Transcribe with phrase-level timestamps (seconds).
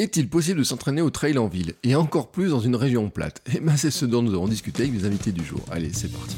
[0.00, 3.42] Est-il possible de s'entraîner au trail en ville, et encore plus dans une région plate?
[3.54, 5.60] Eh ben c'est ce dont nous avons discuté avec mes invités du jour.
[5.70, 6.36] Allez, c'est parti.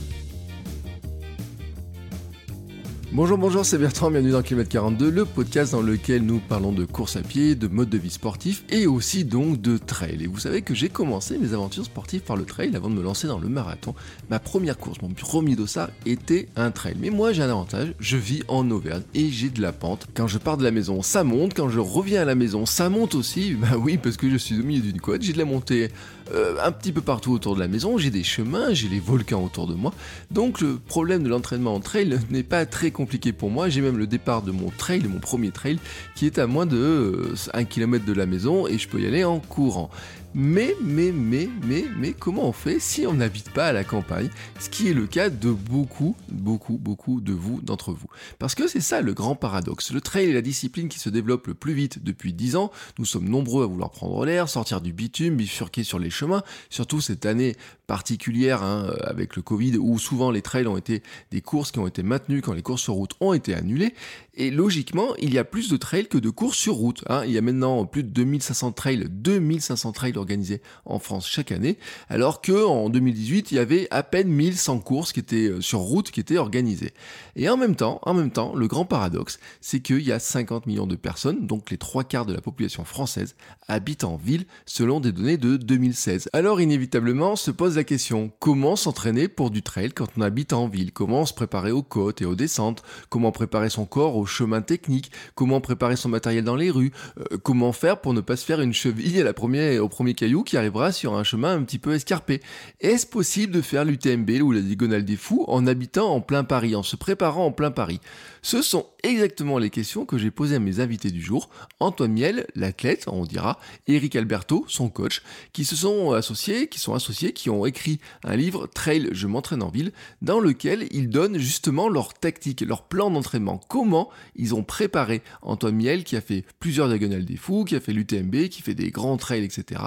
[3.15, 6.87] Bonjour, bonjour, c'est Bertrand, bienvenue dans Kilomètre 42, le podcast dans lequel nous parlons de
[6.87, 10.23] course à pied, de mode de vie sportif et aussi donc de trail.
[10.23, 13.03] Et vous savez que j'ai commencé mes aventures sportives par le trail avant de me
[13.03, 13.95] lancer dans le marathon.
[14.31, 16.97] Ma première course, mon premier dossard était un trail.
[16.99, 20.07] Mais moi j'ai un avantage, je vis en Auvergne et j'ai de la pente.
[20.15, 22.89] Quand je pars de la maison, ça monte, quand je reviens à la maison, ça
[22.89, 23.55] monte aussi.
[23.63, 25.91] Bah oui, parce que je suis au milieu d'une côte, j'ai de la montée
[26.35, 29.43] euh, un petit peu partout autour de la maison, j'ai des chemins, j'ai les volcans
[29.43, 29.93] autour de moi.
[30.31, 33.69] Donc le problème de l'entraînement en trail n'est pas très compliqué pour moi.
[33.69, 35.79] J'ai même le départ de mon trail, mon premier trail,
[36.15, 39.07] qui est à moins de 1 euh, km de la maison et je peux y
[39.07, 39.91] aller en courant.
[40.35, 44.31] Mais, mais, mais, mais, mais, comment on fait si on n'habite pas à la campagne
[44.59, 48.07] Ce qui est le cas de beaucoup, beaucoup, beaucoup de vous, d'entre vous.
[48.39, 49.93] Parce que c'est ça le grand paradoxe.
[49.93, 52.71] Le trail est la discipline qui se développe le plus vite depuis 10 ans.
[52.99, 56.43] Nous sommes nombreux à vouloir prendre l'air, sortir du bitume, bifurquer sur les chemins.
[56.71, 57.55] Surtout cette année
[57.93, 61.87] particulière hein, avec le Covid où souvent les trails ont été des courses qui ont
[61.87, 63.93] été maintenues quand les courses sur route ont été annulées.
[64.35, 67.05] Et logiquement, il y a plus de trails que de courses sur route.
[67.11, 67.23] Hein.
[67.27, 71.77] Il y a maintenant plus de 2500 trails, 2500 trails organisés en France chaque année,
[72.09, 75.81] alors que en 2018, il y avait à peine 1100 courses qui étaient euh, sur
[75.81, 76.95] route qui étaient organisées.
[77.37, 80.67] Et en même temps, en même temps, le grand paradoxe, c'est qu'il y a 50
[80.67, 83.35] millions de personnes, donc les trois quarts de la population française,
[83.69, 86.31] habitent en ville selon des données de 2016.
[86.33, 90.69] Alors inévitablement se pose la question comment s'entraîner pour du trail quand on habite en
[90.69, 90.93] ville?
[90.93, 92.83] Comment se préparer aux côtes et aux descentes?
[93.09, 95.11] Comment préparer son corps au chemin technique?
[95.35, 96.93] Comment préparer son matériel dans les rues?
[97.19, 100.15] Euh, Comment faire pour ne pas se faire une cheville à la première, au premier
[100.15, 102.41] caillou qui arrivera sur un chemin un petit peu escarpé?
[102.81, 106.75] Est-ce possible de faire l'UTMB ou la Diagonale des Fous en habitant en plein Paris,
[106.77, 108.01] en se préparant en plein Paris?
[108.43, 111.51] Ce sont exactement les questions que j'ai posées à mes invités du jour.
[111.81, 116.95] Antoine Miel, l'athlète, on dira, Eric Alberto, son coach, qui se sont associés, qui sont
[116.95, 121.39] associés, qui ont écrit un livre Trail, je m'entraîne en ville, dans lequel ils donnent
[121.39, 126.45] justement leur tactique, leur plan d'entraînement, comment ils ont préparé Antoine Miel, qui a fait
[126.61, 129.83] plusieurs diagonales des fous, qui a fait l'UTMB, qui fait des grands trails, etc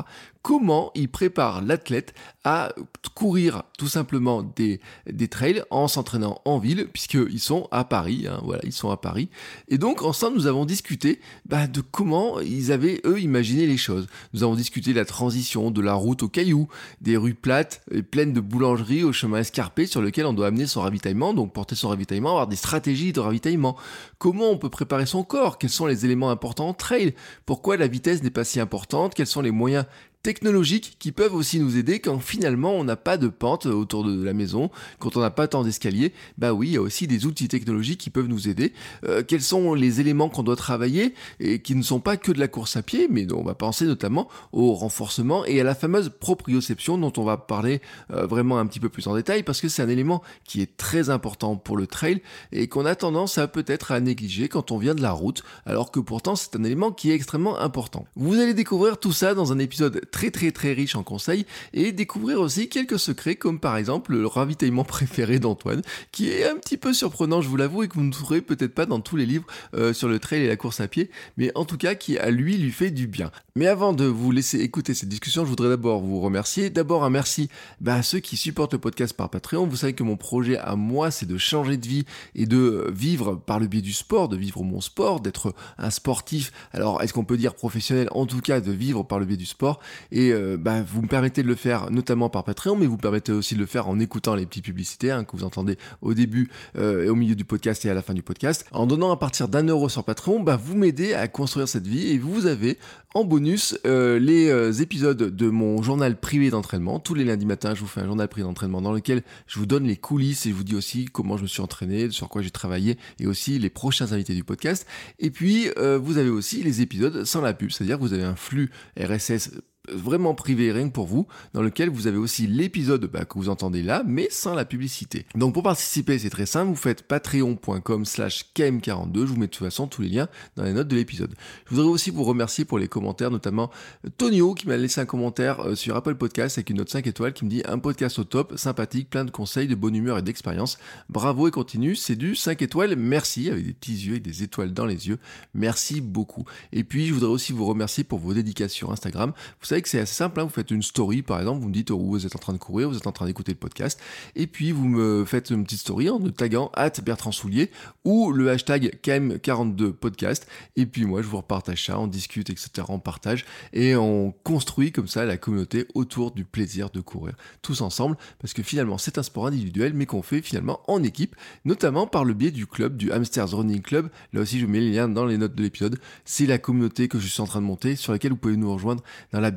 [0.45, 2.13] comment il prépare l'athlète
[2.43, 2.71] à
[3.15, 4.79] courir tout simplement des,
[5.11, 8.97] des trails en s'entraînant en ville, puisqu'ils sont à Paris, hein, voilà, ils sont à
[8.97, 9.29] Paris.
[9.69, 14.05] Et donc ensemble, nous avons discuté bah, de comment ils avaient, eux, imaginé les choses.
[14.35, 16.67] Nous avons discuté de la transition de la route aux cailloux,
[17.01, 20.67] des rues plates et pleines de boulangeries au chemin escarpé sur lequel on doit amener
[20.67, 23.77] son ravitaillement, donc porter son ravitaillement, avoir des stratégies de ravitaillement.
[24.19, 25.57] Comment on peut préparer son corps?
[25.57, 27.15] Quels sont les éléments importants en trail?
[27.47, 29.15] Pourquoi la vitesse n'est pas si importante?
[29.15, 29.85] Quels sont les moyens
[30.25, 34.23] technologiques qui peuvent aussi nous aider quand finalement on n'a pas de pente autour de
[34.23, 36.13] la maison, quand on n'a pas tant d'escaliers.
[36.39, 38.73] Bah oui, il y a aussi des outils technologiques qui peuvent nous aider.
[39.07, 42.39] Euh, quels sont les éléments qu'on doit travailler et qui ne sont pas que de
[42.39, 46.11] la course à pied, mais on va penser notamment au renforcement et à la fameuse
[46.19, 49.69] proprioception dont on va parler euh, vraiment un petit peu plus en détail parce que
[49.69, 53.47] c'est un élément qui est très important pour le trail et qu'on a tendance à
[53.47, 56.91] peut-être à négliger quand on vient de la route, alors que pourtant c'est un élément
[56.91, 58.07] qui est extrêmement important.
[58.15, 61.91] Vous allez découvrir tout ça dans un épisode très très très riche en conseils et
[61.91, 65.81] découvrir aussi quelques secrets comme par exemple le ravitaillement préféré d'Antoine
[66.13, 68.73] qui est un petit peu surprenant je vous l'avoue et que vous ne trouverez peut-être
[68.73, 69.43] pas dans tous les livres
[69.73, 72.31] euh, sur le trail et la course à pied mais en tout cas qui à
[72.31, 73.29] lui lui fait du bien.
[73.57, 76.69] Mais avant de vous laisser écouter cette discussion je voudrais d'abord vous remercier.
[76.69, 77.49] D'abord un merci
[77.81, 79.67] bah, à ceux qui supportent le podcast par Patreon.
[79.67, 82.05] Vous savez que mon projet à moi c'est de changer de vie
[82.35, 86.53] et de vivre par le biais du sport, de vivre mon sport, d'être un sportif.
[86.71, 88.07] Alors est-ce qu'on peut dire professionnel?
[88.11, 89.81] En tout cas de vivre par le biais du sport
[90.11, 93.31] et euh, bah, vous me permettez de le faire notamment par Patreon, mais vous permettez
[93.31, 96.49] aussi de le faire en écoutant les petites publicités hein, que vous entendez au début
[96.77, 98.65] euh, et au milieu du podcast et à la fin du podcast.
[98.71, 102.11] En donnant à partir d'un euro sur Patreon, bah, vous m'aidez à construire cette vie
[102.11, 102.77] et vous avez
[103.13, 106.99] en bonus euh, les épisodes de mon journal privé d'entraînement.
[106.99, 109.65] Tous les lundis matins, je vous fais un journal privé d'entraînement dans lequel je vous
[109.65, 112.41] donne les coulisses et je vous dis aussi comment je me suis entraîné, sur quoi
[112.41, 114.85] j'ai travaillé et aussi les prochains invités du podcast.
[115.19, 118.35] Et puis, vous avez aussi les épisodes sans la pub, c'est-à-dire que vous avez un
[118.35, 119.51] flux RSS
[119.91, 123.49] vraiment privé rien que pour vous, dans lequel vous avez aussi l'épisode bah, que vous
[123.49, 125.25] entendez là, mais sans la publicité.
[125.35, 129.51] Donc pour participer, c'est très simple, vous faites patreon.com slash km42, je vous mets de
[129.51, 131.33] toute façon tous les liens dans les notes de l'épisode.
[131.69, 133.71] Je voudrais aussi vous remercier pour les commentaires, notamment
[134.17, 137.33] Tonio qui m'a laissé un commentaire euh, sur Apple Podcast avec une note 5 étoiles
[137.33, 140.21] qui me dit un podcast au top, sympathique, plein de conseils, de bonne humeur et
[140.21, 140.77] d'expérience.
[141.09, 144.73] Bravo et continue, c'est du 5 étoiles, merci, avec des petits yeux et des étoiles
[144.73, 145.17] dans les yeux.
[145.53, 146.45] Merci beaucoup.
[146.71, 149.31] Et puis je voudrais aussi vous remercier pour vos dédications sur Instagram.
[149.61, 150.43] Vous savez que c'est assez simple, hein.
[150.43, 152.57] vous faites une story par exemple, vous me dites où vous êtes en train de
[152.57, 153.99] courir, vous êtes en train d'écouter le podcast,
[154.35, 157.71] et puis vous me faites une petite story en me taguant at Bertrand Soulier
[158.03, 160.43] ou le hashtag KM42podcast,
[160.75, 164.91] et puis moi je vous repartage ça, on discute, etc., on partage, et on construit
[164.91, 169.17] comme ça la communauté autour du plaisir de courir tous ensemble, parce que finalement c'est
[169.17, 171.35] un sport individuel, mais qu'on fait finalement en équipe,
[171.65, 174.91] notamment par le biais du club, du Hamsters Running Club, là aussi je mets les
[174.91, 177.65] liens dans les notes de l'épisode, c'est la communauté que je suis en train de
[177.65, 179.51] monter, sur laquelle vous pouvez nous rejoindre dans la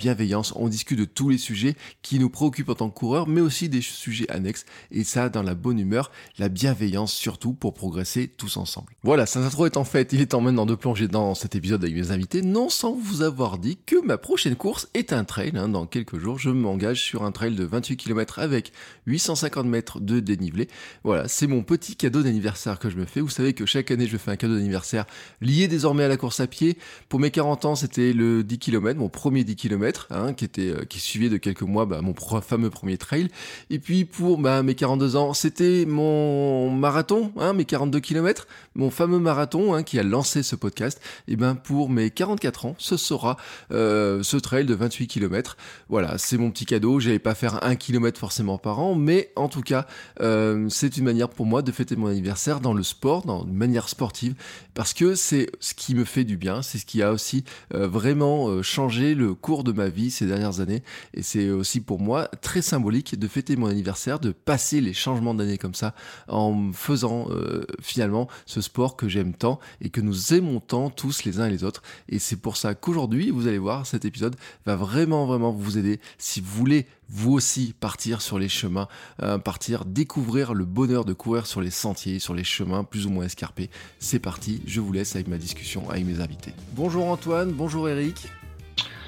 [0.55, 3.69] on discute de tous les sujets qui nous préoccupent en tant que coureurs, mais aussi
[3.69, 8.57] des sujets annexes, et ça dans la bonne humeur, la bienveillance surtout pour progresser tous
[8.57, 8.93] ensemble.
[9.03, 11.83] Voilà, ça intro est en fait, il est temps maintenant de plonger dans cet épisode
[11.83, 15.53] avec mes invités, non sans vous avoir dit que ma prochaine course est un trail,
[15.55, 15.69] hein.
[15.69, 18.73] dans quelques jours je m'engage sur un trail de 28 km avec
[19.07, 20.69] 850 mètres de dénivelé,
[21.05, 24.07] voilà, c'est mon petit cadeau d'anniversaire que je me fais, vous savez que chaque année
[24.07, 25.07] je fais un cadeau d'anniversaire
[25.41, 26.79] lié désormais à la course à pied,
[27.09, 30.71] pour mes 40 ans c'était le 10 km, mon premier 10 km, hein, qui était
[30.71, 33.29] euh, qui suivait de quelques mois bah, mon fameux premier trail.
[33.71, 38.91] Et puis pour bah, mes 42 ans, c'était mon marathon, hein, mes 42 km, mon
[38.91, 41.01] fameux marathon hein, qui a lancé ce podcast.
[41.27, 43.37] Et ben pour mes 44 ans, ce sera
[43.73, 45.57] euh, ce trail de 28 km.
[45.89, 47.01] Voilà, c'est mon petit cadeau.
[47.01, 49.87] J'allais pas faire un kilomètre forcément par an, mais en tout cas,
[50.21, 53.55] euh, c'est une manière pour moi de fêter mon anniversaire dans le sport, dans une
[53.55, 54.35] manière sportive,
[54.75, 58.63] parce que c'est ce qui me fait du bien, c'est ce qui a aussi vraiment
[58.63, 60.83] changé le cours de ma ces dernières années.
[61.15, 65.35] Et c'est aussi pour moi très symbolique de fêter mon anniversaire, de passer les changements
[65.35, 65.95] d'année comme ça,
[66.29, 71.25] en faisant euh, finalement ce sport que j'aime tant et que nous aimons tant tous
[71.25, 71.83] les uns et les autres.
[72.09, 74.37] Et c'est pour ça qu'aujourd'hui, vous allez voir, cet épisode
[74.67, 78.89] va vraiment, vraiment vous aider si vous voulez vous aussi partir sur les chemins,
[79.23, 83.11] euh, partir découvrir le bonheur de courir sur les sentiers, sur les chemins plus ou
[83.11, 83.71] moins escarpés.
[83.99, 86.53] C'est parti, je vous laisse avec ma discussion avec mes invités.
[86.75, 88.29] Bonjour Antoine, bonjour Eric.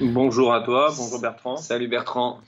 [0.00, 1.56] Bonjour à toi, bonjour Bertrand.
[1.56, 2.40] Salut Bertrand.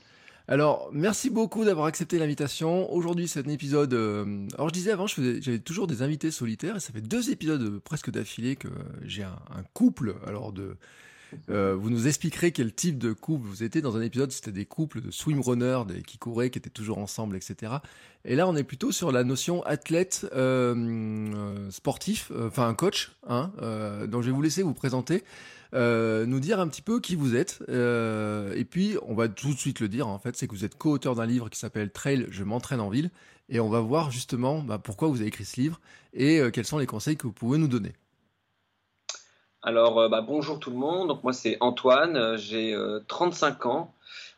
[0.47, 2.91] Alors, merci beaucoup d'avoir accepté l'invitation.
[2.91, 3.93] Aujourd'hui, c'est un épisode.
[3.93, 7.79] Euh, alors, je disais avant, j'avais toujours des invités solitaires et ça fait deux épisodes
[7.79, 8.67] presque d'affilée que
[9.03, 10.15] j'ai un, couple.
[10.27, 10.75] Alors, de.
[11.49, 13.81] Euh, vous nous expliquerez quel type de couple vous étiez.
[13.81, 17.35] Dans un épisode, c'était des couples de swimrunners des, qui couraient, qui étaient toujours ensemble,
[17.35, 17.73] etc.
[18.25, 23.15] Et là, on est plutôt sur la notion athlète euh, sportif, enfin un coach.
[23.27, 23.51] Hein,
[24.07, 25.23] donc, je vais vous laisser vous présenter.
[25.73, 27.63] Euh, nous dire un petit peu qui vous êtes.
[27.69, 30.65] Euh, et puis, on va tout de suite le dire, en fait, c'est que vous
[30.65, 33.09] êtes co-auteur d'un livre qui s'appelle Trail, je m'entraîne en ville.
[33.49, 35.81] Et on va voir justement bah, pourquoi vous avez écrit ce livre
[36.13, 37.93] et euh, quels sont les conseils que vous pouvez nous donner.
[39.63, 41.07] Alors, bah, bonjour tout le monde.
[41.07, 42.77] Donc, moi, c'est Antoine, j'ai
[43.07, 43.93] 35 ans.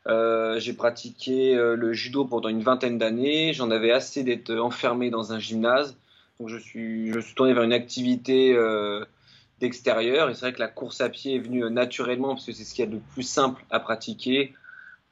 [0.08, 3.52] j'ai pratiqué le judo pendant une vingtaine d'années.
[3.54, 5.98] J'en avais assez d'être enfermé dans un gymnase.
[6.40, 8.56] Donc, je suis, suis tourné vers une activité
[9.60, 10.30] d'extérieur.
[10.30, 12.74] Et c'est vrai que la course à pied est venue naturellement parce que c'est ce
[12.74, 14.54] qu'il y a de plus simple à pratiquer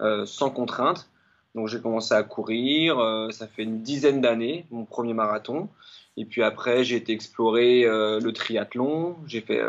[0.01, 1.09] euh, sans contrainte.
[1.55, 5.69] Donc j'ai commencé à courir, euh, ça fait une dizaine d'années, mon premier marathon.
[6.17, 9.61] Et puis après, j'ai été explorer euh, le triathlon, j'ai fait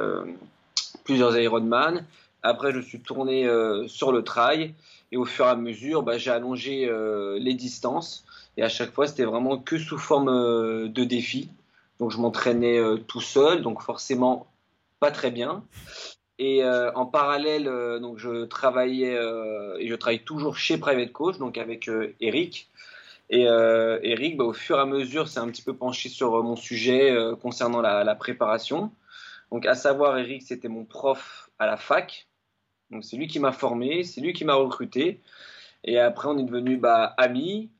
[1.04, 2.04] plusieurs Ironman.
[2.42, 3.48] Après, je suis tourné
[3.86, 4.74] sur le trail
[5.12, 6.90] et au fur et à mesure, bah, j'ai allongé
[7.38, 8.24] les distances.
[8.56, 11.48] Et à chaque fois, c'était vraiment que sous forme de défi.
[11.98, 14.46] Donc je m'entraînais tout seul, donc forcément
[15.00, 15.62] pas très bien.
[16.38, 21.12] Et euh, en parallèle, euh, donc je travaillais euh, et je travaille toujours chez Private
[21.12, 21.88] Coach, donc avec
[22.20, 22.68] Eric.
[23.30, 26.56] Et Eric, bah, au fur et à mesure, s'est un petit peu penché sur mon
[26.56, 28.92] sujet concernant la, préparation.
[29.50, 32.28] Donc, à savoir, Eric, c'était mon prof à la fac.
[32.90, 35.20] Donc, c'est lui qui m'a formé, c'est lui qui m'a recruté.
[35.84, 37.70] Et après, on est devenu bah, amis.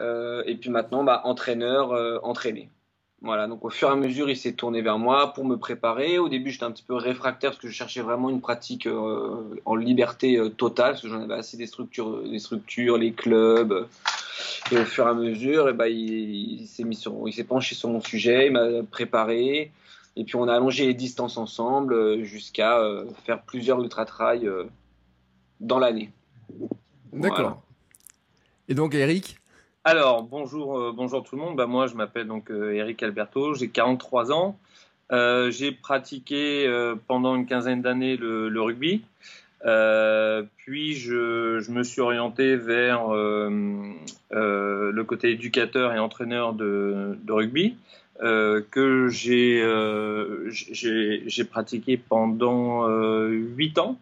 [0.00, 2.70] et puis maintenant, bah, entraîneur, entraîné.
[3.22, 6.18] Voilà, donc au fur et à mesure, il s'est tourné vers moi pour me préparer.
[6.18, 9.58] Au début, j'étais un petit peu réfractaire parce que je cherchais vraiment une pratique euh,
[9.64, 13.88] en liberté euh, totale, parce que j'en avais assez des structures, des structures, les clubs.
[14.72, 17.44] Et au fur et à mesure, et eh ben, il, s'est mis sur, il s'est
[17.44, 19.70] penché sur mon sujet, il m'a préparé.
[20.16, 22.80] Et puis on a allongé les distances ensemble euh, jusqu'à
[23.24, 24.50] faire plusieurs ultra-trails
[25.60, 26.10] dans l'année.
[27.12, 27.62] D'accord.
[28.68, 29.36] Et donc Eric?
[29.88, 31.56] Alors, bonjour, euh, bonjour tout le monde.
[31.56, 34.58] Bah, moi, je m'appelle donc euh, Eric Alberto, j'ai 43 ans.
[35.12, 36.68] Euh, j'ai pratiqué
[37.06, 39.04] pendant une quinzaine d'années le, rugby.
[39.62, 47.76] Puis je, me suis orienté vers le côté éducateur et entraîneur de, de rugby.
[48.20, 49.62] que j'ai
[50.50, 52.86] j'ai pratiqué pendant
[53.28, 53.98] huit ans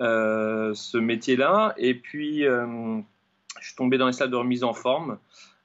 [0.00, 5.18] ce métier-là et puis je suis tombé dans les salles de remise en forme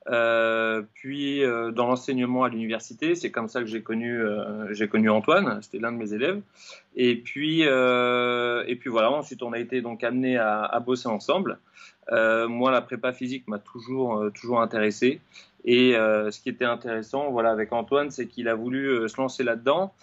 [0.10, 4.90] euh, puis euh, dans l'enseignement à l'université, c'est comme ça que j'ai connu, euh, j'ai
[4.90, 6.42] connu Antoine, c'était l'un de mes élèves.
[6.96, 11.60] Et puis, et puis voilà, ensuite on a été donc amené à, à bosser ensemble.
[12.12, 15.22] moi, la prépa physique m'a toujours, toujours intéressé.
[15.66, 19.94] Et ce qui était intéressant, voilà, avec Antoine, c'est qu'il a voulu se lancer là-dedans.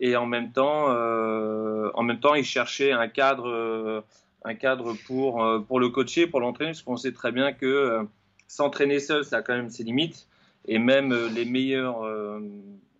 [0.00, 4.02] Et en même temps, en même temps, il cherchait un cadre,
[4.44, 8.08] un cadre pour, pour le coacher, pour l'entraîner, parce qu'on sait très bien que
[8.50, 10.26] s'entraîner seul, ça a quand même ses limites.
[10.66, 12.40] Et même euh, les meilleurs euh,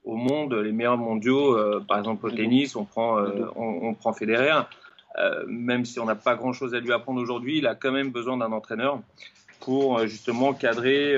[0.04, 3.18] au monde, les meilleurs mondiaux, euh, par exemple au tennis, on prend,
[3.56, 4.62] on, prend Federer.
[5.48, 8.36] même si on n'a pas grand-chose à lui apprendre aujourd'hui, il a quand même besoin
[8.36, 9.00] d'un entraîneur
[9.58, 11.16] pour justement cadrer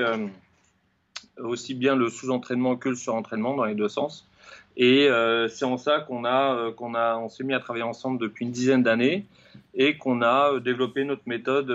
[1.37, 4.27] aussi bien le sous-entraînement que le sur-entraînement dans les deux sens.
[4.75, 5.07] Et
[5.47, 8.51] c'est en ça qu'on a, qu'on a, on s'est mis à travailler ensemble depuis une
[8.51, 9.25] dizaine d'années
[9.73, 11.71] et qu'on a développé notre méthode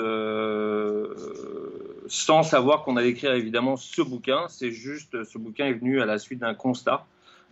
[2.08, 4.46] sans savoir qu'on allait écrire évidemment ce bouquin.
[4.48, 7.06] C'est juste, ce bouquin est venu à la suite d'un constat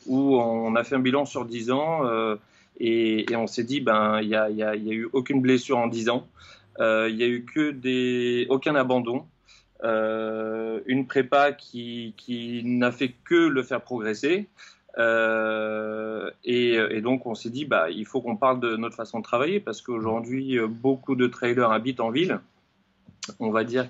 [0.06, 2.36] où on a fait un bilan sur 10 ans euh,
[2.78, 6.10] et, on s'est dit, ben, il n'y a, y a, eu aucune blessure en 10
[6.10, 6.28] ans,
[6.80, 9.26] euh, il n'y a eu que des, aucun abandon,
[9.82, 14.48] euh, une prépa qui, qui n'a fait que le faire progresser.
[14.98, 19.24] Et, et, donc on s'est dit, bah, il faut qu'on parle de notre façon de
[19.24, 22.40] travailler parce qu'aujourd'hui, beaucoup de trailers habitent en ville.
[23.40, 23.88] On va dire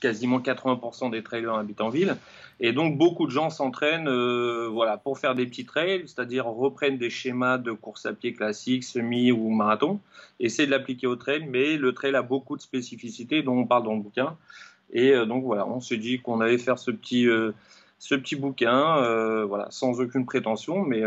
[0.00, 2.16] quasiment 80% des trailers habitent en ville.
[2.58, 6.98] Et donc, beaucoup de gens s'entraînent euh, voilà, pour faire des petits trails, c'est-à-dire reprennent
[6.98, 10.00] des schémas de course à pied classique, semi ou marathon,
[10.40, 13.84] essaient de l'appliquer au trail, mais le trail a beaucoup de spécificités dont on parle
[13.84, 14.36] dans le bouquin.
[14.92, 17.52] Et euh, donc, voilà, on s'est dit qu'on allait faire ce petit, euh,
[17.98, 21.02] ce petit bouquin, voilà, sans aucune prétention, mais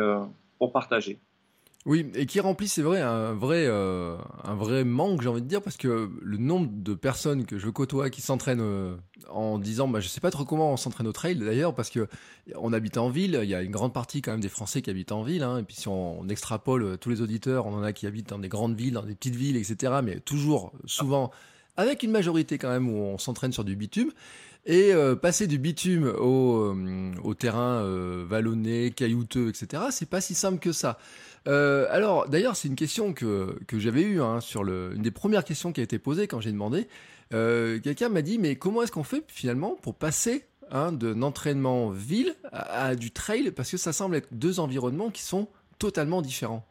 [0.59, 1.17] pour partager.
[1.85, 5.47] Oui, et qui remplit, c'est vrai, un vrai, euh, un vrai manque, j'ai envie de
[5.47, 8.95] dire, parce que le nombre de personnes que je côtoie qui s'entraînent euh,
[9.29, 12.07] en disant, bah, je sais pas trop comment on s'entraîne au trail, d'ailleurs, parce que
[12.55, 14.89] on habite en ville, il y a une grande partie quand même des Français qui
[14.89, 17.83] habitent en ville, hein, et puis si on, extrapole euh, tous les auditeurs, on en
[17.83, 21.31] a qui habitent dans des grandes villes, dans des petites villes, etc., mais toujours, souvent,
[21.75, 24.11] avec une majorité quand même où on s'entraîne sur du bitume.
[24.65, 26.73] Et passer du bitume au,
[27.21, 27.83] au terrain
[28.23, 30.97] vallonné, caillouteux, etc., c'est pas si simple que ça.
[31.47, 35.11] Euh, alors, d'ailleurs, c'est une question que, que j'avais eue hein, sur le, une des
[35.11, 36.87] premières questions qui a été posée quand j'ai demandé.
[37.33, 41.89] Euh, quelqu'un m'a dit, mais comment est-ce qu'on fait finalement pour passer hein, d'un entraînement
[41.89, 43.51] ville à, du trail?
[43.51, 45.47] Parce que ça semble être deux environnements qui sont
[45.79, 46.65] totalement différents.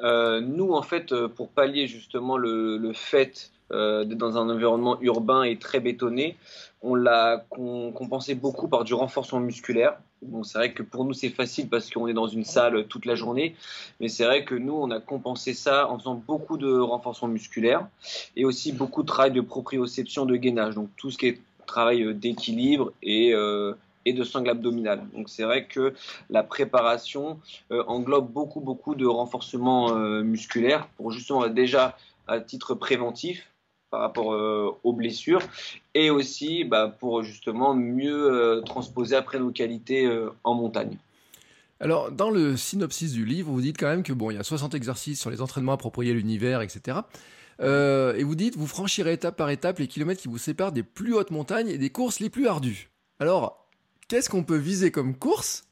[0.00, 5.42] Euh, nous, en fait, pour pallier justement le, le fait d'être dans un environnement urbain
[5.42, 6.36] et très bétonné,
[6.84, 9.98] on l'a compensé beaucoup par du renforcement musculaire.
[10.20, 13.06] Bon, c'est vrai que pour nous, c'est facile parce qu'on est dans une salle toute
[13.06, 13.56] la journée.
[14.00, 17.88] Mais c'est vrai que nous, on a compensé ça en faisant beaucoup de renforcement musculaire
[18.36, 20.74] et aussi beaucoup de travail de proprioception, de gainage.
[20.74, 23.72] Donc, tout ce qui est travail euh, d'équilibre et, euh,
[24.04, 25.02] et de sangle abdominale.
[25.14, 25.94] Donc, c'est vrai que
[26.28, 27.40] la préparation
[27.72, 33.53] euh, englobe beaucoup, beaucoup de renforcement musculaire pour justement déjà à titre préventif
[33.94, 35.42] par rapport euh, aux blessures
[35.94, 40.96] et aussi bah, pour justement mieux euh, transposer après nos qualités euh, en montagne.
[41.78, 44.42] Alors, dans le synopsis du livre, vous dites quand même que bon, il y a
[44.42, 46.98] 60 exercices sur les entraînements appropriés à l'univers, etc.
[47.60, 51.14] et vous dites, vous franchirez étape par étape les kilomètres qui vous séparent des plus
[51.14, 52.90] hautes montagnes et des courses les plus ardues.
[53.20, 53.68] Alors,
[54.08, 55.68] qu'est-ce qu'on peut viser comme course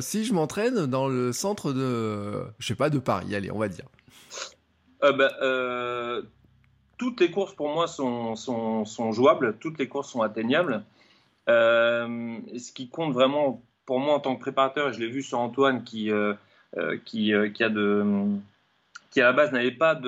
[0.00, 3.68] si je m'entraîne dans le centre de, je sais pas, de Paris, allez, on va
[3.68, 3.86] dire?
[5.02, 5.30] Bah,
[7.02, 10.84] toutes les courses pour moi sont, jouables, toutes les courses sont atteignables.
[11.48, 15.40] Euh, ce qui compte vraiment pour moi en tant que préparateur, je l'ai vu sur
[15.40, 16.32] Antoine qui, euh,
[16.76, 16.96] euh,
[19.16, 20.00] a à la base n'avait pas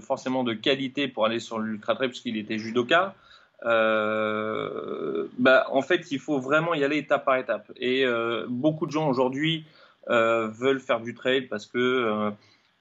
[0.00, 3.16] forcément de qualité pour aller sur l'ultra trail puisqu'il était judoka.
[3.64, 7.72] bah, en fait, il faut vraiment y aller étape par étape.
[7.80, 8.06] Et
[8.46, 9.64] beaucoup de gens aujourd'hui
[10.06, 12.32] veulent faire du trail parce que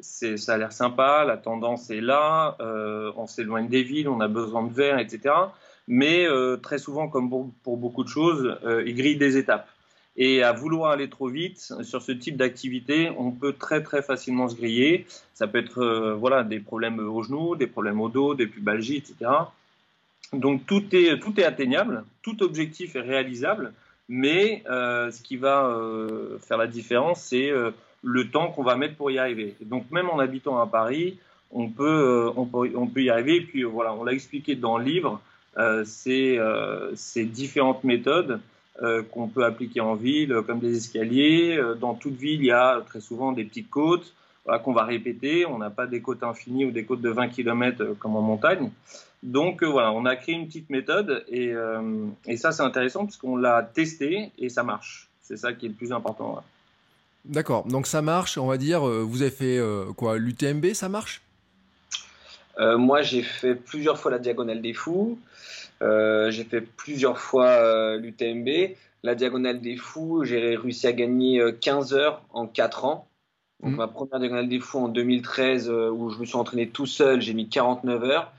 [0.01, 4.27] ça a l'air sympa, la tendance est là, euh, on s'éloigne des villes, on a
[4.27, 5.33] besoin de verre, etc.
[5.87, 7.29] Mais euh, très souvent, comme
[7.63, 9.67] pour, beaucoup de choses, euh, il grille des étapes.
[10.17, 14.49] Et à vouloir aller trop vite sur ce type d'activité, on peut très très facilement
[14.49, 15.05] se griller.
[15.33, 19.31] Ça peut être voilà des problèmes aux genoux, des problèmes au dos, des pubalgies, etc.
[20.33, 23.71] Donc tout est tout est atteignable, tout objectif est réalisable,
[24.09, 25.73] mais ce qui va
[26.45, 27.49] faire la différence, c'est
[28.03, 29.55] le temps qu'on va mettre pour y arriver.
[29.61, 31.17] donc même en habitant à Paris,
[31.51, 33.37] on peut, on peut, on peut y arriver.
[33.37, 35.21] Et puis voilà, on l'a expliqué dans le livre,
[35.83, 36.39] c'est
[36.95, 38.39] ces différentes méthodes
[39.11, 41.59] qu'on peut appliquer en ville, comme des escaliers.
[41.79, 44.13] Dans toute ville, il y a très souvent des petites côtes
[44.63, 45.45] qu'on va répéter.
[45.45, 48.71] On n'a pas des côtes infinies ou des côtes de 20 km comme en montagne.
[49.21, 51.53] Donc voilà, on a créé une petite méthode et,
[52.27, 55.09] et ça c'est intéressant parce qu'on l'a testé et ça marche.
[55.21, 56.41] C'est ça qui est le plus important.
[57.25, 60.89] D'accord, donc ça marche, on va dire, euh, vous avez fait euh, quoi L'UTMB, ça
[60.89, 61.21] marche?
[62.59, 65.19] Euh, Moi, j'ai fait plusieurs fois la Diagonale des Fous,
[65.81, 68.75] j'ai fait plusieurs fois l'UTMB.
[69.03, 73.07] La Diagonale des Fous, j'ai réussi à gagner 15 heures en 4 ans.
[73.63, 73.75] Donc, mmh.
[73.77, 77.33] ma première Diagonale des Fous en 2013, où je me suis entraîné tout seul, j'ai
[77.33, 78.31] mis 49 heures.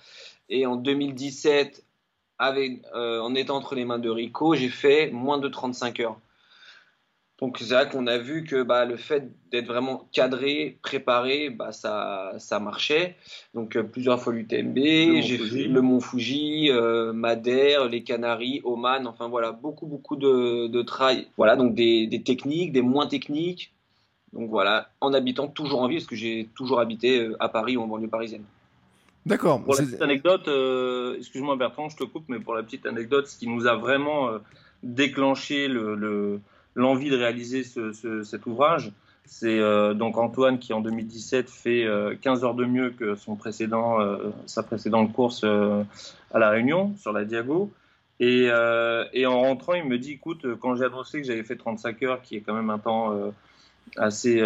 [0.49, 1.83] Et en 2017,
[2.39, 6.19] avec, en étant entre les mains de Rico, j'ai fait moins de 35 heures.
[7.43, 11.73] Donc c'est vrai qu'on a vu que bah, le fait d'être vraiment cadré, préparé, bah,
[11.73, 13.17] ça, ça marchait.
[13.53, 19.09] Donc euh, plusieurs fois l'UTMB, j'ai fait le Mont Fuji, euh, Madère, les Canaries, Oman,
[19.09, 21.27] enfin voilà, beaucoup beaucoup de, de trail.
[21.37, 23.73] Voilà, donc des, des, techniques, des moins techniques.
[24.33, 27.77] Donc voilà, en habitant toujours en ville, parce que j'ai toujours habité euh, à Paris
[27.77, 28.45] ou en banlieue parisienne.
[29.27, 29.63] D'accord.
[29.65, 30.49] Pour la petite anecdote,
[31.19, 34.31] excuse-moi Bertrand, je te coupe, mais pour la petite anecdote, ce qui nous a vraiment
[34.83, 36.41] déclenché le, le
[36.75, 38.93] l'envie de réaliser ce, cet ouvrage.
[39.25, 41.87] C'est euh, donc Antoine qui en 2017 fait
[42.21, 46.95] 15 euh, heures de mieux que son précédent, euh, sa précédente course à La Réunion
[46.97, 47.73] sur la Diago.
[48.21, 48.45] Et,
[49.13, 52.23] et, en rentrant, il me dit, écoute, quand j'ai annoncé que j'avais fait 35 heures,
[52.23, 53.33] qui est quand même un temps
[53.97, 54.41] assez,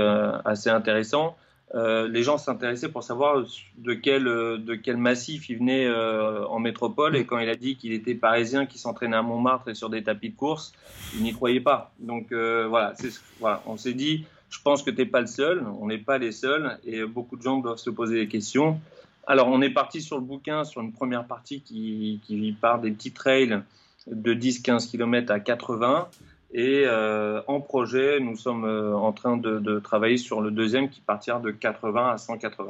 [0.47, 1.37] assez intéressant,
[1.75, 3.44] euh, les gens s'intéressaient pour savoir
[3.78, 7.16] de quel, de quel massif il venait euh, en métropole.
[7.16, 10.02] Et quand il a dit qu'il était parisien, qui s'entraînait à Montmartre et sur des
[10.02, 10.73] tapis de course,
[11.14, 11.92] il n'y croyait pas.
[11.99, 12.94] Donc euh, voilà,
[13.40, 16.18] voilà, on s'est dit, je pense que tu n'es pas le seul, on n'est pas
[16.18, 18.80] les seuls, et beaucoup de gens doivent se poser des questions.
[19.26, 22.92] Alors on est parti sur le bouquin, sur une première partie qui, qui part des
[22.92, 23.61] petits trails
[24.06, 26.08] de 10-15 km à 80.
[26.56, 31.02] Et euh, en projet, nous sommes euh, en train de, travailler sur le deuxième qui
[31.02, 32.66] partira de 80 à 180.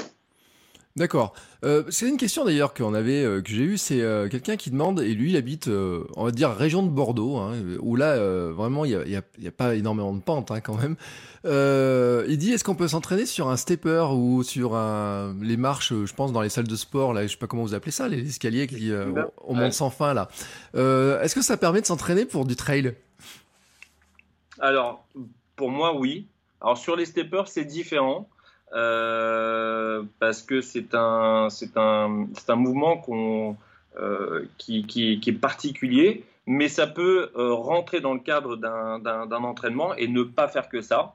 [0.96, 1.34] D'accord.
[1.64, 5.14] Euh, c'est une question d'ailleurs qu'on avait, que j'ai eue, c'est quelqu'un qui demande, et
[5.14, 5.68] lui il habite,
[6.16, 8.18] on va dire, région de Bordeaux, hein, où là,
[8.50, 10.96] vraiment, il n'y a, a, pas énormément de pente hein, quand même.
[11.44, 16.14] il dit, est-ce qu'on peut s'entraîner sur un stepper ou sur un, les marches, je
[16.14, 18.26] pense, dans les salles de sport, là, je sais pas comment vous appelez ça, les
[18.26, 20.28] escaliers qui, au monde sans fin, là.
[20.74, 22.94] est-ce que ça permet de s'entraîner pour du trail?
[24.60, 25.06] Alors,
[25.56, 26.26] pour moi, oui.
[26.60, 28.28] Alors, sur les steppers, c'est différent.
[28.72, 33.56] Euh, parce que c'est un, c'est un, c'est un mouvement qu'on,
[33.98, 38.98] euh, qui, qui, qui, est particulier, mais ça peut euh, rentrer dans le cadre d'un,
[38.98, 41.14] d'un, d'un entraînement et ne pas faire que ça.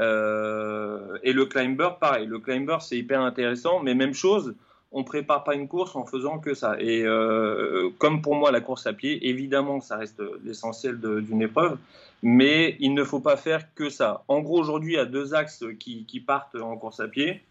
[0.00, 2.26] Euh, et le climber, pareil.
[2.26, 4.54] Le climber, c'est hyper intéressant, mais même chose,
[4.92, 6.76] on prépare pas une course en faisant que ça.
[6.80, 11.78] Et euh, comme pour moi, la course à pied, évidemment, ça reste l'essentiel d'une épreuve,
[12.22, 14.24] mais il ne faut pas faire que ça.
[14.28, 17.42] En gros, aujourd'hui, il y a deux axes qui, qui, partent en course à pied.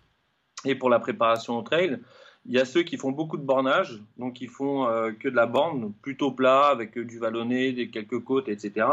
[0.66, 2.00] Et pour la préparation au trail,
[2.48, 5.36] il y a ceux qui font beaucoup de bornage, donc ils font euh, que de
[5.36, 8.88] la borne, plutôt plat, avec du vallonné, quelques côtes, etc.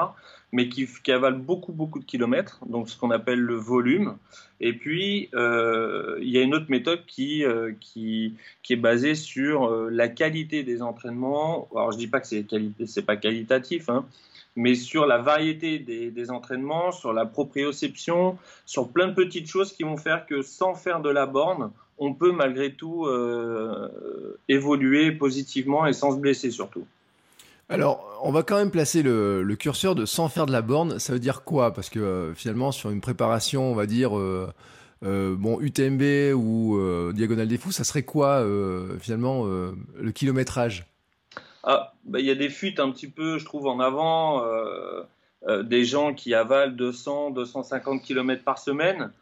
[0.51, 4.17] Mais qui, qui avalent beaucoup, beaucoup de kilomètres, donc ce qu'on appelle le volume.
[4.61, 9.15] Et puis, euh, il y a une autre méthode qui, euh, qui, qui, est basée
[9.15, 11.69] sur la qualité des entraînements.
[11.73, 12.47] Alors, je dis pas que c'est
[12.87, 14.05] c'est pas qualitatif, hein,
[14.57, 19.83] mais sur la variété des, entraînements, sur la proprioception, sur plein de petites choses qui
[19.83, 25.87] vont faire que sans faire de la borne, on peut malgré tout euh, évoluer positivement
[25.87, 26.87] et sans se blesser surtout.
[27.69, 30.99] Alors, on va quand même placer le, curseur de sans faire de la borne.
[30.99, 31.73] Ça veut dire quoi?
[31.73, 34.53] Parce que euh, finalement, sur une préparation, on va dire, euh,
[35.03, 36.79] bon, UTMB ou
[37.13, 38.45] Diagonale des Fous, ça serait quoi
[39.01, 40.94] finalement le kilométrage?
[41.65, 44.45] Ah, bah, Il y a des fuites un petit peu, je trouve, en avant.
[45.63, 49.13] des gens qui avalent 200, 250 km par semaine.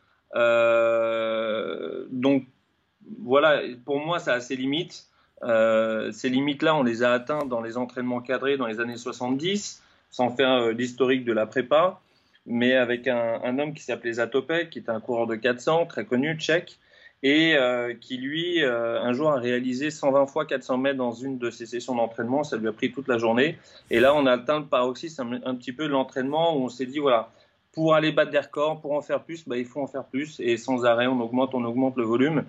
[2.10, 2.46] donc,
[3.18, 5.06] voilà, pour moi, ça a ses limites.
[5.44, 9.82] Euh, ces limites-là, on les a atteintes dans les entraînements cadrés dans les années 70,
[10.10, 12.00] sans faire euh, l'historique de la prépa,
[12.46, 16.36] mais avec un, homme qui s'appelait Zatopek, qui était un coureur de 400, très connu,
[16.38, 16.78] tchèque,
[17.22, 21.50] et euh, qui, lui, un jour a réalisé 120 fois 400 mètres dans une de
[21.50, 22.42] ses sessions d'entraînement.
[22.42, 23.58] Ça lui a pris toute la journée.
[23.90, 26.86] Et là, on a atteint le paroxysme un, petit peu de l'entraînement où on s'est
[26.86, 27.30] dit, voilà,
[27.72, 30.40] pour aller battre des records, pour en faire plus, bah, il faut en faire plus.
[30.40, 32.44] Et sans arrêt, on augmente, on augmente le volume.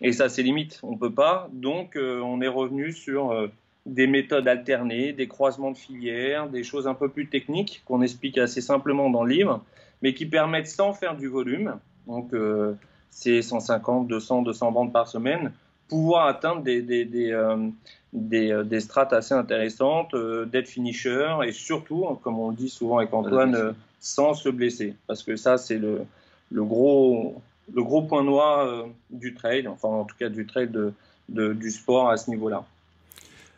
[0.00, 0.80] Et ça, c'est limite.
[0.82, 1.48] On peut pas.
[1.52, 3.48] Donc, euh, on est revenu sur euh,
[3.86, 8.38] des méthodes alternées, des croisements de filières, des choses un peu plus techniques qu'on explique
[8.38, 9.64] assez simplement dans le livre,
[10.02, 11.78] mais qui permettent sans faire du volume.
[12.06, 12.74] Donc, euh,
[13.14, 15.52] c'est 150, 200, 200 bandes par semaine,
[15.88, 17.70] pouvoir atteindre des, des, des, euh,
[18.12, 20.14] des, strates assez intéressantes,
[20.50, 24.96] d'être finisher et surtout, comme on le dit souvent avec Antoine, sans se blesser.
[25.06, 26.02] Parce que ça, c'est le,
[26.50, 27.40] le, gros,
[27.72, 30.92] le gros point noir du trail, enfin en tout cas du trail de,
[31.28, 32.64] du sport à ce niveau-là.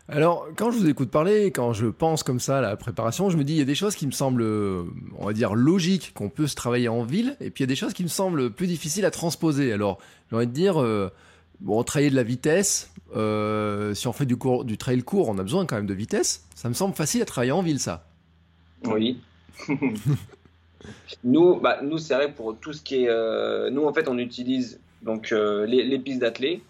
[0.08, 3.36] Alors, quand je vous écoute parler, quand je pense comme ça à la préparation, je
[3.36, 4.44] me dis, il y a des choses qui me semblent,
[5.18, 7.72] on va dire, logiques, qu'on peut se travailler en ville, et puis il y a
[7.72, 9.72] des choses qui me semblent plus difficiles à transposer.
[9.72, 9.98] Alors,
[10.30, 11.10] j'ai envie de dire, euh,
[11.58, 15.42] bon, travailler de la vitesse, euh, si on fait du, du trail court, on a
[15.42, 16.46] besoin quand même de vitesse.
[16.54, 18.06] Ça me semble facile à travailler en ville, ça.
[18.84, 19.18] Oui.
[21.24, 23.08] nous, bah, nous c'est vrai pour tout ce qui est.
[23.08, 26.60] Euh, nous, en fait, on utilise donc les, les pistes d'athlètes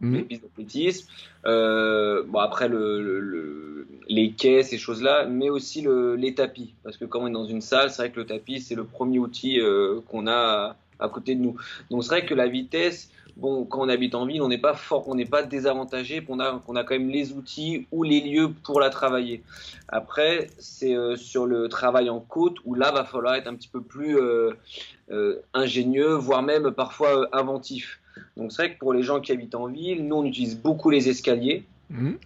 [0.00, 1.08] les pistes d'athlétisme.
[1.46, 6.74] Euh, bon, après, le, les quais, ces choses-là, mais aussi le, les tapis.
[6.82, 8.84] Parce que quand on est dans une salle, c'est vrai que le tapis, c'est le
[8.84, 11.56] premier outil euh, qu'on a à, côté de nous.
[11.90, 14.74] Donc, c'est vrai que la vitesse, bon, quand on habite en ville, on n'est pas
[14.74, 18.20] fort, on n'est pas désavantagé, qu'on a, qu'on a quand même les outils ou les
[18.20, 19.42] lieux pour la travailler.
[19.88, 23.68] Après, c'est euh, sur le travail en côte où là, va falloir être un petit
[23.68, 24.18] peu plus
[25.54, 28.00] ingénieux, voire même parfois inventif.
[28.36, 30.90] Donc c'est vrai que pour les gens qui habitent en ville, nous on utilise beaucoup
[30.90, 31.64] les escaliers.
[31.90, 32.18] Mhm.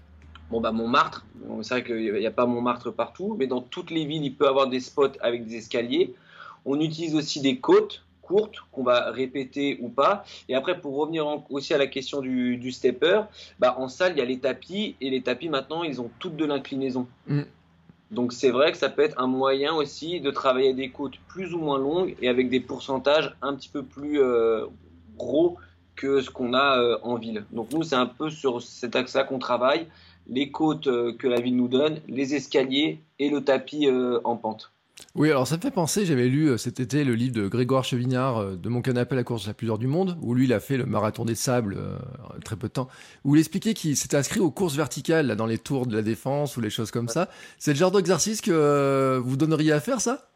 [0.50, 1.24] Bon bah Montmartre,
[1.62, 4.46] c'est vrai qu'il n'y a pas Montmartre partout, mais dans toutes les villes il peut
[4.46, 6.14] y avoir des spots avec des escaliers.
[6.64, 10.24] On utilise aussi des côtes courtes qu'on va répéter ou pas.
[10.48, 13.22] Et après pour revenir aussi à la question du, stepper,
[13.58, 16.36] bah en salle il y a les tapis et les tapis maintenant ils ont toutes
[16.36, 17.06] de l'inclinaison.
[17.28, 17.46] Mhm.
[18.10, 21.54] Donc c'est vrai que ça peut être un moyen aussi de travailler des côtes plus
[21.54, 24.66] ou moins longues et avec des pourcentages un petit peu plus euh,
[25.16, 25.58] gros
[26.00, 27.44] que ce qu'on a euh, en ville.
[27.52, 29.86] Donc nous, c'est un peu sur cet axe-là qu'on travaille,
[30.28, 34.36] les côtes euh, que la ville nous donne, les escaliers et le tapis euh, en
[34.36, 34.72] pente.
[35.14, 38.56] Oui, alors ça me fait penser, j'avais lu cet été le livre de Grégoire Chevignard,
[38.56, 40.60] De mon canapé à la course la plus dure du monde, où lui, il a
[40.60, 41.78] fait le marathon des sables
[42.44, 42.88] très peu de temps,
[43.24, 46.02] où il expliquait qu'il s'était inscrit aux courses verticales, là, dans les tours de la
[46.02, 47.30] défense ou les choses comme ça.
[47.58, 50.29] C'est le genre d'exercice que vous donneriez à faire, ça?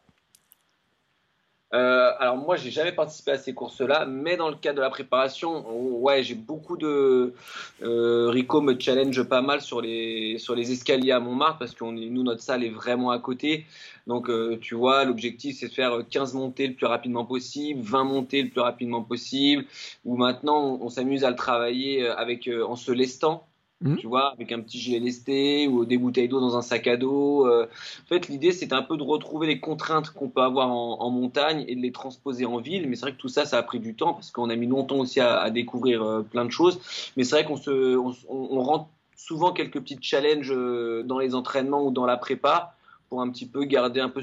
[1.73, 4.89] Euh, alors moi, j'ai jamais participé à ces courses-là, mais dans le cadre de la
[4.89, 5.65] préparation,
[5.99, 7.33] ouais, j'ai beaucoup de
[7.81, 11.83] euh, Rico me challenge pas mal sur les sur les escaliers à Montmartre parce que
[11.83, 13.65] nous notre salle est vraiment à côté.
[14.07, 18.03] Donc euh, tu vois, l'objectif c'est de faire 15 montées le plus rapidement possible, 20
[18.05, 19.65] montées le plus rapidement possible.
[20.05, 23.47] Ou maintenant, on, s'amuse à le travailler avec en se lestant
[23.85, 23.97] Mmh.
[23.97, 26.97] Tu vois, avec un petit gilet lesté ou des bouteilles d'eau dans un sac à
[26.97, 27.45] dos.
[27.45, 27.67] Euh.
[28.03, 31.63] En fait, l'idée, c'est un peu de retrouver les contraintes qu'on peut avoir en, montagne
[31.67, 32.89] et de les transposer en ville.
[32.89, 34.65] Mais c'est vrai que tout ça, ça a pris du temps parce qu'on a mis
[34.65, 36.79] longtemps aussi à, découvrir euh, plein de choses.
[37.15, 41.85] Mais c'est vrai qu'on se, on, rentre souvent quelques petits challenges euh, dans les entraînements
[41.85, 42.75] ou dans la prépa
[43.09, 44.21] pour un petit peu garder un peu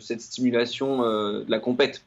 [0.00, 2.04] cette stimulation de la compète.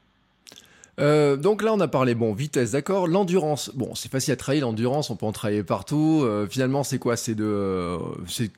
[0.99, 3.07] Euh, donc là, on a parlé, bon, vitesse, d'accord.
[3.07, 6.21] L'endurance, bon, c'est facile à travailler, l'endurance, on peut en travailler partout.
[6.23, 7.15] Euh, finalement, c'est quoi?
[7.15, 7.97] C'est de,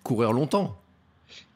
[0.04, 0.78] courir longtemps?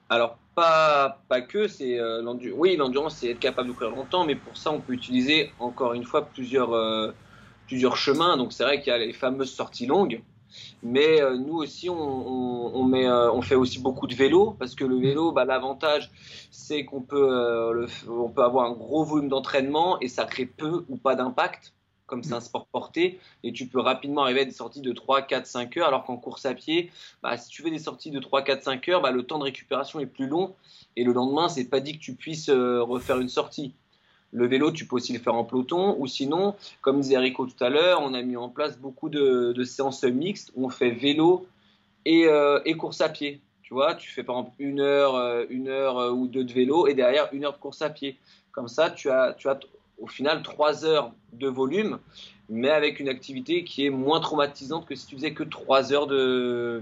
[0.09, 2.59] Alors, pas, pas que, c'est euh, l'endurance.
[2.59, 5.93] Oui, l'endurance, c'est être capable de courir longtemps, mais pour ça, on peut utiliser, encore
[5.93, 7.13] une fois, plusieurs,
[7.67, 8.35] plusieurs chemins.
[8.35, 10.21] Donc, c'est vrai qu'il y a les fameuses sorties longues.
[10.81, 15.31] Mais euh, nous aussi, euh, on fait aussi beaucoup de vélo parce que le vélo,
[15.31, 16.11] bah, l'avantage,
[16.51, 17.87] c'est qu'on peut, euh,
[18.35, 21.73] peut avoir un gros volume d'entraînement et ça crée peu ou pas d'impact
[22.05, 25.23] comme c'est un sport porté, et tu peux rapidement arriver à des sorties de 3,
[25.23, 26.91] 4, 5 heures, alors qu'en course à pied,
[27.23, 29.45] bah, si tu fais des sorties de 3, 4, 5 heures, bah, le temps de
[29.45, 30.53] récupération est plus long,
[30.95, 33.73] et le lendemain, c'est pas dit que tu puisses refaire une sortie.
[34.33, 37.63] Le vélo, tu peux aussi le faire en peloton, ou sinon, comme disait Rico tout
[37.63, 41.45] à l'heure, on a mis en place beaucoup de, séances mixtes où on fait vélo
[42.07, 43.41] euh, et, course à pied.
[43.61, 46.51] Tu vois, tu fais par exemple une heure, euh, une heure euh, ou deux de
[46.51, 48.17] vélo et derrière une heure de course à pied.
[48.51, 49.35] Comme ça, tu as,
[50.01, 51.99] au final trois heures de volume,
[52.49, 56.07] mais avec une activité qui est moins traumatisante que si tu faisais que trois heures
[56.07, 56.81] de,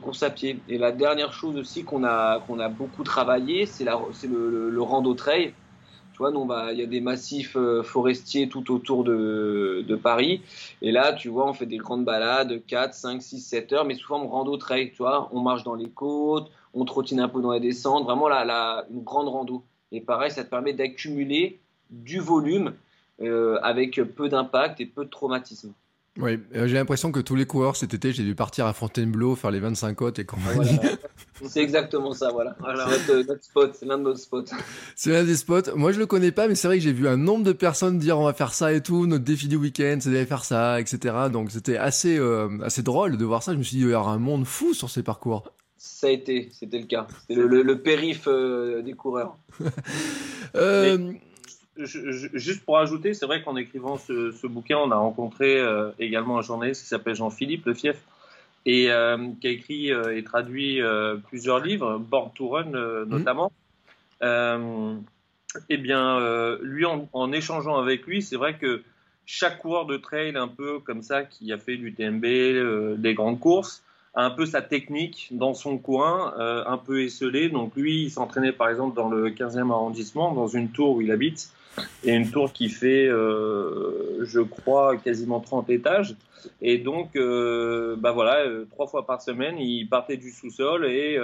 [0.00, 0.58] course à pied.
[0.70, 3.90] Et la dernière chose aussi qu'on a, qu'on a beaucoup travaillé, c'est le,
[4.26, 5.52] le, le rando trail.
[6.18, 10.42] Tu bah, il y a des massifs euh, forestiers tout autour de, Paris.
[10.82, 13.94] Et là, tu vois, on fait des grandes balades, 4, 5, 6, 7 heures, mais
[13.94, 15.28] souvent on rando trail, tu vois.
[15.32, 19.02] On marche dans les côtes, on trottine un peu dans les descentes, vraiment là, une
[19.02, 19.62] grande rando.
[19.92, 22.74] Et pareil, ça te permet d'accumuler du volume
[23.20, 25.72] euh, avec peu d'impact et peu de traumatisme.
[26.18, 29.36] Oui, euh, j'ai l'impression que tous les coureurs cet été, j'ai dû partir à Fontainebleau
[29.36, 30.78] faire les 25 côtes et compagnie.
[31.44, 32.56] C'est exactement ça, voilà.
[33.06, 34.46] C'est notre, spot, c'est l'un de nos spots.
[34.96, 35.72] C'est l'un des spots.
[35.76, 38.00] Moi, je le connais pas, mais c'est vrai que j'ai vu un nombre de personnes
[38.00, 40.80] dire on va faire ça et tout, notre défi du week-end, c'est d'aller faire ça,
[40.80, 41.14] etc.
[41.32, 43.52] Donc c'était assez, euh, assez drôle de voir ça.
[43.52, 45.44] Je me suis dit, il y aura un monde fou sur ces parcours.
[45.76, 47.06] Ça a été, c'était le cas.
[47.20, 49.38] C'était le, périph euh, des coureurs.
[51.84, 56.42] juste pour ajouter, c'est vrai qu'en écrivant ce, bouquin, on a rencontré euh, également un
[56.42, 57.96] journaliste qui s'appelle Jean-Philippe Le Fief
[58.66, 60.80] et euh, qui a écrit et traduit
[61.28, 63.04] plusieurs livres, Born to Run mmh.
[63.04, 63.52] notamment.
[64.22, 68.82] eh bien, lui, en, échangeant avec lui, c'est vrai que
[69.26, 73.40] chaque coureur de trail, un peu comme ça, qui a fait du TMB, des grandes
[73.40, 73.82] courses,
[74.14, 77.48] un peu sa technique dans son coin, euh, un peu esselé.
[77.48, 81.12] Donc lui, il s'entraînait par exemple dans le 15e arrondissement, dans une tour où il
[81.12, 81.50] habite,
[82.04, 86.16] et une tour qui fait, euh, je crois, quasiment 30 étages.
[86.62, 91.18] Et donc, euh, bah voilà, trois fois par semaine, il partait du sous-sol et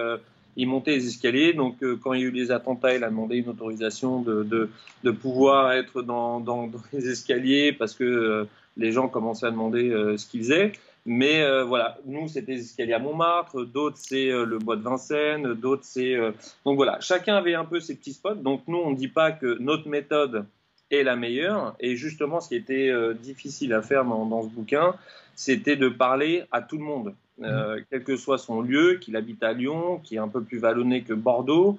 [0.56, 1.52] il montait les escaliers.
[1.52, 4.68] Donc, quand il y a eu les attentats, il a demandé une autorisation de,
[5.02, 9.90] de, pouvoir être dans, dans, dans, les escaliers parce que les gens commençaient à demander
[10.16, 10.72] ce qu'il faisait.
[11.06, 14.82] Mais euh, voilà, nous, c'était les escaliers à Montmartre, d'autres, c'est euh, le bois de
[14.82, 16.14] Vincennes, d'autres, c'est...
[16.14, 16.32] Euh,
[16.64, 18.36] donc voilà, chacun avait un peu ses petits spots.
[18.36, 20.46] Donc nous, on ne dit pas que notre méthode
[20.90, 21.76] est la meilleure.
[21.78, 24.94] Et justement, ce qui était difficile à faire dans, dans ce bouquin,
[25.34, 27.46] c'était de parler à tout le monde, mmh.
[27.90, 31.02] quel que soit son lieu, qu'il habite à Lyon, qui est un peu plus vallonné
[31.02, 31.78] que Bordeaux.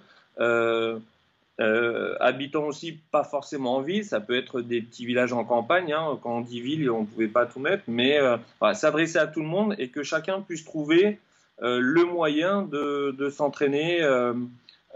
[1.62, 5.94] Euh, habitant aussi pas forcément en ville, ça peut être des petits villages en campagne.
[5.94, 6.20] Hein.
[6.22, 8.36] Quand on dit ville, on ne pouvait pas tout mettre, mais euh,
[8.74, 11.18] s'adresser à tout le monde et que chacun puisse trouver
[11.62, 14.02] euh, le moyen de, s'entraîner,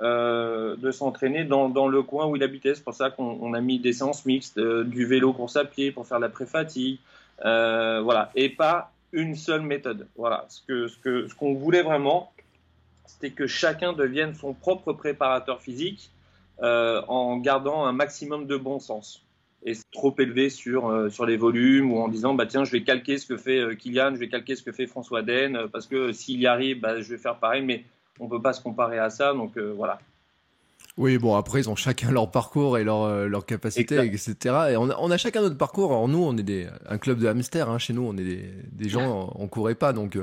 [0.02, 2.76] de s'entraîner dans, dans, le coin où il habitait.
[2.76, 6.20] C'est pour ça qu'on a mis des séances mixtes, du vélo course à pour faire
[6.20, 7.00] la pré-fatigue,
[7.42, 10.08] voilà, et pas une seule méthode.
[10.18, 12.34] Voilà, ce que ce que ce qu'on voulait vraiment,
[13.06, 16.12] c'était que chacun devienne son propre préparateur physique
[16.62, 19.24] euh, en gardant un maximum de bon sens
[19.66, 22.84] et trop élevé sur, euh, sur les volumes ou en disant bah tiens je vais
[22.84, 25.88] calquer ce que fait euh, Kylian, je vais calquer ce que fait François Den parce
[25.88, 27.84] que s'il y arrive bah, je vais faire pareil mais
[28.20, 30.00] on peut pas se comparer à ça donc voilà.
[30.98, 34.36] Oui, bon, après, ils ont chacun leur parcours et leur, leur capacité, etc.
[34.72, 35.92] Et on a, on a, chacun notre parcours.
[35.92, 37.70] Alors, nous, on est des, un club de hamsters.
[37.70, 37.78] Hein.
[37.78, 39.94] Chez nous, on est des, des gens, on courait pas.
[39.94, 40.18] Donc,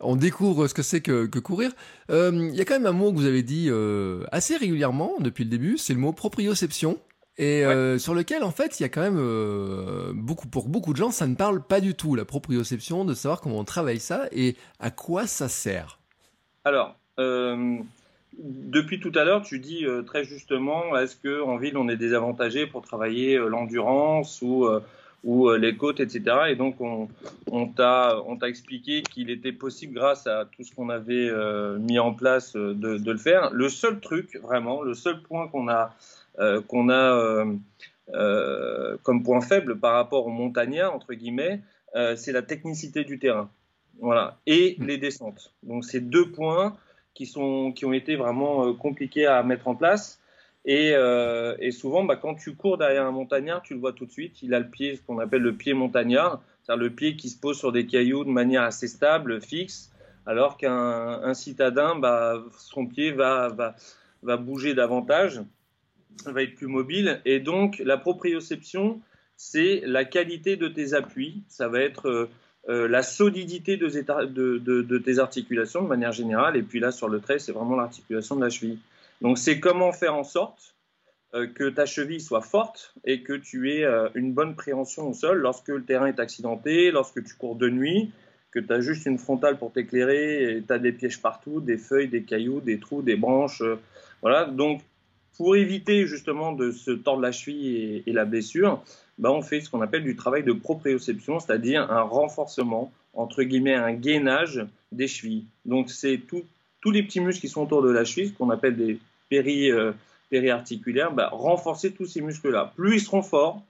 [0.00, 1.72] on découvre ce que c'est que, courir.
[2.08, 5.14] Il euh, y a quand même un mot que vous avez dit euh, assez régulièrement
[5.20, 6.98] depuis le début, c'est le mot proprioception.
[7.38, 10.96] Et euh, sur lequel, en fait, il y a quand même beaucoup, pour beaucoup de
[10.96, 14.26] gens, ça ne parle pas du tout, la proprioception, de savoir comment on travaille ça
[14.32, 15.98] et à quoi ça sert.
[16.64, 22.66] Alors, depuis tout à l'heure, tu dis très justement, est-ce qu'en ville, on est désavantagé
[22.66, 24.66] pour travailler l'endurance ou
[25.24, 26.22] ou euh, les côtes, etc.
[26.48, 27.08] Et donc, on,
[27.50, 32.14] on t'a expliqué qu'il était possible, grâce à tout ce qu'on avait euh, mis en
[32.14, 33.50] place, euh, de, de, le faire.
[33.52, 35.94] Le seul truc, vraiment, le seul point qu'on a,
[36.68, 37.44] qu'on a
[39.02, 41.60] comme point faible par rapport aux montagnards, entre guillemets,
[42.16, 43.50] c'est la technicité du terrain.
[43.98, 44.36] Voilà.
[44.46, 45.54] Et les descentes.
[45.62, 46.76] Donc, c'est deux points
[47.14, 50.20] qui, sont, qui ont été vraiment compliqués à mettre en place.
[50.68, 54.10] Euh, et, souvent, bah, quand tu cours derrière un montagnard, tu le vois tout de
[54.10, 54.42] suite.
[54.42, 57.38] Il a le pied, ce qu'on appelle le pied montagnard, c'est-à-dire le pied qui se
[57.38, 59.92] pose sur des cailloux de manière assez stable, fixe,
[60.26, 63.76] alors qu'un citadin, bah, son pied va,
[64.22, 65.40] bouger davantage,
[66.24, 67.20] va être plus mobile.
[67.24, 69.00] Et donc, la proprioception,
[69.36, 71.44] c'est la qualité de tes appuis.
[71.46, 72.28] Ça va être euh,
[72.68, 76.56] euh, la solidité de, tes articulations de manière générale.
[76.56, 78.80] Et puis là, sur le trait, c'est vraiment l'articulation de la cheville.
[79.20, 80.76] Donc c'est comment faire en sorte
[81.34, 85.12] euh, que ta cheville soit forte et que tu aies euh, une bonne préhension au
[85.12, 88.12] sol lorsque le terrain est accidenté, lorsque tu cours de nuit,
[88.52, 91.76] que tu as juste une frontale pour t'éclairer et tu as des pièges partout, des
[91.76, 93.60] feuilles, des cailloux, des trous, des branches.
[93.60, 93.76] Euh,
[94.22, 94.46] voilà.
[94.46, 94.82] Donc
[95.36, 98.82] pour éviter justement de se tordre la cheville et, la blessure,
[99.18, 103.74] bah, on fait ce qu'on appelle du travail de proprioception, c'est-à-dire un renforcement, entre guillemets,
[103.74, 105.46] un gainage des chevilles.
[105.66, 106.44] Donc c'est tout,
[106.86, 109.90] tous les petits muscles qui sont autour de la cheville, qu'on appelle des péri, euh,
[110.30, 112.72] périarticulaires, bah, renforcer tous ces muscles-là.
[112.76, 113.60] Plus ils seront forts,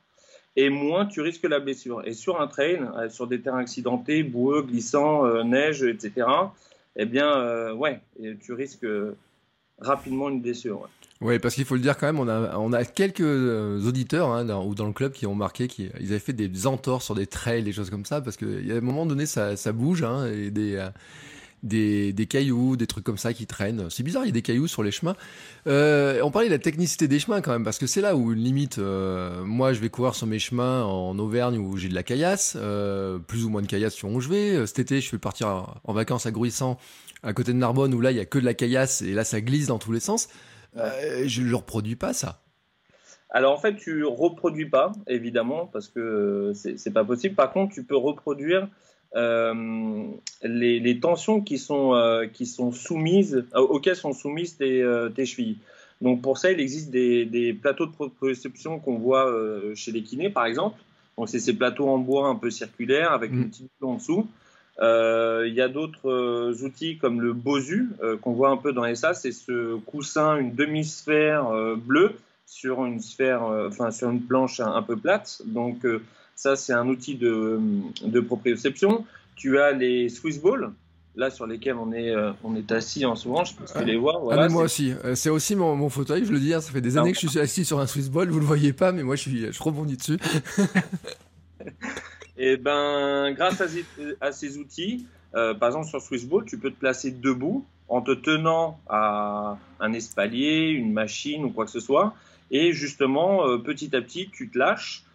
[0.54, 2.02] et moins tu risques la blessure.
[2.06, 6.26] Et sur un trail, euh, sur des terrains accidentés, boueux, glissants, euh, neige, etc.,
[6.96, 8.00] eh bien, ouais,
[8.42, 8.86] tu risques
[9.78, 10.86] rapidement une blessure.
[11.22, 14.44] Oui, parce qu'il faut le dire quand même, on a, on a quelques auditeurs hein,
[14.44, 17.26] dans, ou dans le club qui ont marqué qu'ils avaient fait des entorses sur des
[17.26, 20.50] trails, des choses comme ça, parce qu'à un moment donné, ça, ça bouge, hein, et
[20.50, 20.86] des,
[21.66, 23.88] des, cailloux, des trucs comme ça qui traînent.
[23.90, 25.16] C'est bizarre, il y a des cailloux sur les chemins.
[25.66, 28.32] Euh, on parlait de la technicité des chemins quand même, parce que c'est là où
[28.32, 28.78] limite.
[28.78, 32.56] Euh, moi, je vais courir sur mes chemins en Auvergne où j'ai de la caillasse,
[32.60, 34.66] euh, plus ou moins de caillasse sur où je vais.
[34.66, 36.78] Cet été, je vais partir en vacances à Gruissant,
[37.22, 39.24] à côté de Narbonne, où là, il y a que de la caillasse et là,
[39.24, 40.28] ça glisse dans tous les sens.
[40.74, 42.42] Je ne le reproduis pas, ça.
[43.30, 47.34] Alors en fait, tu reproduis pas, évidemment, parce que c'est pas possible.
[47.34, 48.68] Par contre, tu peux reproduire
[49.16, 50.04] euh,
[50.42, 55.56] les, tensions qui sont, euh, qui sont soumises, euh, auxquelles sont soumises tes, tes chevilles.
[56.02, 59.32] Donc pour ça, il existe des, plateaux de proprioception qu'on voit
[59.74, 60.78] chez les kinés, par exemple.
[61.16, 63.48] Donc c'est ces plateaux en bois un peu circulaires avec une mm.
[63.48, 64.28] petite boule en dessous.
[64.82, 69.16] Il y a d'autres outils comme le Bosu qu'on voit un peu dans les salles.
[69.16, 72.12] C'est ce coussin, une demi-sphère bleue
[72.44, 75.40] sur une sphère, enfin sur une planche un, peu plate.
[75.46, 75.86] Donc
[76.36, 77.58] ça, c'est un outil de,
[78.04, 79.04] de proprioception.
[79.34, 80.70] Tu as les Swiss Balls,
[81.16, 83.44] là sur lesquels on est, euh, on est assis en ce moment.
[83.44, 83.82] Je peux ah.
[83.82, 84.20] les voir.
[84.20, 84.92] Voilà, ah, moi aussi.
[85.04, 86.50] Euh, c'est aussi mon, mon, fauteuil, je le dis.
[86.50, 88.28] Ça fait des années que je suis assis sur un Swiss Ball.
[88.28, 90.18] Vous le voyez pas, mais moi je suis, je rebondis dessus.
[92.36, 93.84] Et eh ben, grâce à ces,
[94.20, 98.02] à ces outils, euh, par exemple sur Swiss Ball, tu peux te placer debout en
[98.02, 102.14] te tenant à un espalier, une machine ou quoi que ce soit.
[102.50, 105.05] Et justement, petit à petit, tu te lâches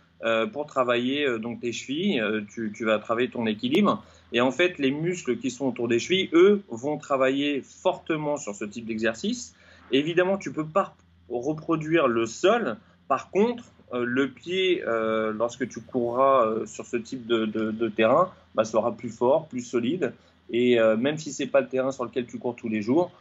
[0.52, 2.20] pour travailler euh, donc tes chevilles.
[2.20, 4.04] Euh, tu, vas travailler ton équilibre.
[4.34, 8.56] Et en fait, les muscles qui sont autour des chevilles, eux, vont travailler fortement sur
[8.56, 9.56] ce type d'exercice.
[9.92, 10.96] Évidemment, tu peux pas
[11.30, 12.78] reproduire le sol.
[13.08, 19.10] Par contre, le pied, lorsque tu courras sur ce type de, terrain, bah, sera plus
[19.10, 20.14] fort, plus solide.
[20.50, 23.12] Et même si c'est pas le terrain sur lequel tu cours tous les jours,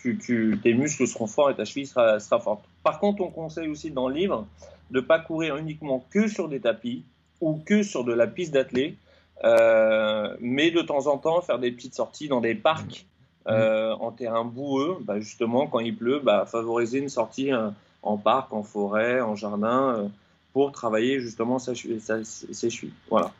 [0.00, 2.64] tu, tu, tes muscles seront forts et ta cheville sera, sera forte.
[2.82, 4.46] Par contre, on conseille aussi dans le livre
[4.90, 7.04] de ne pas courir uniquement que sur des tapis
[7.40, 8.96] ou que sur de la piste d'athlée,
[9.44, 13.06] euh, mais de temps en temps faire des petites sorties dans des parcs
[13.48, 17.70] euh, en terrain boueux, bah, justement quand il pleut, bah, favoriser une sortie euh,
[18.02, 20.10] en parc, en forêt, en jardin,
[20.52, 22.92] pour travailler justement ses chevilles.
[23.10, 23.32] Voilà.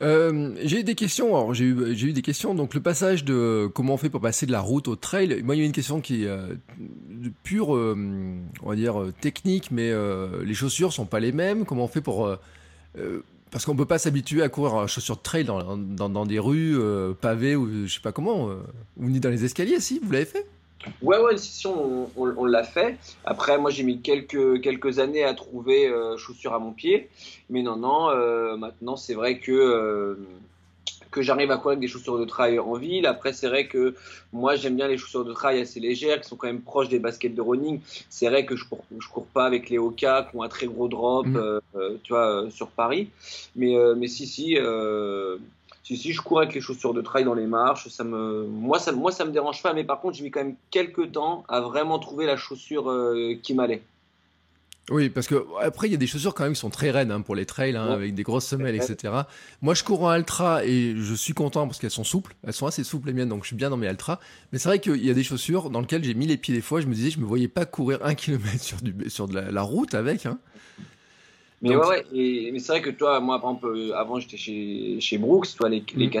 [0.00, 1.28] Euh, j'ai eu des questions.
[1.28, 2.54] Alors j'ai eu, j'ai eu des questions.
[2.54, 5.42] Donc le passage de comment on fait pour passer de la route au trail.
[5.42, 6.54] Moi, il y a une question qui est euh,
[7.42, 7.96] pure, euh,
[8.62, 9.92] on va dire technique, mais
[10.44, 11.64] les chaussures sont pas les mêmes.
[11.64, 12.30] Comment on fait pour
[13.50, 16.38] parce qu'on peut pas s'habituer à courir en chaussures de trail dans, dans, dans des
[16.38, 16.76] rues
[17.20, 18.50] pavées ou je sais pas comment,
[18.98, 19.80] ou ni dans les escaliers.
[19.80, 20.46] Si vous l'avez fait?
[21.02, 22.98] Ouais, ouais, si, on, on, l'a fait.
[23.24, 27.08] Après, moi, j'ai mis quelques, quelques années à trouver euh, chaussures à mon pied.
[27.50, 30.14] Mais non, non, euh, maintenant, c'est vrai que, euh,
[31.10, 33.06] que j'arrive à courir avec des chaussures de trail en ville.
[33.06, 33.94] Après, c'est vrai que
[34.32, 37.00] moi, j'aime bien les chaussures de trail assez légères, qui sont quand même proches des
[37.00, 37.80] baskets de running.
[38.08, 40.66] C'est vrai que je cours, je cours pas avec les Oka qui ont un très
[40.66, 41.60] gros drop, mmh.
[42.04, 43.10] tu vois, sur Paris.
[43.56, 44.56] Mais, mais si, si
[45.88, 48.78] si, si, je cours avec les chaussures de trail dans les marches, ça me, moi,
[48.78, 51.44] ça, moi, ça me dérange pas, mais par contre, j'ai mis quand même quelques temps
[51.48, 53.82] à vraiment trouver la chaussure euh, qui m'allait.
[54.90, 57.10] Oui, parce que après, il y a des chaussures quand même qui sont très raides
[57.10, 59.14] hein, pour les trails, hein, avec des grosses semelles, etc.
[59.62, 62.34] Moi, je cours en ultra et je suis content parce qu'elles sont souples.
[62.46, 64.18] Elles sont assez souples les miennes, donc je suis bien dans mes ultras.
[64.52, 66.60] Mais c'est vrai qu'il y a des chaussures dans lesquelles j'ai mis les pieds des
[66.60, 66.82] fois.
[66.82, 69.62] Je me disais, je me voyais pas courir un kilomètre sur, du, sur de la,
[69.62, 70.26] route avec.
[70.26, 70.38] Hein.
[71.62, 75.00] Mais ouais, et, mais c'est vrai que toi, moi, par exemple, euh, avant, j'étais chez,
[75.00, 76.20] chez Brooks, toi, les, les mmh.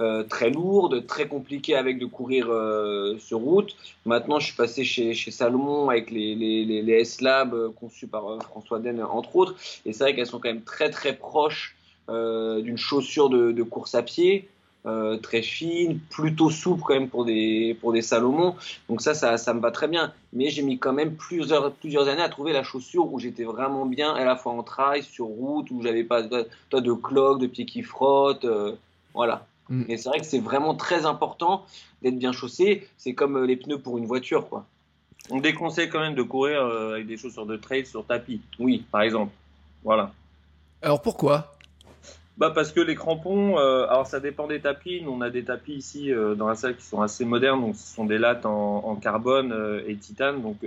[0.00, 3.74] euh, très lourdes, très compliquées avec de courir euh, sur route.
[4.04, 8.06] Maintenant, je suis passé chez, chez Salomon avec les, les, les, les S-Lab euh, conçus
[8.06, 9.54] par François Den, entre autres.
[9.86, 11.74] Et c'est vrai qu'elles sont quand même très, très proches
[12.08, 14.48] d'une chaussure de, de, course à pied.
[14.86, 18.54] Euh, très fine, plutôt souple quand même pour des, pour des Salomon.
[18.88, 20.12] Donc ça, ça, ça me va très bien.
[20.32, 23.84] Mais j'ai mis quand même plusieurs, plusieurs années à trouver la chaussure où j'étais vraiment
[23.84, 27.48] bien, à la fois en trail, sur route, où j'avais pas de, de cloques, de
[27.48, 28.44] pieds qui frottent.
[28.44, 28.76] Euh,
[29.12, 29.46] voilà.
[29.70, 29.82] Mm.
[29.88, 31.64] Et c'est vrai que c'est vraiment très important
[32.02, 32.86] d'être bien chaussé.
[32.96, 34.66] C'est comme euh, les pneus pour une voiture, quoi.
[35.30, 38.40] On déconseille quand même de courir avec des chaussures de trail sur tapis.
[38.60, 39.32] Oui, par exemple.
[39.82, 40.12] Voilà.
[40.80, 41.55] Alors pourquoi?
[42.38, 45.00] Bah parce que les crampons, euh, alors ça dépend des tapis.
[45.02, 47.76] Nous, on a des tapis ici euh, dans la salle qui sont assez modernes, donc
[47.76, 50.58] ce sont des lattes en, en carbone euh, et titane, donc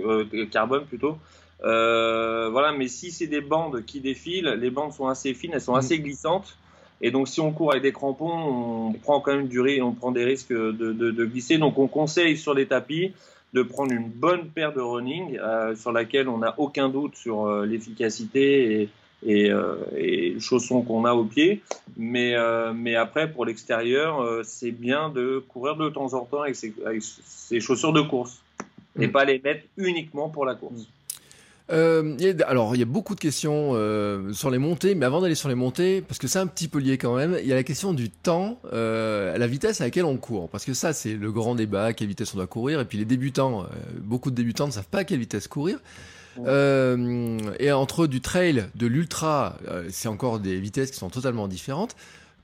[0.50, 1.16] carbone plutôt.
[1.60, 5.76] voilà, mais si c'est des bandes qui défilent, les bandes sont assez fines, elles sont
[5.76, 6.02] assez mm.
[6.02, 6.56] glissantes,
[7.02, 9.92] et donc si on court avec des crampons, on prend quand même du risque, on
[9.92, 11.58] prend des risques de, de, de, glisser.
[11.58, 13.14] Donc on conseille sur les tapis
[13.52, 15.38] de prendre une bonne paire de running
[15.76, 18.88] sur laquelle on n'a aucun doute sur l'efficacité et
[19.26, 21.62] et, euh, et chaussons qu'on a au pied.
[21.96, 26.42] Mais, euh, mais après, pour l'extérieur, euh, c'est bien de courir de temps en temps
[26.42, 28.40] avec ses, avec ses chaussures de course
[28.98, 29.12] et mm.
[29.12, 30.86] pas les mettre uniquement pour la course.
[31.72, 35.34] Euh, alors, il y a beaucoup de questions euh, sur les montées, mais avant d'aller
[35.34, 37.54] sur les montées, parce que c'est un petit peu lié quand même, il y a
[37.54, 41.14] la question du temps, euh, la vitesse à laquelle on court, parce que ça, c'est
[41.14, 43.66] le grand débat, à quelle vitesse on doit courir, et puis les débutants,
[44.00, 45.78] beaucoup de débutants ne savent pas à quelle vitesse courir.
[46.46, 51.48] Euh, et entre du trail, de l'ultra, euh, c'est encore des vitesses qui sont totalement
[51.48, 51.96] différentes.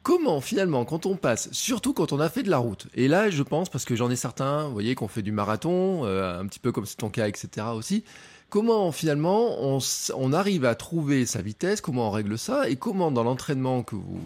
[0.03, 3.29] Comment finalement, quand on passe, surtout quand on a fait de la route, et là
[3.29, 6.47] je pense, parce que j'en ai certains, vous voyez, qu'on fait du marathon, euh, un
[6.47, 7.67] petit peu comme c'est ton cas, etc.
[7.75, 8.05] aussi,
[8.49, 9.79] comment finalement on,
[10.15, 13.97] on, arrive à trouver sa vitesse, comment on règle ça, et comment dans l'entraînement que
[13.97, 14.21] vous,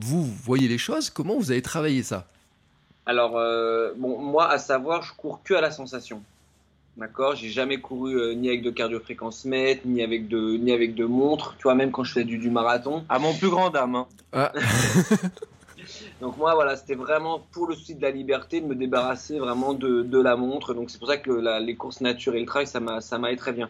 [0.00, 2.26] vous, voyez les choses, comment vous avez travaillé ça?
[3.04, 3.32] Alors,
[3.98, 6.22] bon, moi, à savoir, je cours que à la sensation.
[6.96, 11.04] D'accord, j'ai jamais couru euh, ni avec de cardiofréquence-mètre, ni avec de ni avec de
[11.04, 11.54] montre.
[11.58, 13.04] Tu vois, même quand je fais du, du marathon.
[13.10, 13.96] À mon plus grand dame.
[13.96, 14.06] Hein.
[14.32, 14.52] Ah.
[16.20, 19.74] Donc moi, voilà, c'était vraiment pour le souci de la liberté de me débarrasser vraiment
[19.74, 20.72] de, de la montre.
[20.72, 23.18] Donc c'est pour ça que la- les courses nature et le trail, ça m'a ça
[23.18, 23.68] m'allait très bien.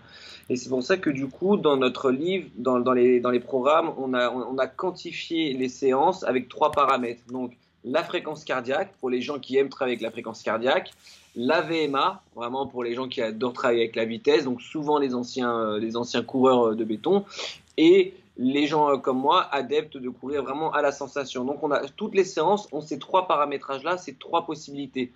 [0.49, 3.41] Et c'est pour ça que du coup, dans notre livre, dans, dans les dans les
[3.41, 7.23] programmes, on a on a quantifié les séances avec trois paramètres.
[7.33, 7.53] Donc
[7.87, 10.93] la fréquence cardiaque pour les gens qui aiment travailler avec la fréquence cardiaque,
[11.37, 14.45] la VMA vraiment pour les gens qui adorent travailler avec la vitesse.
[14.45, 17.25] Donc souvent les anciens euh, les anciens coureurs euh, de béton
[17.77, 21.45] et les gens euh, comme moi adeptes de courir vraiment à la sensation.
[21.45, 25.13] Donc on a toutes les séances ont ces trois paramétrages là, ces trois possibilités,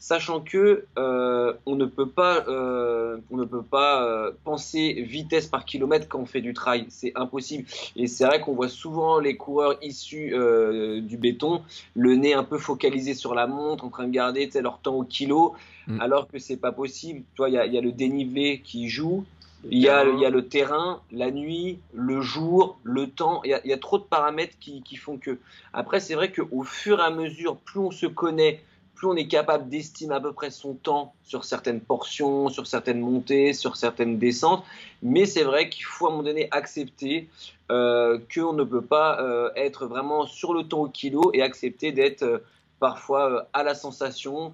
[0.00, 5.46] sachant que euh, on ne peut pas euh, on ne peut pas euh, penser vitesse
[5.46, 7.68] par kilomètre quand on fait du trail, c'est impossible.
[7.94, 11.62] Et c'est vrai qu'on voit souvent les coureurs issus euh, du béton,
[11.94, 14.80] le nez un peu focalisé sur la montre, en train de garder tu sais, leur
[14.80, 15.54] temps au kilo,
[15.90, 16.00] Mm.
[16.00, 17.22] alors que c'est pas possible.
[17.34, 19.24] Tu vois, il y a, il y a le dénivelé qui joue.
[19.70, 23.42] Il y, a, il y a le terrain, la nuit, le jour, le temps.
[23.44, 25.38] Il y a, il y a trop de paramètres qui, qui font que.
[25.74, 28.62] Après, c'est vrai qu'au fur et à mesure, plus on se connaît,
[29.00, 33.00] plus on est capable d'estimer à peu près son temps sur certaines portions, sur certaines
[33.00, 34.62] montées, sur certaines descentes.
[35.02, 37.26] Mais c'est vrai qu'il faut à un moment donné accepter
[37.70, 41.92] euh, qu'on ne peut pas euh, être vraiment sur le temps au kilo et accepter
[41.92, 42.38] d'être euh,
[42.78, 44.52] parfois à la sensation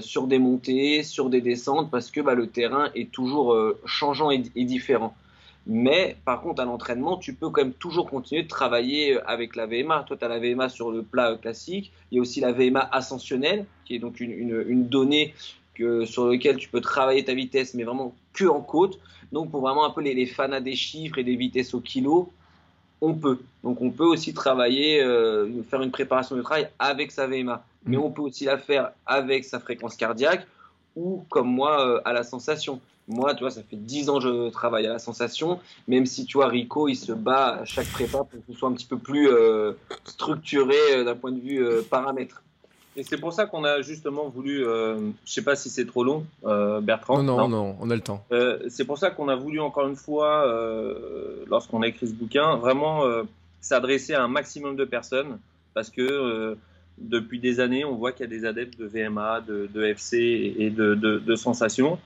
[0.00, 4.38] sur des montées, sur des descentes, parce que bah, le terrain est toujours changeant et
[4.38, 5.16] différent.
[5.66, 9.56] Mais par contre, à l'entraînement, tu peux quand même toujours continuer de travailler euh, avec
[9.56, 10.04] la VMA.
[10.06, 11.92] Toi, tu as la VMA sur le plat euh, classique.
[12.10, 15.34] Il y a aussi la VMA ascensionnelle, qui est donc une, une, une donnée
[15.74, 18.98] que, sur laquelle tu peux travailler ta vitesse, mais vraiment que en côte.
[19.32, 22.30] Donc, pour vraiment un peu les, les fanas des chiffres et des vitesses au kilo,
[23.00, 23.40] on peut.
[23.64, 27.64] Donc, on peut aussi travailler, euh, faire une préparation de travail avec sa VMA.
[27.84, 28.02] Mais Mhm.
[28.04, 30.46] on peut aussi la faire avec sa fréquence cardiaque
[30.94, 32.80] ou, comme moi, euh, à la sensation.
[33.08, 36.24] Moi, tu vois, ça fait 10 ans que je travaille à la sensation, même si,
[36.26, 38.86] tu vois, Rico, il se bat à chaque prépa pour que ce soit un petit
[38.86, 39.72] peu plus euh,
[40.04, 42.42] structuré euh, d'un point de vue euh, paramètre.
[42.96, 46.02] Et c'est pour ça qu'on a justement voulu, euh, je sais pas si c'est trop
[46.02, 47.22] long, euh, Bertrand.
[47.22, 48.24] Non, non, non, on a le temps.
[48.32, 52.14] Euh, c'est pour ça qu'on a voulu encore une fois, euh, lorsqu'on a écrit ce
[52.14, 53.22] bouquin, vraiment euh,
[53.60, 55.38] s'adresser à un maximum de personnes,
[55.74, 56.54] parce que euh,
[56.96, 60.54] depuis des années, on voit qu'il y a des adeptes de VMA, de, de FC
[60.58, 61.98] et de, de, de sensations.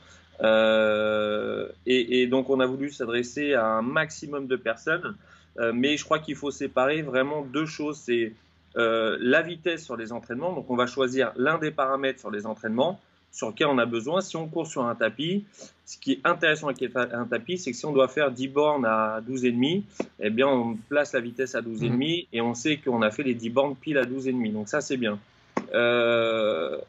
[0.42, 5.16] Euh, et, et donc on a voulu s'adresser à un maximum de personnes,
[5.58, 7.98] Euh, mais je crois qu'il faut séparer vraiment deux choses.
[7.98, 8.32] C'est
[8.76, 10.52] euh, la vitesse sur les entraînements.
[10.52, 13.00] Donc on va choisir l'un des paramètres sur les entraînements
[13.32, 14.20] sur lequel on a besoin.
[14.20, 15.44] Si on court sur un tapis,
[15.86, 18.86] ce qui est intéressant avec un tapis, c'est que si on doit faire 10 bornes
[18.86, 19.82] à 12,5,
[20.20, 23.34] eh bien, on place la vitesse à 12,5 et on sait qu'on a fait les
[23.34, 24.52] 10 bornes pile à 12,5.
[24.52, 25.18] Donc ça, c'est bien.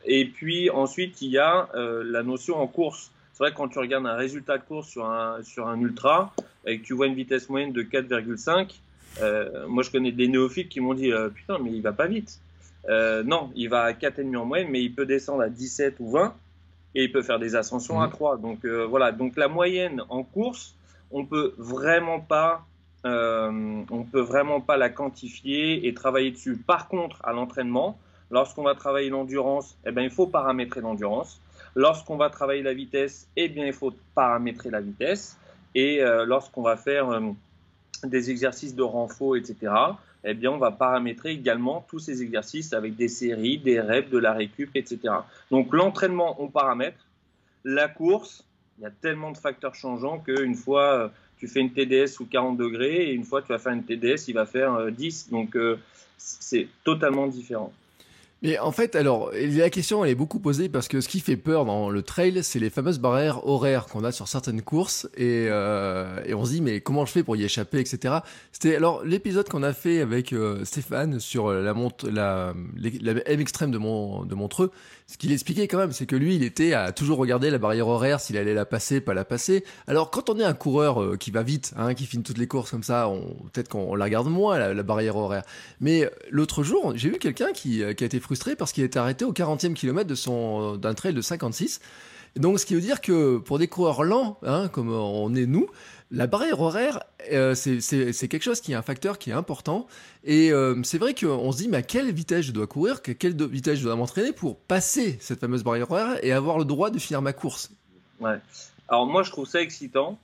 [0.05, 3.11] Et puis ensuite, il y a la notion en course.
[3.41, 6.31] C'est vrai que quand tu regardes un résultat de course sur un, sur un ultra
[6.67, 8.75] et que tu vois une vitesse moyenne de 4,5,
[9.19, 12.05] euh, moi je connais des néophytes qui m'ont dit euh, Putain, mais il va pas
[12.05, 12.39] vite.
[12.87, 16.11] Euh, non, il va à 4,5 en moyenne, mais il peut descendre à 17 ou
[16.11, 16.35] 20
[16.93, 18.03] et il peut faire des ascensions Mhm.
[18.03, 18.37] à 3.
[18.37, 20.75] Donc euh, voilà, donc la moyenne en course,
[21.09, 22.63] on peut vraiment pas,
[23.03, 26.57] on peut vraiment pas la quantifier et travailler dessus.
[26.57, 27.97] Par contre, à l'entraînement,
[28.29, 31.41] lorsqu'on va travailler l'endurance, eh ben il faut paramétrer l'endurance.
[31.75, 35.37] Lorsqu'on va travailler la vitesse, eh bien il faut paramétrer la vitesse.
[35.73, 37.21] Et euh, lorsqu'on va faire euh,
[38.03, 39.71] des exercices de renfort, etc.,
[40.23, 44.19] eh bien, on va paramétrer également tous ces exercices avec des séries, des reps, de
[44.19, 44.99] la récup, etc.
[45.49, 47.07] Donc, l'entraînement, on paramètre.
[47.63, 48.45] La course,
[48.77, 51.07] il y a tellement de facteurs changeants qu'une fois, euh,
[51.37, 54.27] tu fais une TDS sous 40 degrés et une fois, tu vas faire une TDS,
[54.27, 55.29] il va faire euh, 10.
[55.29, 55.57] Donc,
[56.17, 57.73] c'est totalement différent.
[58.43, 61.37] Mais en fait, alors, la question, elle est beaucoup posée parce que ce qui fait
[61.37, 65.45] peur dans le trail, c'est les fameuses barrières horaires qu'on a sur certaines courses et,
[65.47, 68.15] euh, on se dit, mais comment je fais pour y échapper, etc.
[68.51, 73.39] C'était alors l'épisode qu'on a fait avec euh, Stéphane sur la monte, la, la M
[73.39, 74.71] extrême de Montreux.
[75.11, 77.89] Ce qu'il expliquait quand même, c'est que lui, il était à toujours regarder la barrière
[77.89, 79.65] horaire, s'il allait la passer, pas la passer.
[79.85, 82.47] Alors, quand on est un coureur euh, qui va vite, hein, qui finit toutes les
[82.47, 83.11] courses comme ça,
[83.51, 85.43] peut-être qu'on la regarde moins, la, barrière horaire.
[85.81, 88.99] Mais l'autre jour, j'ai vu quelqu'un qui, euh, qui a été frustré parce qu'il était
[88.99, 90.09] arrêté au 40e kilomètre
[90.77, 91.81] d'un trail de 56.
[92.37, 95.45] Et donc, ce qui veut dire que pour des coureurs lents, hein, comme on est
[95.45, 95.67] nous,
[96.11, 99.87] la barrière horaire, euh, c'est quelque chose qui est un facteur qui est important.
[100.23, 103.11] Et euh, c'est vrai qu'on se dit, mais à quelle vitesse je dois courir, que-
[103.13, 106.89] quelle vitesse je dois m'entraîner pour passer cette fameuse barrière horaire et avoir le droit
[106.89, 107.71] de finir ma course?
[108.19, 108.37] Ouais.
[108.89, 110.19] Alors moi, je trouve ça excitant,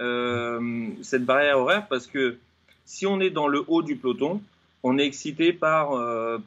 [0.00, 2.36] euh, cette barrière horaire, parce que
[2.84, 4.42] si on est dans le haut du peloton,
[4.82, 5.90] on est excité par,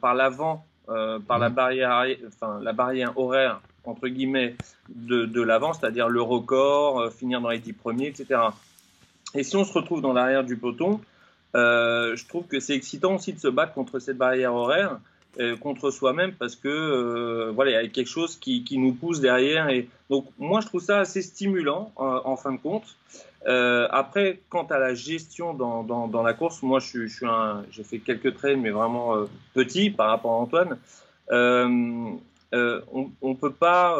[0.00, 1.54] par l'avant, par la, Mhm.
[1.54, 4.56] barrière, arri- enfin, la barrière horaire entre guillemets,
[4.88, 8.40] de, de l'avant, c'est-à-dire le record, finir dans les 10 premiers, etc.
[9.34, 11.00] Et si on se retrouve dans l'arrière du peloton,
[11.54, 14.98] je trouve que c'est excitant aussi de se battre contre cette barrière horaire
[15.40, 18.92] euh, contre soi-même parce que euh, voilà, il y a quelque chose qui, qui, nous
[18.92, 19.68] pousse derrière.
[19.68, 22.96] Et donc, moi, je trouve ça assez stimulant en, fin de compte.
[23.48, 27.82] Euh, après, quant à la gestion dans, dans, la course, moi, je, suis un, j'ai
[27.82, 29.24] fait quelques trails, mais vraiment euh,
[29.54, 30.78] petits par rapport à Antoine.
[31.32, 32.20] on,
[32.52, 33.98] on peut pas,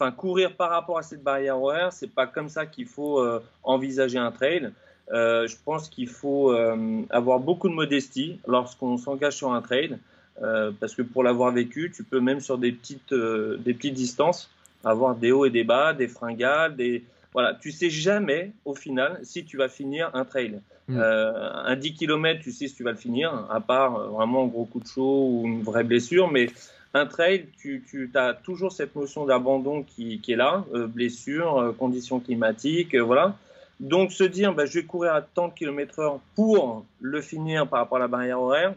[0.00, 1.92] enfin, courir par rapport à cette barrière horaire.
[1.92, 3.22] C'est pas comme ça qu'il faut
[3.62, 4.72] envisager un trail.
[5.12, 9.98] Euh, je pense qu'il faut euh, avoir beaucoup de modestie lorsqu'on s'engage sur un trail,
[10.42, 14.50] euh, parce que pour l'avoir vécu, tu peux même sur des petites, des petites distances
[14.82, 19.20] avoir des hauts et des bas, des fringales, des voilà, tu sais jamais au final
[19.22, 20.60] si tu vas finir un trail.
[20.88, 20.98] Mm.
[20.98, 24.64] un 10 km, tu sais si tu vas le finir, à part vraiment un gros
[24.64, 26.48] coup de chaud ou une vraie blessure, mais
[26.94, 32.18] un trail, tu, tu as toujours cette notion d'abandon qui, qui, est là, blessure, conditions
[32.20, 33.36] climatiques, voilà.
[33.80, 37.66] Donc se dire, bah, je vais courir à tant de kilomètres heure pour le finir
[37.66, 38.74] par rapport à la barrière horaire,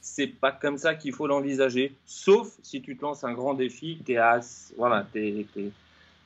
[0.00, 1.92] c'est pas comme ça qu'il faut l'envisager.
[2.06, 4.40] Sauf si tu te lances un grand défi, t'es à,
[4.76, 5.06] voilà,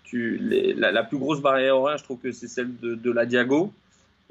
[0.05, 0.39] tu,
[0.77, 3.72] la, plus grosse barrière horaire, je trouve que c'est celle de, la Diago.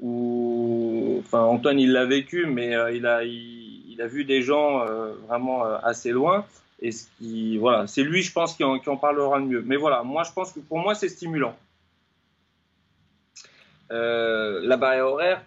[0.00, 4.80] Où, enfin, Antoine, il l'a vécu, mais euh, il, a, il, a vu des gens
[4.80, 6.44] euh, vraiment euh, assez loin.
[6.84, 9.62] Et qui, voilà, c'est lui, je pense, qui en, parlera le mieux.
[9.62, 11.56] Mais voilà, moi, je pense que pour moi, c'est stimulant.
[13.90, 15.42] Euh, la barrière horaire,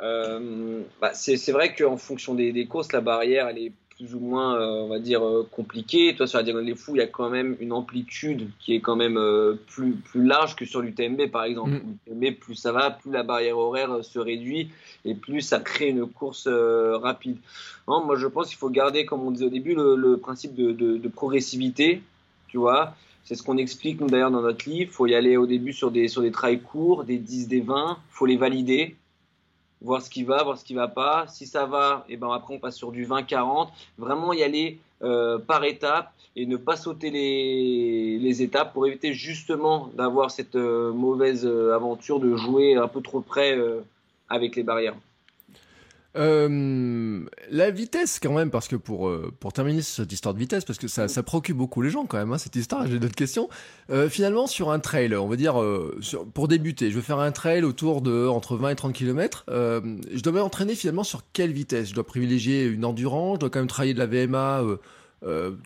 [0.00, 4.54] euh, bah, c'est vrai qu'en fonction des, courses, la barrière, elle est plus ou moins,
[4.54, 6.14] euh, on va dire, compliquée.
[6.16, 8.80] Toi, sur la Diagonale des Fous, il y a quand même une amplitude qui est
[8.80, 9.18] quand même
[9.66, 11.80] plus, plus large que sur l'UTMB, par exemple.
[12.06, 12.32] Mm.
[12.34, 14.70] plus ça va, plus la barrière horaire se réduit
[15.04, 17.38] et plus ça crée une course rapide.
[17.88, 20.72] Non, moi, je pense qu'il faut garder, comme on disait au début, le, principe de,
[20.72, 22.02] de, progressivité,
[22.48, 22.94] tu vois.
[23.24, 24.90] C'est ce qu'on explique nous d'ailleurs dans notre livre.
[24.90, 27.60] Il faut y aller au début sur des, sur des trails courts, des 10, des
[27.60, 27.98] 20.
[27.98, 28.96] Il faut les valider,
[29.80, 31.26] voir ce qui va, voir ce qui va pas.
[31.28, 33.68] Si ça va, et eh ben après on passe sur du 20-40.
[33.98, 39.90] Vraiment y aller euh, par étapes et ne pas sauter les, étapes pour éviter justement
[39.94, 43.58] d'avoir cette euh, mauvaise euh, aventure de jouer un peu trop près
[44.28, 44.94] avec les barrières.
[46.18, 50.64] Euh, la vitesse quand même, parce que pour, euh, pour terminer cette histoire de vitesse,
[50.64, 53.14] parce que ça, ça préoccupe beaucoup les gens quand même, hein, cette histoire, j'ai d'autres
[53.14, 53.48] questions.
[53.90, 55.62] Euh, finalement, sur un trail, on va dire,
[56.34, 60.22] pour débuter, je vais faire un trail autour de entre 20 et 30 km, je
[60.22, 61.90] dois m'entraîner finalement sur quelle vitesse?
[61.90, 64.62] Je dois privilégier une endurance, je dois quand même travailler de la VMA,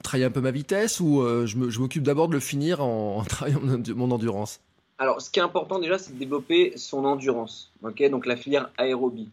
[0.02, 3.60] travailler un peu ma vitesse, ou je m'occupe d'abord de le finir en, en travaillant
[3.96, 4.60] mon endurance?
[4.98, 8.08] Alors, ce qui est important déjà, c'est de développer son endurance, ok?
[8.10, 9.30] Donc la filière aérobie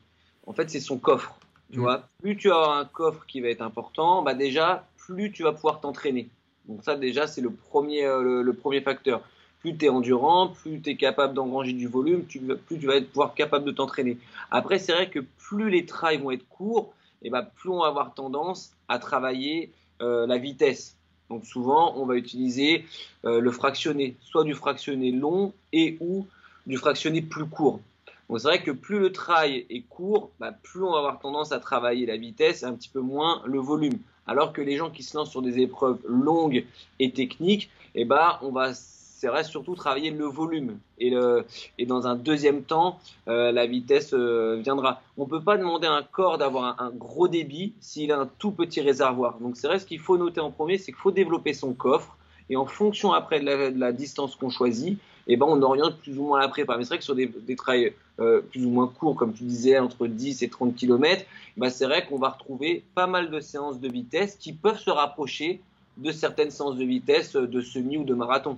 [0.49, 1.35] en fait, c'est son coffre.
[1.71, 1.81] Tu mm.
[1.81, 5.53] vois, plus tu as un coffre qui va être important, bah déjà, plus tu vas
[5.53, 6.27] pouvoir t'entraîner.
[6.67, 9.21] Donc ça, déjà, c'est le premier, euh, le, premier facteur.
[9.59, 13.09] Plus tu es endurant, plus tu es capable d'engranger du volume, plus tu vas être
[13.09, 14.17] pouvoir capable de t'entraîner.
[14.49, 17.79] Après, c'est vrai que plus les trails vont être courts, et eh bah, plus on
[17.79, 19.71] va avoir tendance à travailler
[20.01, 20.95] euh, la vitesse.
[21.29, 22.85] Donc souvent, on va utiliser
[23.25, 26.25] euh, le fractionné, soit du fractionné long et ou
[26.65, 27.81] du fractionné plus court.
[28.29, 31.51] Donc c'est vrai que plus le trail est court, bah, plus on va avoir tendance
[31.51, 33.97] à travailler la vitesse et un petit peu moins le volume.
[34.27, 36.65] Alors que les gens qui se lancent sur des épreuves longues
[36.99, 38.73] et techniques, eh bah, on va
[39.19, 44.61] c'est vrai surtout travailler le volume et, dans un deuxième temps euh, la vitesse euh,
[44.63, 45.01] viendra.
[45.17, 48.51] On peut pas demander à un corps d'avoir un, gros débit s'il a un tout
[48.51, 49.39] petit réservoir.
[49.39, 52.15] Donc c'est vrai ce qu'il faut noter en premier, c'est qu'il faut développer son coffre
[52.49, 54.97] et en fonction après de de la distance qu'on choisit,
[55.31, 56.75] eh ben on oriente plus ou moins la prépa.
[56.75, 59.43] Mais c'est vrai que sur des, des trails euh, plus ou moins courts, comme tu
[59.43, 61.23] disais, entre 10 et 30 km,
[61.55, 64.89] bah c'est vrai qu'on va retrouver pas mal de séances de vitesse qui peuvent se
[64.89, 65.61] rapprocher
[65.97, 68.57] de certaines séances de vitesse de semi ou de marathon.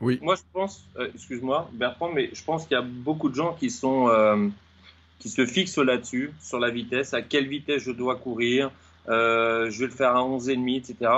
[0.00, 0.18] Oui.
[0.20, 3.54] Moi, je pense, euh, excuse-moi, Bertrand, mais je pense qu'il y a beaucoup de gens
[3.54, 4.48] qui sont euh,
[5.18, 8.70] qui se fixent là-dessus, sur la vitesse, à quelle vitesse je dois courir,
[9.06, 11.10] je vais le faire à 11,5, etc.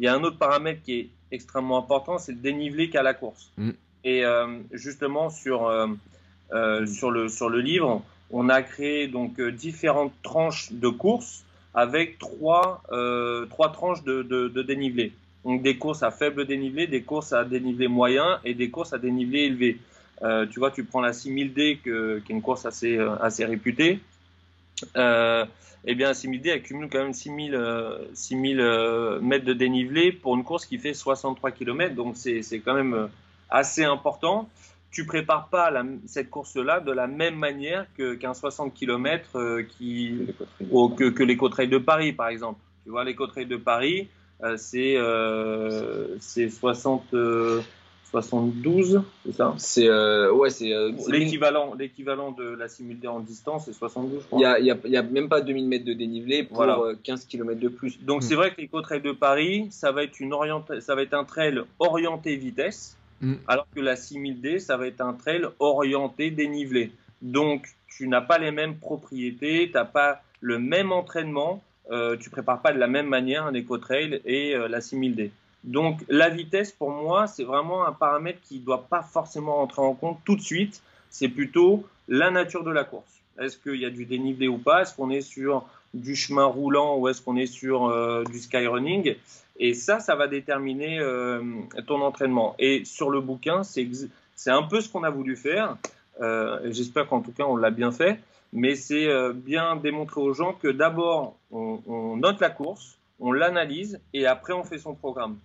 [0.00, 3.14] Il y a un autre paramètre qui est extrêmement important, c'est le dénivelé qu'a la
[3.14, 3.50] course.
[3.56, 3.70] Mm.
[4.04, 5.86] Et euh, justement, sur, euh,
[6.52, 11.44] euh, sur, le, sur le livre, on a créé donc différentes tranches de courses
[11.74, 12.82] avec trois,
[13.50, 15.12] trois tranches de, de, dénivelé.
[15.44, 18.98] Donc des courses à faible dénivelé, des courses à dénivelé moyen et des courses à
[18.98, 19.78] dénivelé élevé.
[20.50, 24.00] tu vois, tu prends la 6000D, qui est une course assez, assez réputée.
[24.96, 25.46] Euh,
[25.84, 27.58] eh bien, 6000D accumule quand même 6000,
[28.14, 31.94] 6000 mètres de dénivelé pour une course qui fait 63 km.
[31.94, 33.08] Donc, c'est quand même
[33.52, 34.48] assez important.
[34.90, 35.72] Tu prépares pas
[36.06, 40.26] cette course-là de la même manière qu'un 60 km euh, qui,
[40.96, 42.60] que, que les côtes de Paris, par exemple.
[42.84, 44.08] Tu vois, les côtes de Paris,
[44.56, 44.98] c'est
[46.50, 47.14] 60.
[48.12, 49.54] 72, c'est ça?
[49.56, 50.70] C'est ouais, c'est
[51.08, 54.22] l'équivalent, l'équivalent de la simulée en distance, c'est 72.
[54.32, 56.64] Il n'y a, y a, y a, même pas 2000 mètres de dénivelé pour
[57.02, 58.02] 15 km de plus.
[58.04, 58.22] Donc hmm.
[58.22, 60.32] c'est vrai que l'éco-trail de Paris, ça va être une
[60.80, 63.34] ça va être un trail orienté vitesse, hmm.
[63.48, 66.92] alors que la 6000D, ça va être un trail orienté dénivelé.
[67.22, 72.30] Donc tu n'as pas les mêmes propriétés, tu n'as pas le même entraînement, euh, tu
[72.30, 75.30] prépares pas de la même manière un éco-trail et euh, la 6000D.
[75.64, 79.82] Donc la vitesse, pour moi, c'est vraiment un paramètre qui ne doit pas forcément rentrer
[79.82, 80.82] en compte tout de suite.
[81.10, 83.20] C'est plutôt la nature de la course.
[83.38, 84.82] Est-ce qu'il y a du dénivelé ou pas?
[84.82, 89.14] Est-ce qu'on est sur du chemin roulant ou est-ce qu'on est sur euh, du skyrunning?
[89.58, 91.42] Et ça, ça va déterminer euh,
[91.86, 92.54] ton entraînement.
[92.58, 95.76] Et sur le bouquin, c'est un peu ce qu'on a voulu faire.
[96.20, 98.18] Euh, j'espère qu'en tout cas, on l'a bien fait.
[98.54, 104.26] Mais c'est bien démontrer aux gens que d'abord, on note la course, on l'analyse et
[104.26, 105.38] après, on fait son programme.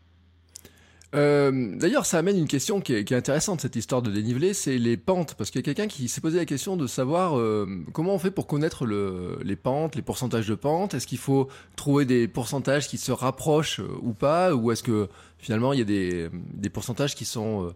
[1.15, 4.97] Euh, d'ailleurs, ça amène une question qui est, intéressante, cette histoire de dénivelé, c'est les
[4.97, 5.35] pentes.
[5.35, 8.19] Parce qu'il y a quelqu'un qui s'est posé la question de savoir euh, comment on
[8.19, 10.93] fait pour connaître les pentes, les pourcentages de pentes.
[10.93, 14.53] Est-ce qu'il faut trouver des pourcentages qui se rapprochent euh, ou pas?
[14.53, 17.73] Ou est-ce que finalement il y a des, pourcentages qui sont,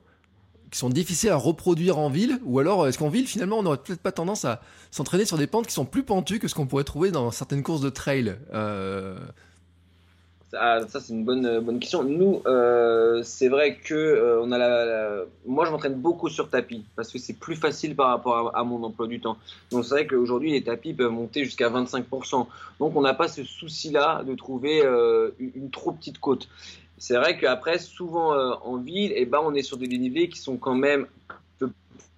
[0.70, 2.40] qui sont difficiles à reproduire en ville?
[2.44, 4.62] Ou alors est-ce qu'en ville, finalement, on n'aurait peut-être pas tendance à
[4.92, 7.64] s'entraîner sur des pentes qui sont plus pentues que ce qu'on pourrait trouver dans certaines
[7.64, 8.36] courses de trail?
[10.54, 12.04] Ah, ça, c'est une bonne, euh, bonne question.
[12.04, 16.84] Nous, euh, c'est vrai que euh, on a la, moi, je m'entraîne beaucoup sur tapis
[16.95, 19.38] parce que c'est plus facile par rapport à, mon emploi du temps.
[19.72, 22.47] Donc, c'est vrai qu'aujourd'hui, les tapis peuvent monter jusqu'à 25%.
[22.80, 24.84] Donc, on n'a pas ce souci-là de trouver
[25.39, 26.49] une, trop petite côte.
[26.97, 30.39] C'est vrai qu'après, souvent en ville, et eh ben, on est sur des dénivelés qui
[30.39, 31.08] sont quand même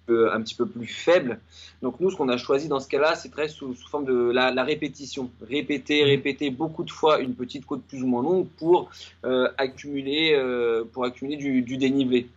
[0.08, 1.40] un petit peu plus faible.
[1.82, 4.64] Donc nous, ce qu'on a choisi dans ce cas-là, c'est très sous, forme de la,
[4.64, 5.30] répétition.
[5.48, 6.06] Répéter, mmh.
[6.06, 8.90] répéter beaucoup de fois une petite côte plus ou moins longue pour
[9.24, 12.28] euh, accumuler, euh, pour accumuler du, dénivelé.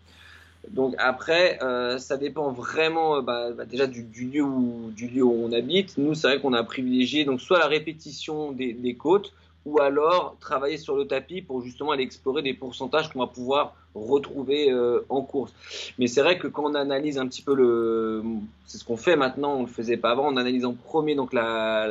[0.70, 5.46] Donc après, euh, ça dépend vraiment bah, bah, déjà du, lieu où, du lieu où
[5.46, 5.98] on habite.
[5.98, 9.34] Nous, c'est vrai qu'on a privilégié donc soit la répétition des, des côtes,
[9.68, 13.76] ou alors travailler sur le tapis pour justement aller explorer des pourcentages qu'on va pouvoir
[14.06, 15.54] retrouver euh, en course.
[15.98, 18.24] Mais c'est vrai que quand on analyse un petit peu le,
[18.66, 21.34] c'est ce qu'on fait maintenant, on le faisait pas avant, on analyse en premier donc
[21.34, 21.88] la,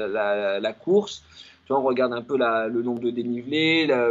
[0.61, 1.22] la, course.
[1.66, 4.11] Tu on regarde un peu le nombre de dénivelés, la,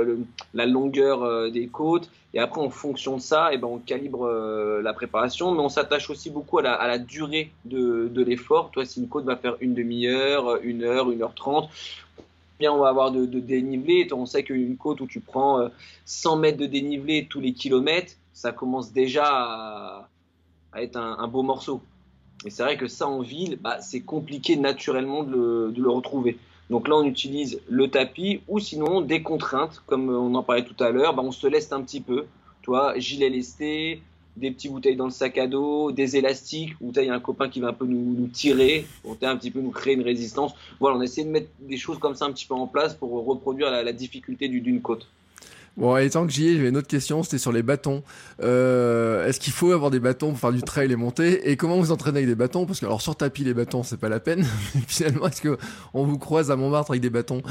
[0.54, 3.78] la longueur euh, des côtes, et après en fonction de ça, et eh ben on
[3.78, 8.10] calibre euh, la préparation, mais on s'attache aussi beaucoup à la, à la durée de,
[8.10, 8.72] de l'effort.
[8.72, 11.70] Toi, si une côte va faire une demi-heure, une heure, une heure trente,
[12.60, 14.08] bien on va avoir de, dénivelé.
[14.12, 15.70] On sait qu'une côte où tu prends
[16.06, 20.10] 100 euh, mètres de dénivelé tous les kilomètres, ça commence déjà à,
[20.78, 21.82] être un, beau morceau.
[22.46, 26.38] Et c'est vrai que ça en ville, bah, c'est compliqué naturellement de le, retrouver.
[26.70, 30.82] Donc là, on utilise le tapis ou sinon des contraintes, comme on en parlait tout
[30.84, 32.26] à l'heure, bah, on se laisse un petit peu.
[32.62, 34.02] Toi, gilet lesté,
[34.38, 37.20] des petites bouteilles dans le sac à dos, des élastiques, où il y a un
[37.20, 40.54] copain qui va un peu nous, tirer, pour un petit peu nous créer une résistance.
[40.80, 43.12] Voilà, on essaie de mettre des choses comme ça un petit peu en place pour
[43.26, 45.08] reproduire la, difficulté d'une côte.
[45.78, 48.02] Bon, et tant que j'y ai, j'avais une autre question, c'était sur les bâtons.
[48.42, 51.50] Euh, est-ce qu'il faut avoir des bâtons pour faire du trail et monter?
[51.50, 52.66] Et comment vous entraînez avec des bâtons?
[52.66, 54.46] Parce que alors sur tapis, les bâtons, c'est pas la peine.
[54.76, 55.58] Mais finalement, est-ce que
[55.94, 57.42] on vous croise à Montmartre avec des bâtons?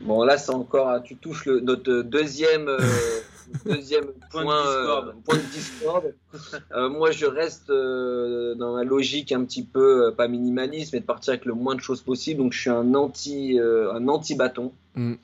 [0.00, 2.78] Bon, là, c'est encore, tu touches le, notre deuxième, euh,
[3.64, 6.14] deuxième point, de discorde.
[6.34, 11.04] Euh, euh, moi, je reste dans ma logique un petit peu, pas minimaliste, mais de
[11.04, 12.40] partir avec le moins de choses possible.
[12.40, 14.72] Donc, je suis un anti, un anti bâton.
[14.94, 15.14] Mm.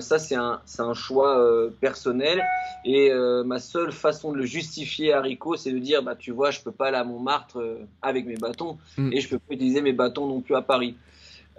[0.00, 2.42] ça, c'est un, un choix personnel.
[2.84, 3.12] Et
[3.44, 6.60] ma seule façon de le justifier à Rico, c'est de dire, bah, tu vois, je
[6.60, 7.62] peux pas aller à Montmartre
[8.02, 9.12] avec mes bâtons, mm.
[9.12, 10.96] et je peux pas utiliser mes bâtons non plus à Paris.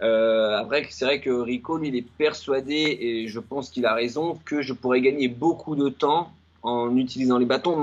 [0.01, 4.61] Euh, c'est vrai que Rico, il est persuadé, et je pense qu'il a raison, que
[4.61, 6.31] je pourrais gagner beaucoup de temps
[6.63, 7.75] en utilisant les bâtons,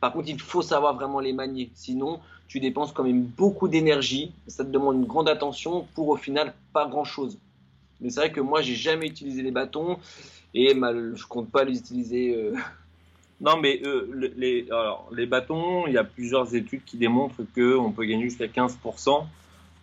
[0.00, 1.70] par contre, il faut savoir vraiment les manier.
[1.74, 6.16] Sinon, tu dépenses quand même beaucoup d'énergie, ça te demande une grande attention pour au
[6.16, 7.36] final pas grand chose.
[8.00, 9.98] Mais c'est vrai que moi, j'ai jamais utilisé les bâtons
[10.54, 12.34] et mal, je compte pas les utiliser.
[12.34, 12.54] Euh.
[13.40, 14.66] Non, mais euh, les,
[15.12, 19.26] les bâtons, il y a plusieurs études qui démontrent qu'on peut gagner jusqu'à 15%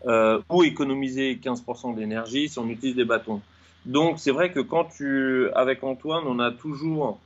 [0.08, 3.42] euh, ou économiser 15% d'énergie si on utilise des bâtons.
[3.86, 7.20] Donc c'est vrai que quand tu, avec Antoine, on a toujours,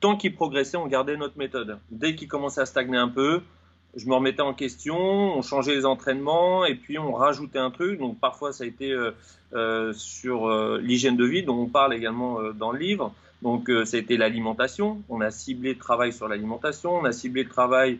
[0.00, 1.78] tant qu'il progressait, on gardait notre méthode.
[1.90, 3.42] Dès qu'il commençait à stagner un peu,
[3.94, 7.98] je me remettais en question, on changeait les entraînements et puis on rajoutait un truc.
[7.98, 9.10] Donc parfois ça a été euh,
[9.52, 10.48] euh, sur
[10.78, 13.12] l'hygiène de vie, dont on parle également dans le livre.
[13.42, 15.02] Donc ça a été l'alimentation.
[15.10, 17.98] On a ciblé le travail sur l'alimentation, on a ciblé le travail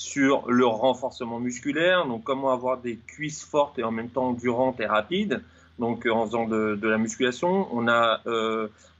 [0.00, 4.80] sur le renforcement musculaire, donc comment avoir des cuisses fortes et en même temps endurantes
[4.80, 5.42] et rapides.
[5.78, 7.68] donc en faisant de, la musculation.
[7.70, 8.22] On a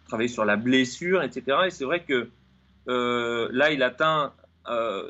[0.08, 1.56] travaillé sur la blessure, etc.
[1.66, 2.28] Et c'est vrai que
[2.86, 4.32] là, il atteint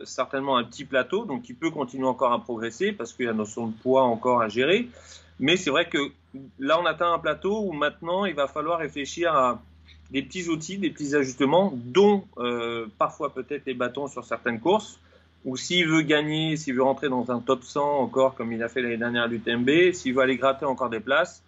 [0.04, 3.32] certainement un petit plateau, donc il peut continuer encore à progresser parce qu'il y a
[3.32, 4.88] la notion de poids encore à gérer.
[5.40, 5.98] Mais c'est vrai que
[6.60, 9.60] là, on atteint un plateau où maintenant, il va falloir réfléchir à
[10.12, 15.00] des petits outils, des petits ajustements, dont euh, parfois peut-être les bâtons sur certaines courses.
[15.44, 18.68] Ou s'il veut gagner, s'il veut rentrer dans un top 100 encore, comme il a
[18.68, 21.42] fait l'année dernière à l'UTMB, s'il veut aller gratter encore des places,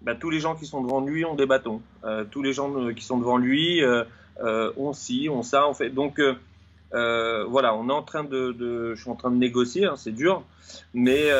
[0.00, 1.82] bah, tous les gens qui sont devant lui ont des bâtons.
[2.04, 3.82] Euh, tous les gens euh, qui sont devant lui
[4.76, 5.90] ont ci, ont ça, en fait.
[5.90, 6.20] Donc
[6.90, 10.42] voilà, on est en train de, je suis en train de négocier, hein, c'est dur,
[10.94, 11.30] mais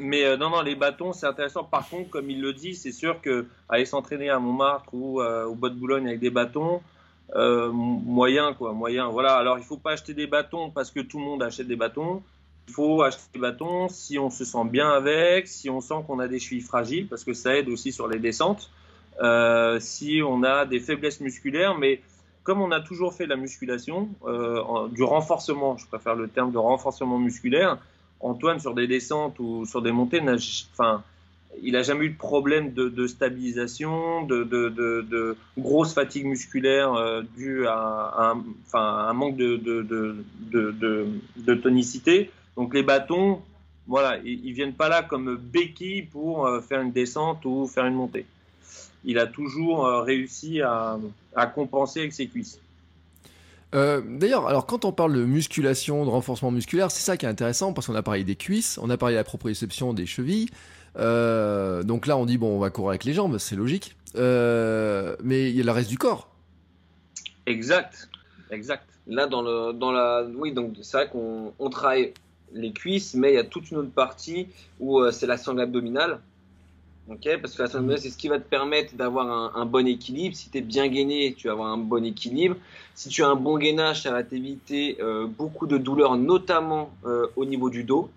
[0.00, 1.64] mais euh, non, non, les bâtons, c'est intéressant.
[1.64, 5.44] Par contre, comme il le dit, c'est sûr que aller s'entraîner à Montmartre ou euh,
[5.44, 6.80] au Bois de Boulogne avec des bâtons,
[7.34, 9.08] euh, moyen, quoi, moyen.
[9.08, 9.36] Voilà.
[9.36, 12.22] Alors, il faut pas acheter des bâtons parce que tout le monde achète des bâtons.
[12.68, 16.18] Il faut acheter des bâtons si on se sent bien avec, si on sent qu'on
[16.18, 18.70] a des chevilles fragiles, parce que ça aide aussi sur les descentes.
[19.80, 22.00] si on a des faiblesses musculaires, mais
[22.44, 24.08] comme on a toujours fait la musculation,
[24.92, 27.78] du renforcement, je préfère le terme de renforcement musculaire,
[28.20, 30.22] Antoine, sur des descentes ou sur des montées,
[30.72, 31.02] enfin,
[31.60, 37.66] il n'a jamais eu de problème de, stabilisation, de, de, grosse fatigue musculaire euh, due
[37.66, 38.34] à,
[38.72, 40.16] un, manque de,
[41.62, 42.30] tonicité.
[42.56, 43.40] Donc les bâtons,
[43.86, 47.86] voilà, ils, ne viennent pas là comme béquilles pour euh, faire une descente ou faire
[47.86, 48.26] une montée.
[49.04, 50.98] Il a toujours euh, réussi à
[51.54, 52.58] compenser avec ses cuisses.
[53.72, 57.72] D'ailleurs, alors quand on parle de musculation, de renforcement musculaire, c'est ça qui est intéressant
[57.72, 60.50] parce qu'on a parlé des cuisses, on a parlé de la proprioception des chevilles.
[60.96, 63.96] Euh, donc là, on dit bon, on va courir avec les jambes, c'est logique.
[64.16, 66.28] Euh, mais il y a le reste du corps.
[67.46, 68.08] Exact,
[68.50, 68.84] exact.
[69.06, 72.12] Là, dans le, dans la, oui, donc c'est vrai qu'on travaille
[72.52, 76.20] les cuisses, mais il y a toute une autre partie où c'est la sangle abdominale.
[77.06, 80.36] Parce que la sangle c'est ce qui va te permettre d'avoir un, bon équilibre.
[80.36, 82.56] Si tu es bien gainé, tu vas avoir un bon équilibre.
[82.94, 87.26] Si tu as un bon gainage, ça va t'éviter euh, beaucoup de douleurs, notamment euh,
[87.36, 88.08] au niveau du dos.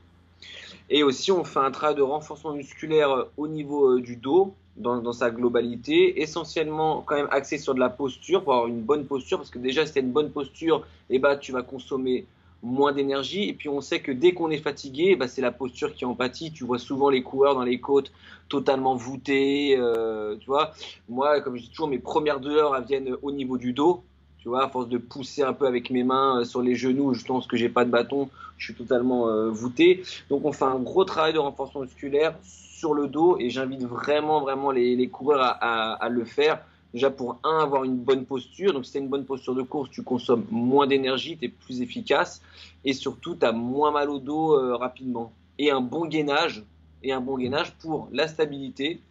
[0.89, 5.13] Et aussi, on fait un travail de renforcement musculaire euh, au niveau du dos, dans,
[5.13, 9.37] sa globalité, essentiellement quand même axé sur de la posture, pour avoir une bonne posture,
[9.37, 12.25] parce que déjà, si tu as une bonne posture, eh ben, tu vas consommer
[12.65, 13.47] moins d'énergie.
[13.47, 16.15] Et puis on sait que dès qu'on est fatigué, bah, c'est la posture qui en
[16.15, 16.51] pâtit.
[16.51, 18.11] Tu vois souvent les coureurs dans les côtes
[18.49, 19.77] totalement voûtés.
[19.77, 20.71] Euh, tu vois,
[21.07, 24.03] moi, comme je dis toujours, mes premières douleurs elles viennent au niveau du dos.
[24.45, 27.15] Tu vois, à force de pousser un peu avec mes mains euh, sur les genoux,
[27.15, 28.29] je pense que j'ai pas de bâton,
[28.59, 30.03] je suis totalement euh, voûté.
[30.29, 34.41] Donc on fait un gros travail de renforcement musculaire sur le dos et j'invite vraiment,
[34.41, 36.61] vraiment les, coureurs à le faire
[36.95, 38.71] Déjà pour un, avoir une bonne posture.
[38.71, 41.49] Donc si tu as une bonne posture de course, tu consommes moins d'énergie, tu es
[41.49, 42.41] plus efficace
[42.85, 45.33] et surtout tu as moins mal au dos euh, rapidement.
[45.59, 46.63] Et un bon gainage,
[47.03, 49.01] et un bon gainage pour la stabilité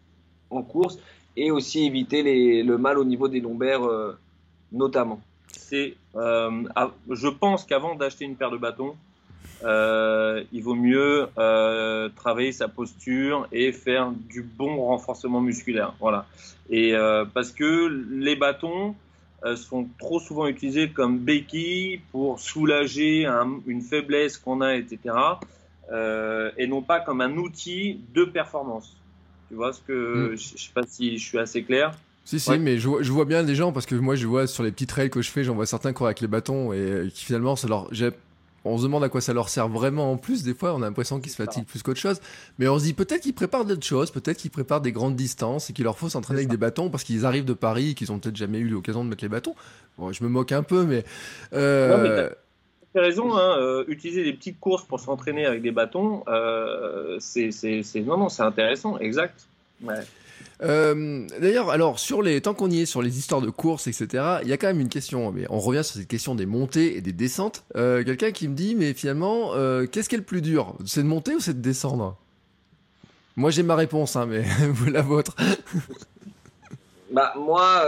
[0.49, 0.99] en course
[1.37, 3.83] et aussi éviter le mal au niveau des lombaires
[4.75, 5.21] notamment.
[5.49, 6.65] C'est, euh,
[7.11, 8.97] je pense qu'avant d'acheter une paire de bâtons,
[9.63, 15.95] euh, il vaut mieux euh, travailler sa posture et faire du bon renforcement musculaire.
[16.01, 16.27] Voilà.
[16.71, 16.95] Et
[17.35, 18.95] parce que les bâtons
[19.55, 23.27] sont trop souvent utilisés comme béquilles pour soulager
[23.67, 25.15] une faiblesse qu'on a, etc.
[26.57, 28.97] et non pas comme un outil de performance.
[29.49, 30.37] Tu vois ce que hmm.
[30.37, 31.95] je sais pas si je suis assez clair.
[32.25, 34.47] Si, si, mais je vois, je vois, bien des gens parce que moi je vois
[34.47, 37.11] sur les petits trails que je fais, j'en vois certains courir avec les bâtons et
[37.13, 37.91] qui finalement, ça leur,
[38.65, 40.43] on se demande à quoi ça leur sert vraiment en plus.
[40.43, 42.21] Des fois, on a l'impression qu'ils se fatiguent plus qu'autre chose.
[42.59, 45.69] Mais on se dit peut-être qu'ils préparent d'autres choses, peut-être qu'ils préparent des grandes distances
[45.69, 48.11] et qu'il leur faut s'entraîner avec des bâtons parce qu'ils arrivent de Paris et qu'ils
[48.11, 49.55] ont peut-être jamais eu l'occasion de mettre les bâtons.
[49.99, 51.05] Bon, je me moque un peu, mais.
[51.53, 52.31] Euh...
[52.97, 57.51] as raison, hein, euh, utiliser des petites courses pour s'entraîner avec des bâtons, euh, c'est
[58.07, 59.47] non, non, c'est intéressant, exact.
[59.83, 59.95] Ouais.
[60.63, 64.39] Euh, d'ailleurs, alors sur les tant qu'on y est sur les histoires de courses, etc.
[64.43, 65.33] Il y a quand même une question.
[65.33, 67.65] Mais on revient sur cette question des montées et des descentes.
[67.77, 70.75] Euh, quelqu'un qui me dit, mais finalement, euh, qu'est-ce qui est le plus dur?
[70.87, 72.17] C'est de monter ou c'est de descendre?
[73.37, 75.35] Moi, j'ai ma réponse, hein, mais vous la vôtre.
[77.11, 77.83] bah moi,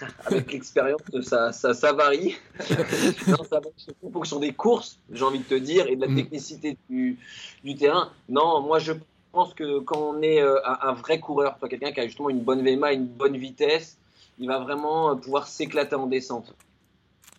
[0.24, 2.36] avec l'expérience, ça, ça, varie.
[3.26, 3.72] non, ça varie
[4.02, 6.16] en fonction des courses, j'ai envie de te dire, et de la mm.
[6.16, 7.18] technicité du,
[7.64, 8.10] du terrain.
[8.28, 8.92] Non, moi je
[9.28, 12.40] je pense que quand on est euh, un, vrai coureur, quelqu'un qui a justement une
[12.40, 13.98] bonne VMA, une bonne vitesse,
[14.38, 16.54] il va vraiment euh, pouvoir s'éclater en descente.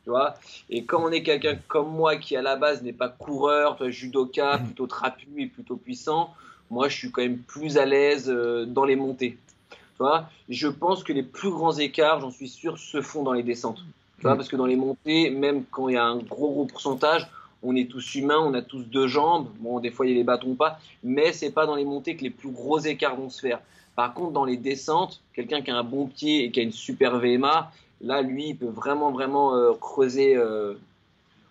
[0.03, 0.35] Tu vois?
[0.69, 4.57] Et quand on est quelqu'un comme moi qui à la base n'est pas coureur, judoka,
[4.57, 4.65] mm.
[4.65, 6.33] plutôt trapu et plutôt puissant,
[6.69, 9.37] moi je suis quand même plus à l'aise euh, dans les montées.
[9.71, 10.29] Tu vois?
[10.47, 13.83] Je pense que les plus grands écarts, j'en suis sûr, se font dans les descentes.
[14.17, 14.35] Tu vois?
[14.35, 14.37] Mm.
[14.37, 17.27] parce que dans les montées, même quand il y a un gros gros pourcentage,
[17.63, 19.49] on est tous humains, on a tous deux jambes.
[19.59, 22.15] Bon, des fois, il y a les bâtons pas, mais c'est pas dans les montées
[22.15, 23.59] que les plus gros écarts vont se faire.
[23.95, 26.71] Par contre, dans les descentes, quelqu'un qui a un bon pied et qui a une
[26.71, 30.75] super VMA, là, lui, il peut vraiment, vraiment euh, creuser, euh,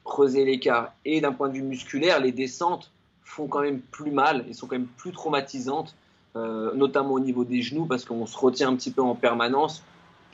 [0.04, 0.92] creuser l'écart.
[1.04, 2.90] Et d'un point de vue musculaire, les descentes
[3.22, 5.94] font quand même plus mal et sont quand même plus traumatisantes,
[6.36, 9.82] euh, notamment au niveau des genoux, parce qu'on se retient un petit peu en permanence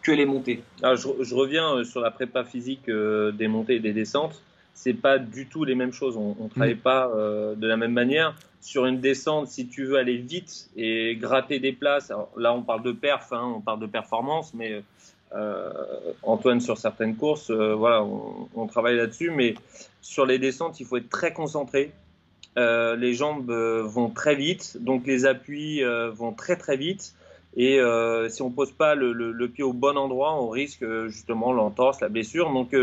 [0.03, 0.63] que les montées.
[0.83, 4.41] Alors, je, reviens sur la prépa physique des montées et des descentes
[4.75, 6.17] c'est pas du tout les mêmes choses.
[6.17, 6.79] On, ne travaille mm.
[6.79, 8.37] pas euh, de la même manière.
[8.61, 12.83] Sur une descente, si tu veux aller vite et gratter des places, là on parle
[12.83, 14.83] de perf, hein, on parle de performance, mais
[15.35, 15.71] euh,
[16.23, 19.31] Antoine sur certaines courses, euh, voilà, on, travaille là-dessus.
[19.31, 19.55] Mais
[20.01, 21.93] sur les descentes, il faut être très concentré.
[22.57, 27.15] les jambes vont très vite, donc les appuis vont très très vite.
[27.57, 27.79] Et
[28.29, 32.09] si on pose pas le, le, pied au bon endroit, on risque justement l'entorse, la
[32.09, 32.51] blessure.
[32.51, 32.75] Donc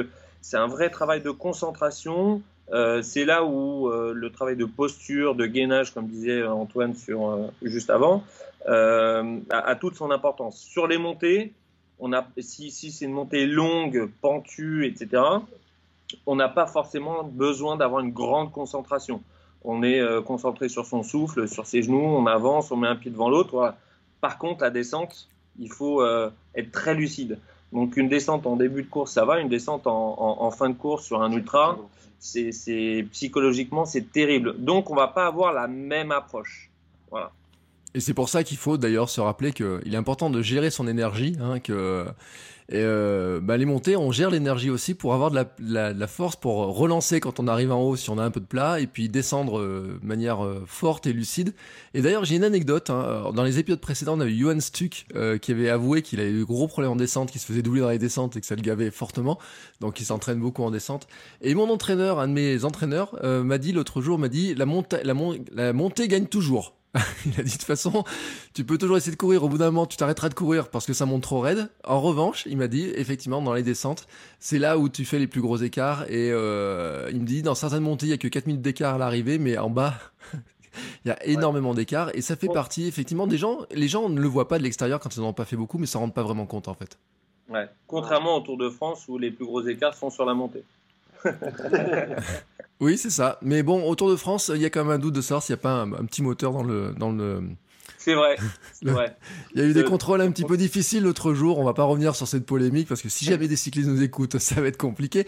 [0.42, 2.42] c'est un vrai travail de concentration.
[2.74, 7.30] Euh, c'est là où euh, le travail de posture, de gainage, comme disait Antoine sur,
[7.30, 8.24] euh, juste avant,
[8.66, 10.58] a, toute son importance.
[10.58, 11.54] Sur les montées,
[12.00, 15.22] on a, si, si c'est une montée longue, pentue, etc.,
[16.26, 19.22] on n'a pas forcément besoin d'avoir une grande concentration.
[19.64, 23.12] On est concentré sur son souffle, sur ses genoux, on avance, on met un pied
[23.12, 23.76] devant l'autre.
[24.20, 27.40] Par contre, la descente, il faut être très lucide.
[27.72, 29.40] Donc une descente en début de course, ça va.
[29.40, 31.78] Une descente en, fin de course sur un ultra,
[32.20, 34.56] c'est psychologiquement c'est terrible.
[34.58, 36.70] Donc on va pas avoir la même approche.
[37.10, 37.32] Voilà.
[37.94, 40.88] Et c'est pour ça qu'il faut d'ailleurs se rappeler qu'il est important de gérer son
[40.88, 42.06] énergie, hein, que
[42.74, 46.36] euh, bah, les montées, on gère l'énergie aussi pour avoir de la, la, la, force
[46.36, 48.88] pour relancer quand on arrive en haut si on a un peu de plat et
[48.88, 51.54] puis descendre euh, de manière euh, forte et lucide.
[51.94, 52.90] Et d'ailleurs, j'ai une anecdote.
[52.90, 53.32] Hein.
[53.34, 56.46] Dans les épisodes précédents, on avait Johan Stuck euh, qui avait avoué qu'il avait eu
[56.46, 58.62] gros problèmes en descente, qu'il se faisait doubler dans les descentes et que ça le
[58.62, 59.38] gavait fortement.
[59.82, 61.08] Donc, il s'entraîne beaucoup en descente.
[61.42, 65.04] Et mon entraîneur, un de mes entraîneurs, m'a dit l'autre jour, m'a dit la, montée
[65.04, 65.14] la,
[65.54, 66.76] la montée gagne toujours.
[67.26, 68.04] il a dit de toute façon,
[68.54, 69.44] tu peux toujours essayer de courir.
[69.44, 71.70] Au bout d'un moment, tu t'arrêteras de courir parce que ça monte trop raide.
[71.86, 74.08] En revanche, il m'a dit, effectivement, dans les descentes,
[74.40, 76.04] c'est là où tu fais les plus gros écarts.
[76.10, 78.96] Et euh, il me dit, dans certaines montées, il y a que 4 minutes d'écart
[78.96, 79.94] à l'arrivée, mais en bas,
[81.06, 82.12] il y a énormément d'écart.
[82.14, 83.60] Et ça fait partie, effectivement, des gens.
[83.72, 85.78] Les gens ne le voient pas de l'extérieur quand ils n'en ont pas fait beaucoup,
[85.78, 86.98] mais ça ne rendent pas vraiment compte, en fait.
[87.48, 87.70] Ouais.
[87.88, 90.64] Contrairement au Tour de France où les plus gros écarts sont sur la montée.
[92.80, 93.38] oui, c'est ça.
[93.42, 95.44] Mais bon, au Tour de France, il y a quand même un doute de savoir
[95.44, 96.94] s'il n'y a pas un, petit moteur dans le.
[96.98, 97.42] Dans le...
[97.98, 98.36] C'est vrai.
[98.82, 99.16] vrai.
[99.54, 101.60] Il y a eu des contrôles un petit peu difficiles l'autre jour.
[101.60, 104.38] On va pas revenir sur cette polémique parce que si jamais des cyclistes nous écoutent,
[104.40, 105.26] ça va être compliqué.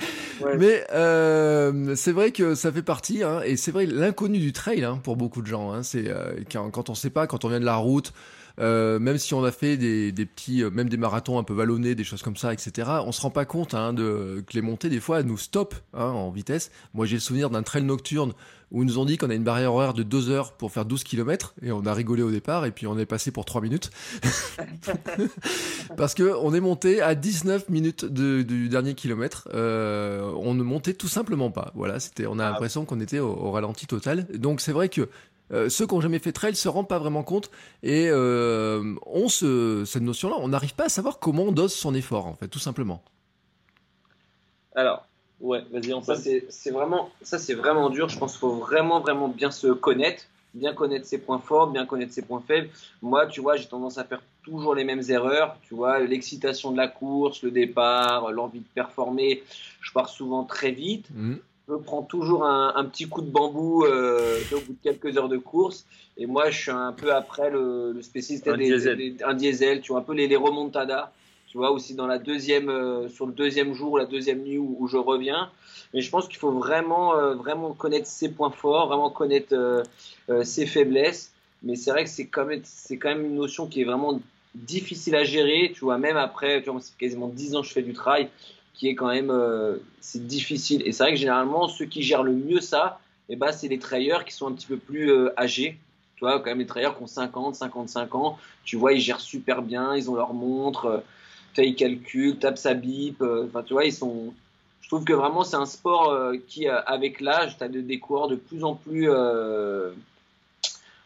[0.57, 3.21] Mais euh, c'est vrai que ça fait partie.
[3.23, 5.71] Hein, et c'est vrai l'inconnu du trail hein, pour beaucoup de gens.
[5.71, 8.13] Hein, c'est euh, quand, on sait pas, quand on vient de la route.
[8.59, 11.53] Euh, même si on a fait des, des, petits, euh, même des marathons un peu
[11.53, 12.87] vallonnés, des choses comme ça, etc.
[13.05, 16.05] On se rend pas compte hein, de, que les montées des fois nous stoppent hein,
[16.05, 16.71] en vitesse.
[16.93, 18.33] Moi j'ai le souvenir d'un trail nocturne
[18.73, 20.85] où ils nous ont dit qu'on a une barrière horaire de 2 heures pour faire
[20.85, 23.61] 12 km et on a rigolé au départ et puis on est passé pour 3
[23.61, 23.91] minutes
[25.95, 30.63] parce que on est monté à 19 minutes de, du dernier kilomètre euh, on ne
[30.63, 32.49] montait tout simplement pas voilà c'était on a ah.
[32.49, 35.07] l'impression qu'on était au, au, ralenti total donc c'est vrai que
[35.53, 37.51] euh, ceux qui n'ont jamais fait trail se rendent pas vraiment compte
[37.83, 40.35] et euh, ont cette notion-là.
[40.39, 43.03] On n'arrive pas à savoir comment on dose son effort, en fait, tout simplement.
[44.75, 45.05] Alors,
[45.39, 48.09] ouais, vas-y, on Ça, c'est vraiment, ça, c'est vraiment dur.
[48.09, 50.23] Je pense qu'il faut vraiment, vraiment bien se connaître,
[50.55, 52.69] bien connaître ses points forts, bien connaître ses points faibles.
[53.03, 55.57] Moi, tu vois, j'ai tendance à faire toujours les mêmes erreurs.
[55.67, 59.43] Tu vois, l'excitation de la course, le départ, l'envie de performer.
[59.81, 61.07] Je pars souvent très vite.
[61.13, 61.35] Mmh
[61.68, 65.38] je prends toujours un, petit coup de bambou euh, au bout de quelques heures de
[65.38, 65.86] course.
[66.18, 69.16] Et moi, je suis un peu après le, spécialiste un, diesel.
[69.24, 71.11] un diesel, tu vois, un peu les, les remontadas.
[71.47, 74.88] Tu vois, aussi dans la deuxième, euh, sur le deuxième jour, la deuxième nuit où,
[74.88, 75.51] je reviens.
[75.93, 79.84] Mais je pense qu'il faut vraiment, euh, vraiment connaître ses points forts, vraiment connaître
[80.43, 81.32] ses faiblesses.
[81.61, 84.20] Mais c'est vrai que c'est quand, même, quand même une notion qui est vraiment
[84.55, 85.72] difficile à gérer.
[85.74, 88.30] Tu vois, même après, tu vois, c'est quasiment 10 ans que je fais du trail
[88.74, 90.82] qui est quand même euh, c'est difficile.
[90.86, 92.99] Et c'est vrai que généralement ceux qui gèrent le mieux ça,
[93.30, 95.78] eh ben, c'est les trailleurs qui sont un petit peu plus euh, âgés.
[96.15, 99.19] Tu vois, quand même les trailleurs qui ont 50, 55 ans, tu vois, ils gèrent
[99.19, 103.86] super bien, ils ont leur montre, euh, ils calculent, tapent sa bip, enfin tu vois,
[103.86, 104.34] ils sont
[104.82, 108.36] je trouve que vraiment c'est un sport qui avec l'âge, tu as des coureurs de
[108.36, 109.07] plus en plus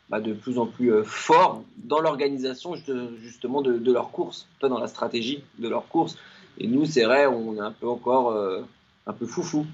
[0.09, 2.76] bah, de plus en plus forts dans l'organisation
[3.22, 6.18] justement de, de leur course, dans la stratégie de leur course.
[6.60, 8.62] Et nous, c'est vrai, on est un peu encore euh,
[9.05, 9.66] un peu foufou.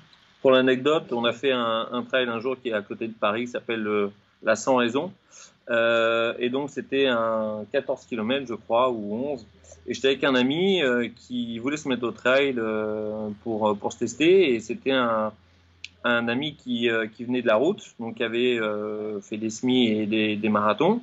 [0.42, 3.46] Pour l'anecdote, on a fait un, trail un jour qui est à côté de Paris,
[3.46, 4.10] qui s'appelle euh,
[4.44, 5.14] la Sans Raison.
[5.70, 9.46] Euh, et donc, c'était un 14 km, je crois, ou 11.
[9.88, 10.82] Et j'étais avec un ami
[11.16, 12.58] qui voulait se mettre au trail
[13.44, 14.54] pour, pour se tester.
[14.54, 15.34] Et c'était un,
[16.06, 18.60] un ami qui, qui venait de la route, donc qui avait
[19.22, 21.02] fait des semis et des marathons.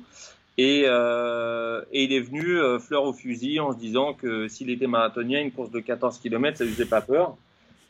[0.57, 4.69] Et, euh, et, il est venu euh, fleur au fusil en se disant que s'il
[4.69, 7.37] était marathonien, une course de 14 km, ça lui faisait pas peur.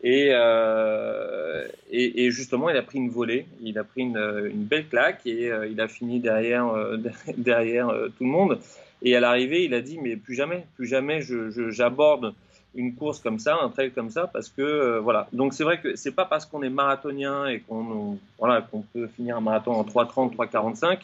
[0.03, 4.17] Et, euh, et, et, justement, il a pris une volée, il a pris une,
[4.51, 6.97] une belle claque et euh, il a fini derrière, euh,
[7.37, 8.59] derrière tout le monde.
[9.03, 11.21] Et à l'arrivée, il a dit mais plus jamais, plus jamais,
[11.69, 12.33] j'aborde
[12.73, 15.27] une course comme ça, un trail comme ça, parce que voilà.
[15.33, 19.07] Donc c'est vrai que c'est pas parce qu'on est marathonien et qu'on voilà qu'on peut
[19.07, 20.99] finir un marathon en 3:30, 3:45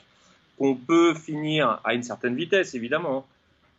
[0.58, 3.26] qu'on peut finir à une certaine vitesse, évidemment,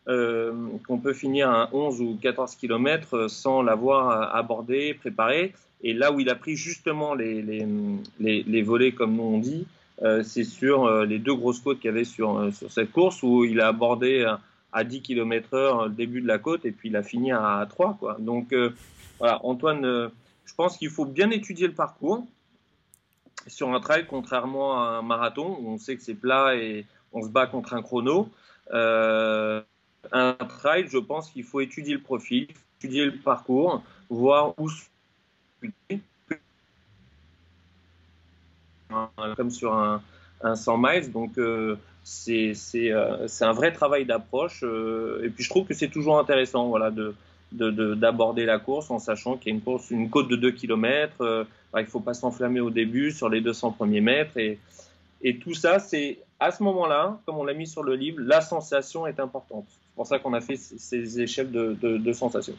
[0.07, 0.51] euh,
[0.87, 5.53] qu'on peut finir à 11 ou 14 km sans l'avoir abordé, préparé.
[5.83, 9.67] Et là où il a pris justement les, les, les, volets, comme nous on dit,
[10.01, 13.21] euh, c'est sur euh, les deux grosses côtes qu'il y avait sur, sur cette course
[13.23, 14.25] où il a abordé
[14.71, 17.65] à 10 km heure le début de la côte et puis il a fini à
[17.69, 17.97] 3.
[17.99, 18.17] Quoi.
[18.19, 18.53] Donc
[19.19, 20.09] voilà, Antoine,
[20.45, 22.25] je pense qu'il faut bien étudier le parcours
[23.49, 27.23] sur un trail, contrairement à un marathon, où on sait que c'est plat et on
[27.23, 28.29] se bat contre un chrono,
[28.71, 29.61] euh,
[30.11, 32.47] un trail, je pense qu'il faut étudier le profil,
[32.79, 34.69] étudier le parcours, voir où
[39.35, 40.01] comme sur un,
[40.55, 41.11] 100 miles.
[41.11, 44.63] Donc, euh, c'est euh, un vrai travail d'approche.
[44.63, 47.13] et puis, je trouve que c'est toujours intéressant voilà, de,
[47.51, 51.13] d'aborder la course en sachant qu'il y a une course, une côte de 2 km.
[51.21, 51.43] Euh,
[51.75, 54.37] il ne faut pas s'enflammer au début sur les 200 premiers mètres.
[54.37, 54.59] Et,
[55.21, 58.41] et tout ça, c'est à ce moment-là, comme on l'a mis sur le livre, la
[58.41, 59.65] sensation est importante.
[59.67, 62.55] C'est pour ça qu'on a fait ces échelles de, de, sensations.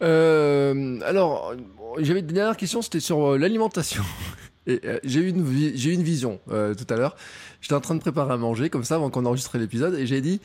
[0.00, 1.54] Euh, alors,
[1.98, 4.04] j'avais une dernière question, c'était sur euh, l'alimentation.
[4.66, 7.16] j'ai eu une, j'ai une vision tout à l'heure.
[7.60, 10.20] J'étais en train de préparer à manger, comme ça, avant qu'on enregistre l'épisode, et j'ai
[10.20, 10.40] dit,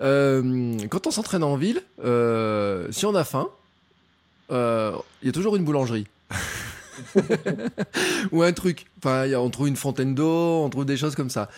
[0.00, 3.48] euh, quand on s'entraîne en ville, euh, si on a faim,
[4.50, 4.92] euh,
[5.22, 6.06] il y a toujours une boulangerie.
[8.32, 8.86] ou un truc.
[8.98, 11.50] Enfin, on trouve une fontaine d'eau, on trouve des choses comme ça.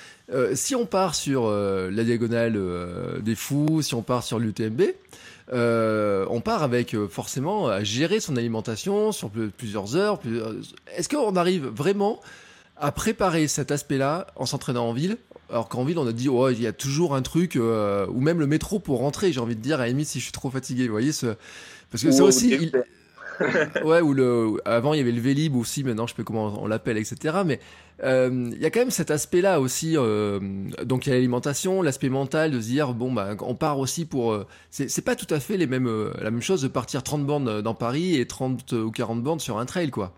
[0.55, 2.61] si on part sur la diagonale
[3.22, 4.82] des fous, si on part sur l'UTMB,
[5.53, 10.20] on part avec forcément à gérer son alimentation sur plusieurs heures.
[10.97, 12.20] Est-ce qu'on arrive vraiment
[12.76, 15.18] à préparer cet aspect-là en s'entraînant en ville?
[15.51, 18.20] Alors qu'en ville, on a dit, oh, il y a toujours un truc, euh, ou
[18.20, 20.51] même le métro pour rentrer, j'ai envie de dire, à limite, si je suis trop
[20.51, 21.26] fatigué, vous voyez, ce...
[21.90, 22.70] parce que c'est aussi.
[23.84, 24.57] ouais, ou le.
[24.64, 27.38] Avant, il y avait le Vélib aussi, maintenant, je sais pas comment on l'appelle, etc.
[27.44, 27.61] Mais
[28.03, 29.96] euh, il y a quand même cet aspect-là aussi.
[29.96, 30.40] Euh,
[30.84, 34.05] donc, il y a l'alimentation, l'aspect mental de se dire, bon, bah, on part aussi
[34.07, 34.32] pour.
[34.32, 37.62] Euh, c'est pas tout à fait les mêmes, la même chose de partir 30 bornes
[37.62, 40.12] dans Paris et 30 ou 40 bornes sur un trail, quoi.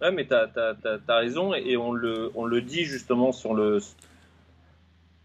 [0.00, 0.48] Ouais, mais t'as
[1.08, 3.78] as, raison, et on le, on le dit justement sur le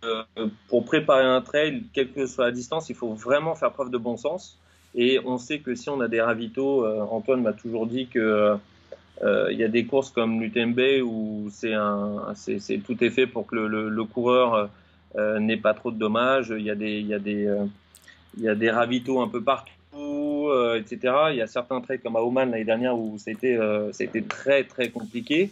[0.03, 0.23] euh,
[0.67, 3.97] pour préparer un trail, quelle que soit la distance, il faut vraiment faire preuve de
[3.97, 4.59] bon sens.
[4.95, 8.57] Et on sait que si on a des ravitaux, euh, Antoine m'a toujours dit que
[9.23, 11.73] euh, il y a des courses comme l'UTMB où c'est
[12.85, 14.69] tout est fait pour que le, coureur
[15.39, 16.53] n'ait pas trop de dommages.
[16.55, 17.49] Il y a des,
[18.39, 21.13] il ravitaux un peu partout, etc.
[21.31, 24.63] Il y a certains trails comme à Oman l'année dernière où ça a été très
[24.63, 25.49] très compliqué.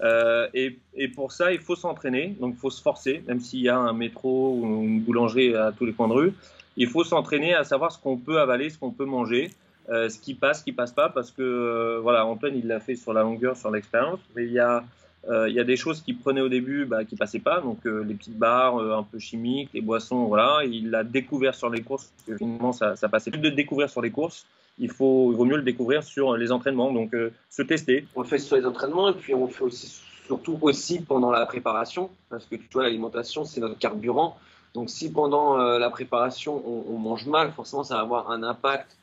[0.00, 3.68] Euh, et, pour ça, il faut s'entraîner, donc il faut se forcer, même s'il y
[3.68, 6.34] a un métro ou une boulangerie à tous les coins de rue.
[6.76, 9.50] Il faut s'entraîner à savoir ce qu'on peut avaler, ce qu'on peut manger,
[9.90, 12.78] euh, ce qui passe, ce qui passe pas, parce que euh, voilà, Antoine il l'a
[12.78, 14.84] fait sur la longueur, sur l'expérience, mais il y a
[15.26, 18.02] il y a des choses qu'il prenait au début bah, qui passaient pas, donc euh,
[18.04, 20.60] les petites barres un peu chimiques, les boissons, voilà.
[20.64, 23.90] Il l'a découvert sur les courses, parce que finalement ça, ça passait plus de découvrir
[23.90, 24.46] sur les courses
[24.78, 28.06] il, faut, il vaut mieux le découvrir sur les entraînements, donc euh, se tester.
[28.14, 31.30] On le fait sur les entraînements et puis on le fait aussi, surtout aussi pendant
[31.30, 34.36] la préparation, parce que tu vois, l'alimentation, c'est notre carburant.
[34.74, 38.96] Donc si pendant euh, la préparation, on, mange mal, forcément, ça va avoir un impact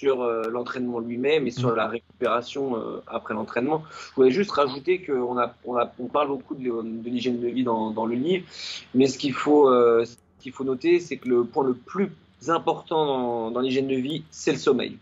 [0.00, 1.76] sur euh, l'entraînement lui-même et sur mm.
[1.76, 2.76] la récupération
[3.06, 3.84] après l'entraînement.
[4.10, 7.64] Je voulais juste rajouter qu'on a, on, a, on parle beaucoup de, l'hygiène de vie
[7.64, 8.44] dans, dans, le livre,
[8.94, 12.10] mais ce qu'il faut, ce qu'il faut noter, c'est que le point le plus
[12.48, 14.98] important dans, dans l'hygiène de vie, c'est le sommeil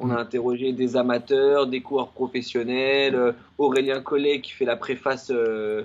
[0.00, 0.18] on a mm.
[0.18, 5.84] interrogé des amateurs, des coureurs professionnels, euh, Aurélien Collet qui fait la préface euh,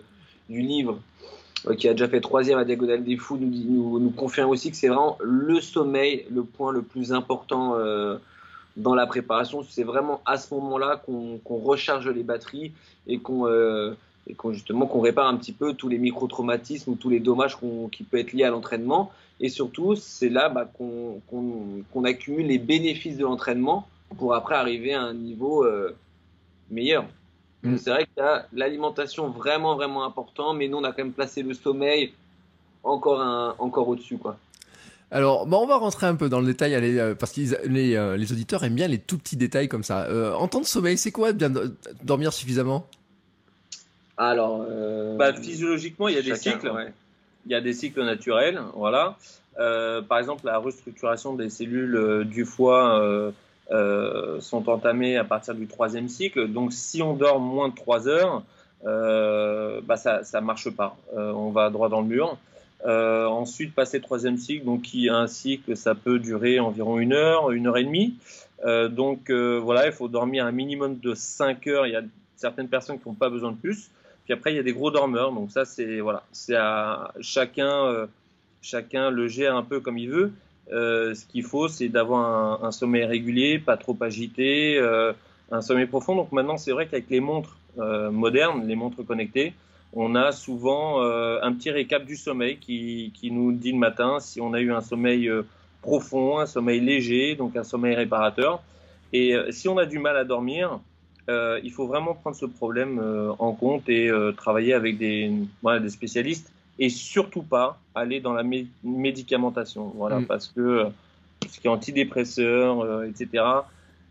[0.50, 1.00] du livre, euh,
[1.78, 5.18] qui a déjà fait troisième à Diagonale des Fous, nous, confirme aussi que c'est vraiment
[5.22, 7.76] le sommeil le point le plus important
[8.78, 9.64] dans la préparation.
[9.68, 12.72] C'est vraiment à ce moment-là qu'on recharge les batteries
[13.08, 13.48] et qu'on
[14.52, 17.58] justement qu'on répare un petit peu tous les micro-traumatismes ou tous les dommages
[17.92, 19.12] qui peuvent être liés à l'entraînement.
[19.40, 23.88] Et surtout, c'est là bah, qu'on accumule les bénéfices de l'entraînement
[24.18, 25.96] pour après arriver à un niveau euh,
[26.70, 27.06] meilleur.
[27.64, 27.78] Mm.
[27.78, 28.22] C'est vrai que
[28.54, 32.14] l'alimentation vraiment, vraiment important, mais nous, on a quand même placé le sommeil
[32.84, 34.18] encore, un, encore au-dessus.
[34.18, 34.38] quoi.
[35.12, 38.32] Alors, bah, on va rentrer un peu dans le détail, allez, parce que les, les,
[38.32, 40.08] auditeurs aiment bien les tout petits détails comme ça.
[40.38, 41.52] en temps de sommeil, c'est quoi bien
[42.04, 42.88] dormir suffisamment?
[44.18, 44.66] Alors,
[45.18, 46.72] bah, physiologiquement, il y a des cycles.
[47.46, 49.18] Il y a des cycles naturels, voilà.
[49.58, 53.34] par exemple, la restructuration des cellules du foie
[53.72, 56.48] euh, sont entamés à partir du troisième cycle.
[56.48, 58.42] Donc si on dort moins de 3 heures,
[58.86, 60.98] euh, bah ça ne marche pas.
[61.16, 62.38] Euh, on va droit dans le mur.
[62.84, 67.52] ensuite, passer le troisième cycle, donc qui un cycle, ça peut durer environ une heure,
[67.52, 68.16] une heure et demie.
[68.90, 71.86] donc voilà, il faut dormir un minimum de 5 heures.
[71.86, 72.02] Il y a
[72.38, 73.92] certaines personnes qui n'ont pas besoin de plus.
[74.26, 75.32] Puis après, il y a des gros dormeurs.
[75.32, 78.08] Donc ça, c'est voilà, c'est à chacun,
[78.64, 80.32] chacun le gère un peu comme il veut.
[80.72, 85.14] Euh, ce qu'il faut, c'est d'avoir un, sommeil régulier, pas trop agité, euh,
[85.52, 86.16] un sommeil profond.
[86.16, 89.54] Donc maintenant, c'est vrai qu'avec les montres euh, modernes, les montres connectées,
[89.94, 94.54] on a souvent un petit récap du sommeil qui, nous dit le matin si on
[94.54, 95.28] a eu un sommeil
[95.82, 98.62] profond, un sommeil léger, donc un sommeil réparateur.
[99.14, 100.80] Et si on a du mal à dormir,
[101.28, 103.02] il faut vraiment prendre ce problème
[103.40, 105.32] en compte et travailler avec des
[105.88, 108.44] spécialistes et surtout pas aller dans la
[108.84, 109.92] médicamentation.
[109.96, 110.26] Voilà, mm.
[110.26, 110.86] parce que euh,
[111.50, 113.44] ce qui est antidépresseur, euh, etc.,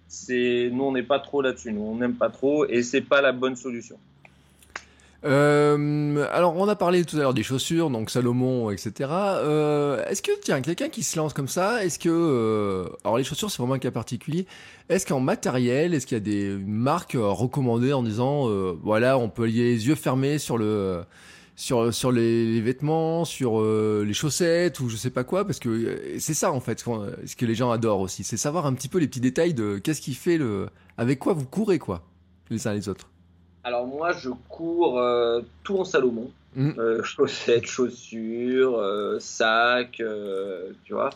[0.07, 3.21] c'est nous on n'est pas trop là-dessus, nous on n'aime pas trop et c'est pas
[3.21, 3.97] la bonne solution.
[5.25, 8.93] Euh, alors, on a parlé tout à l'heure des chaussures, donc Salomon, etc.
[10.09, 13.59] est-ce que, tiens, quelqu'un qui se lance comme ça, est-ce que, alors les chaussures, c'est
[13.59, 14.47] vraiment un cas particulier.
[14.89, 18.47] Est-ce qu'en matériel, est-ce qu'il y a des marques recommandées en disant,
[18.81, 21.03] voilà, on peut lier les yeux fermés sur le,
[21.59, 25.69] sur sur les, vêtements, sur euh, les chaussettes ou je sais pas quoi, parce que
[25.69, 28.87] euh, c'est ça en fait ce que les gens adorent aussi, c'est savoir un petit
[28.87, 32.05] peu les petits détails de qu'est-ce qui fait le, avec quoi vous courez quoi,
[32.49, 33.11] les uns les autres.
[33.65, 37.03] Alors moi je cours euh, tout en Salomon, mmh.
[37.03, 38.81] chaussettes, chaussures,
[39.19, 40.01] sacs,
[40.85, 41.11] tu vois.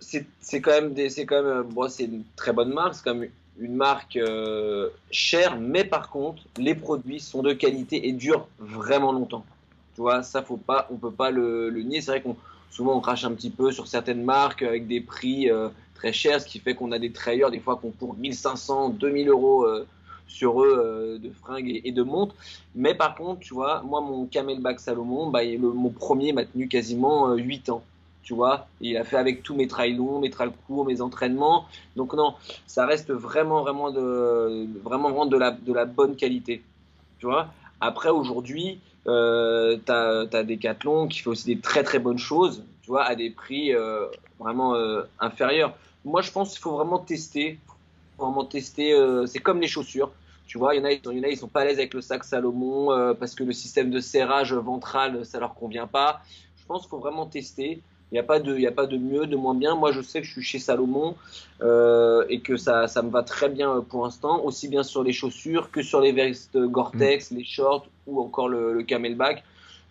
[0.00, 3.14] c'est quand même des, c'est quand même, bon, c'est une très bonne marque, c'est quand
[3.14, 8.48] même une marque euh, chère, mais par contre, les produits sont de qualité et durent
[8.58, 9.44] vraiment longtemps.
[9.94, 12.00] Tu vois, ça, faut pas, on peut pas le, nier.
[12.00, 12.36] C'est vrai qu'on
[12.70, 16.40] souvent on crache un petit peu sur certaines marques avec des prix euh, très chers,
[16.40, 19.86] ce qui fait qu'on a des trailers des fois qu'on pour 1500, 2000 euros euh,
[20.26, 22.36] sur eux de fringues et, de montres.
[22.74, 27.34] Mais par contre, tu vois, moi, mon Camelback Salomon, bah, mon premier m'a tenu quasiment
[27.34, 27.82] 8 ans
[28.22, 28.68] tu vois.
[28.80, 31.66] Il a fait avec tous mes trails longs, mes trails courts, mes entraînements.
[31.96, 32.34] Donc non,
[32.66, 36.62] ça reste vraiment, vraiment de, vraiment, vraiment de la, de la bonne qualité,
[37.18, 37.48] tu vois.
[37.80, 42.90] Après, aujourd'hui, euh, tu as, Decathlon qui fait aussi des très, très bonnes choses, tu
[42.90, 44.06] vois, à des prix euh,
[44.38, 45.74] vraiment euh, inférieurs.
[46.04, 47.58] Moi, je pense qu'il faut vraiment tester.
[48.18, 48.92] vraiment tester.
[48.92, 50.12] Euh, c'est comme les chaussures.
[50.46, 51.78] Tu vois, il y en a, il y en a, ils sont pas à l'aise
[51.78, 56.22] avec le sac Salomon parce que le système de serrage ventral, ça leur convient pas.
[56.60, 57.80] Je pense qu'il faut vraiment tester.
[58.10, 59.76] Il n'y a, pas de, a pas de mieux, de moins bien.
[59.76, 61.14] Moi, je sais que je suis chez Salomon
[61.62, 65.04] euh, et que ça, ça me va très bien euh, pour l'instant, aussi bien sur
[65.04, 67.36] les chaussures que sur les vestes Gore-Tex, mm.
[67.36, 69.44] les shorts ou encore le, le camelback.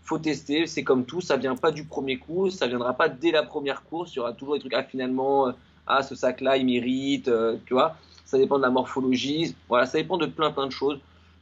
[0.03, 3.31] faut tester, c'est comme tout, ça vient pas du premier coup, ça viendra pas dès
[3.31, 4.13] la première course.
[4.13, 5.51] Il y aura toujours des trucs, ah finalement, euh,
[5.87, 7.31] ah ce sac-là, il mérite,
[7.65, 7.95] tu vois.
[8.25, 9.55] Ça dépend de la morphologie.
[9.69, 10.99] Voilà, ça dépend de plein plein de choses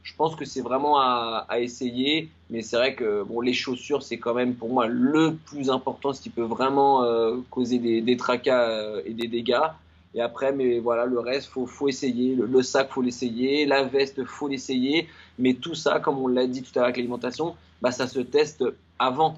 [0.08, 2.30] je pense que c'est vraiment à, essayer.
[2.48, 6.14] Mais c'est vrai que bon, les chaussures, c'est quand même pour moi le plus important,
[6.14, 9.68] ce qui peut vraiment euh, causer des, tracas euh, et des dégâts.
[10.14, 12.34] Et après, mais voilà, le reste, faut, faut essayer.
[12.34, 13.66] Le, sac, faut l'essayer.
[13.66, 15.08] La veste, faut l'essayer.
[15.38, 18.20] Mais tout ça, comme on l'a dit tout à l'heure avec l'alimentation, bah, ça se
[18.20, 18.64] teste
[18.98, 19.36] avant,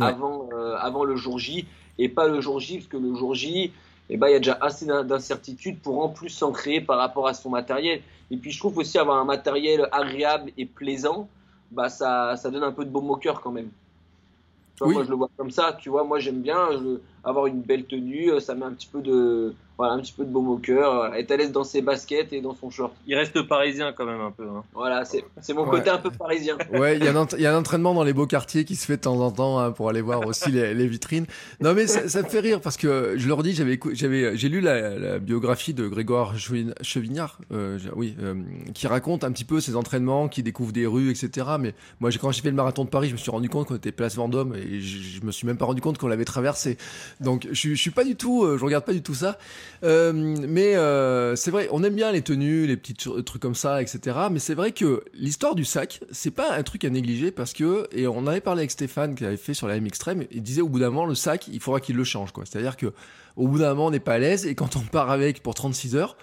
[0.00, 1.66] avant, euh, avant le jour J,
[1.98, 3.72] et pas le jour J, parce que le jour J,
[4.08, 7.26] eh ben, il y a déjà assez d'incertitudes pour en plus s'en créer par rapport
[7.26, 8.02] à son matériel.
[8.30, 11.28] Et puis je trouve aussi avoir un matériel agréable et plaisant,
[11.70, 13.70] bah ça, ça donne un peu de baume au cœur quand même.
[14.80, 16.68] Moi je le vois comme ça, tu vois, moi j'aime bien
[17.24, 20.30] avoir une belle tenue, ça met un petit peu de, voilà, un petit peu de
[20.30, 22.94] baume au cœur, être à l'aise dans ses baskets et dans son short.
[23.06, 24.44] Il reste parisien quand même un peu.
[24.44, 24.62] Hein.
[24.72, 26.56] Voilà, c'est mon côté un peu parisien.
[26.76, 29.18] Ouais, il y, a un entraînement dans les beaux quartiers qui se fait de temps
[29.20, 31.26] en temps hein, pour aller voir aussi les, vitrines.
[31.60, 33.78] Non mais ça, me fait rire parce que je leur dis, j'avais
[34.36, 38.34] j'ai lu la, biographie de Grégoire Chevignard, euh, oui, euh,
[38.74, 41.46] qui raconte un petit peu ses entraînements, qui découvre des rues, etc.
[41.58, 43.76] Mais moi, quand j'ai fait le marathon de Paris, je me suis rendu compte qu'on
[43.76, 46.76] était place Vendôme et je, je me suis même pas rendu compte qu'on l'avait traversé.
[47.20, 49.38] Donc je, je suis pas du tout, euh, je regarde pas du tout ça.
[49.84, 53.82] Euh, mais euh, c'est vrai, on aime bien les tenues, les petits trucs comme ça,
[53.82, 54.16] etc.
[54.30, 57.88] Mais c'est vrai que l'histoire du sac, c'est pas un truc à négliger parce que,
[57.92, 60.62] et on avait parlé avec Stéphane qui avait fait sur la M Extreme, il disait
[60.62, 62.44] au bout d'un moment, le sac, il faudra qu'il le change, quoi.
[62.46, 62.92] C'est-à-dire que
[63.36, 65.54] au bout d'un moment, on n'est pas à l'aise et quand on part avec pour
[65.54, 66.16] 36 heures,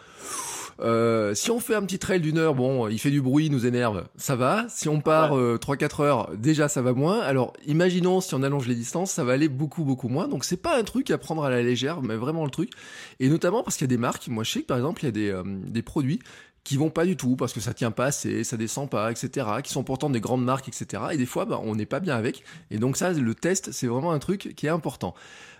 [0.79, 3.51] Euh, si on fait un petit trail d'une heure, bon, il fait du bruit, il
[3.51, 4.65] nous énerve, ça va.
[4.69, 7.19] Si on part euh, 3-4 heures, déjà ça va moins.
[7.21, 10.27] Alors imaginons si on allonge les distances, ça va aller beaucoup beaucoup moins.
[10.27, 12.71] Donc c'est pas un truc à prendre à la légère, mais vraiment le truc.
[13.19, 14.27] Et notamment parce qu'il y a des marques.
[14.27, 16.19] Moi je sais que par exemple il y a des, euh, des produits
[16.64, 19.48] qui vont pas du tout parce que ça tient pas assez, ça descend pas, etc.
[19.64, 21.03] Qui sont pourtant des grandes marques, etc.
[21.11, 22.44] Et des fois, bah, on n'est pas bien avec.
[22.72, 25.14] Et donc ça, le test, c'est vraiment un truc qui est important.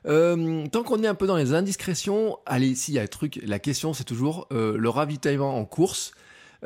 [0.06, 3.40] Euh, tant qu'on est un peu dans les indiscrétions, allez, s'il y a un truc,
[3.46, 6.14] la question c'est toujours euh, le ravitaillement en course.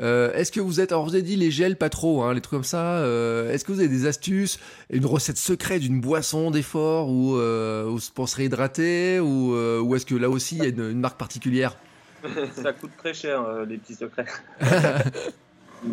[0.00, 2.40] Euh, est-ce que vous êtes, alors vous avez dit les gels pas trop, hein, les
[2.40, 2.98] trucs comme ça.
[2.98, 4.58] Euh, est-ce que vous avez des astuces,
[4.90, 10.06] une recette secrète d'une boisson d'effort ou, euh, pour se réhydrater ou, euh, ou est-ce
[10.06, 11.76] que là aussi il y a une, une marque particulière?
[12.52, 14.26] Ça coûte très cher euh, les petits secrets.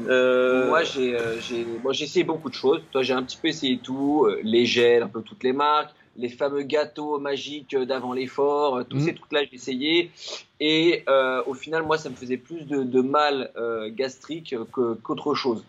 [0.07, 2.81] Euh, Moi, j'ai, euh, j'ai, moi, j'ai essayé beaucoup de choses.
[2.91, 5.93] Toi, j'ai un petit peu essayé tout, euh, les gels, un peu toutes les marques,
[6.17, 9.03] les fameux gâteaux magiques d'avant l'effort, tous Mhm.
[9.03, 10.11] ces trucs-là, j'ai essayé.
[10.59, 11.05] Et
[11.45, 13.51] au final, moi, ça me faisait plus de, de mal
[13.95, 15.63] gastrique que, qu'autre chose.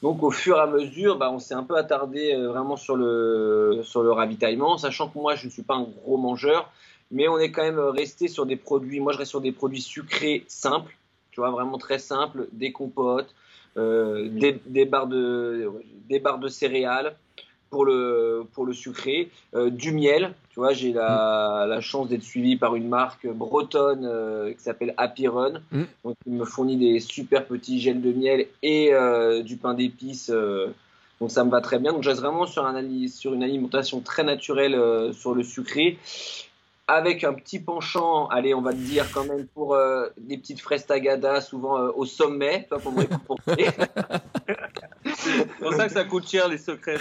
[0.00, 3.80] Donc, au fur et à mesure, bah, on s'est un peu attardé vraiment sur le,
[3.84, 6.72] sur le ravitaillement, sachant que moi, je ne suis pas un gros mangeur,
[7.14, 9.00] mais on est quand même resté sur des produits.
[9.00, 10.96] Moi, je reste sur des produits sucrés simples,
[11.30, 13.34] tu vois, vraiment très simples, des compotes,
[13.76, 15.70] euh, des, des barres de,
[16.08, 17.16] des barres de céréales
[17.70, 20.34] pour le, pour le sucré, euh, du miel.
[20.50, 24.94] Tu vois, j'ai la, la chance d'être suivi par une marque bretonne euh, qui s'appelle
[24.96, 25.60] Happy Run.
[25.70, 25.82] Mm.
[26.04, 28.92] Donc, il me fournit des super petits gels de miel et
[29.44, 30.30] du pain d'épices.
[31.20, 31.92] donc, ça me va très bien.
[31.92, 35.98] Donc, je reste vraiment sur, un, sur une alimentation très naturelle sur le sucré.
[36.86, 40.60] Avec un petit penchant, allez, on va te dire quand même pour euh, des petites
[40.60, 43.68] fraises tagada, souvent euh, au sommet, pour me récompenser.
[45.16, 46.96] C'est pour ça que ça coûte cher les secrets.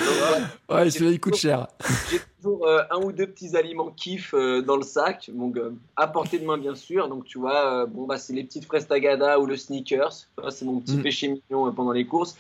[0.69, 1.67] Ouais, celui-là il coûte cher.
[2.09, 5.71] J'ai toujours euh, un ou deux petits aliments kiff euh, dans le sac, donc euh,
[5.95, 7.09] à portée de main bien sûr.
[7.09, 10.13] Donc tu vois, euh, bon bah c'est les petites fraises tagada ou le sneakers.
[10.13, 11.01] Ça, C'est mon petit Mm.
[11.01, 12.35] péché mignon euh, pendant les courses.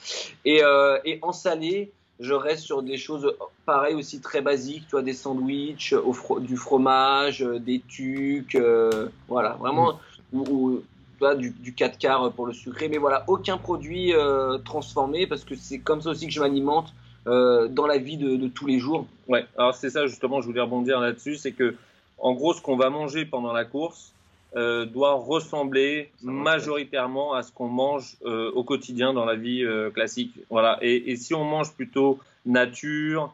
[0.45, 1.91] Et, euh, et en salé,
[2.23, 3.35] je reste sur des choses
[3.65, 4.85] pareil aussi très basiques.
[4.85, 9.99] Tu vois, des sandwichs, au fro- du fromage, euh, des tucs, euh, voilà, vraiment
[10.31, 10.83] ou, ou,
[11.19, 12.87] vois, du, du 4 quarts pour le sucré.
[12.87, 16.93] Mais voilà, aucun produit euh, transformé parce que c'est comme ça aussi que je m'alimente
[17.27, 19.05] euh, dans la vie de, de tous les jours.
[19.27, 21.75] Ouais, alors c'est ça justement, je voulais rebondir là-dessus, c'est que
[22.19, 24.12] en gros, ce qu'on va manger pendant la course
[24.55, 29.89] euh, doit ressembler majoritairement à ce qu'on mange euh, au quotidien dans la vie euh,
[29.89, 30.33] classique.
[30.49, 30.77] Voilà.
[30.81, 33.33] Et, et si on mange plutôt nature,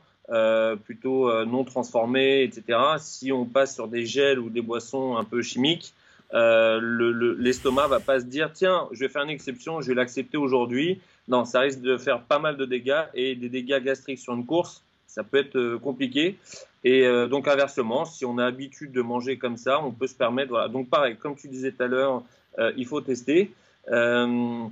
[0.86, 2.78] plutôt non transformé, etc.
[3.00, 5.92] Si on passe sur des gels ou des boissons un peu chimiques,
[6.36, 9.88] euh, le- le- l'estomac va pas se dire tiens, je vais faire une exception, je
[9.88, 11.00] vais l'accepter aujourd'hui.
[11.28, 14.46] Non, ça risque de faire pas mal de dégâts et des dégâts gastriques sur une
[14.46, 16.38] course, ça peut être compliqué.
[16.84, 20.16] Et euh, donc inversement, si on a l'habitude de manger comme ça, on peut se
[20.16, 20.50] permettre.
[20.50, 20.68] Voilà.
[20.70, 22.24] Donc pareil, comme tu disais tout à l'heure,
[22.58, 23.52] euh, il faut tester.
[23.92, 24.64] Euh,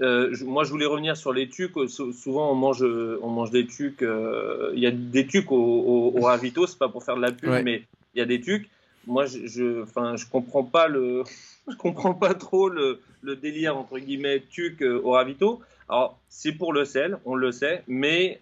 [0.00, 1.72] moi, je voulais revenir sur les tucs.
[1.88, 4.00] Sou- Souvent, on mange, on mange des tucs.
[4.02, 6.66] Il y a des tucs au, au, au ravito.
[6.66, 7.62] C'est pas pour faire de la pub, Ouais.
[7.62, 7.82] mais
[8.14, 8.68] il y a des tucs.
[9.06, 11.24] Moi, je, je, enfin, je comprends pas le,
[11.68, 15.60] je comprends pas trop le, le délire entre guillemets tuc au ravito.
[15.90, 18.38] Alors, c'est pour le sel, on le sait, mais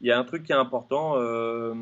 [0.00, 1.14] il y a un truc qui est important.
[1.16, 1.72] euh,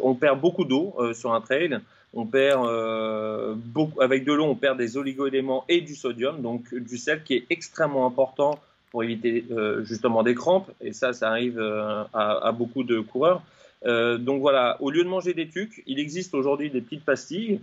[0.00, 1.78] on perd beaucoup d'eau euh, sur un trail.
[2.14, 6.74] On perd euh, beaucoup, avec de l'eau, on perd des oligo-éléments et du sodium, donc
[6.74, 8.58] du sel qui est extrêmement important
[8.90, 9.46] pour éviter
[9.84, 10.70] justement des crampes.
[10.82, 11.58] Et ça, ça arrive
[12.12, 13.42] à, beaucoup de coureurs.
[13.86, 17.60] Donc voilà, au lieu de manger des tucs, il existe aujourd'hui des petites pastilles,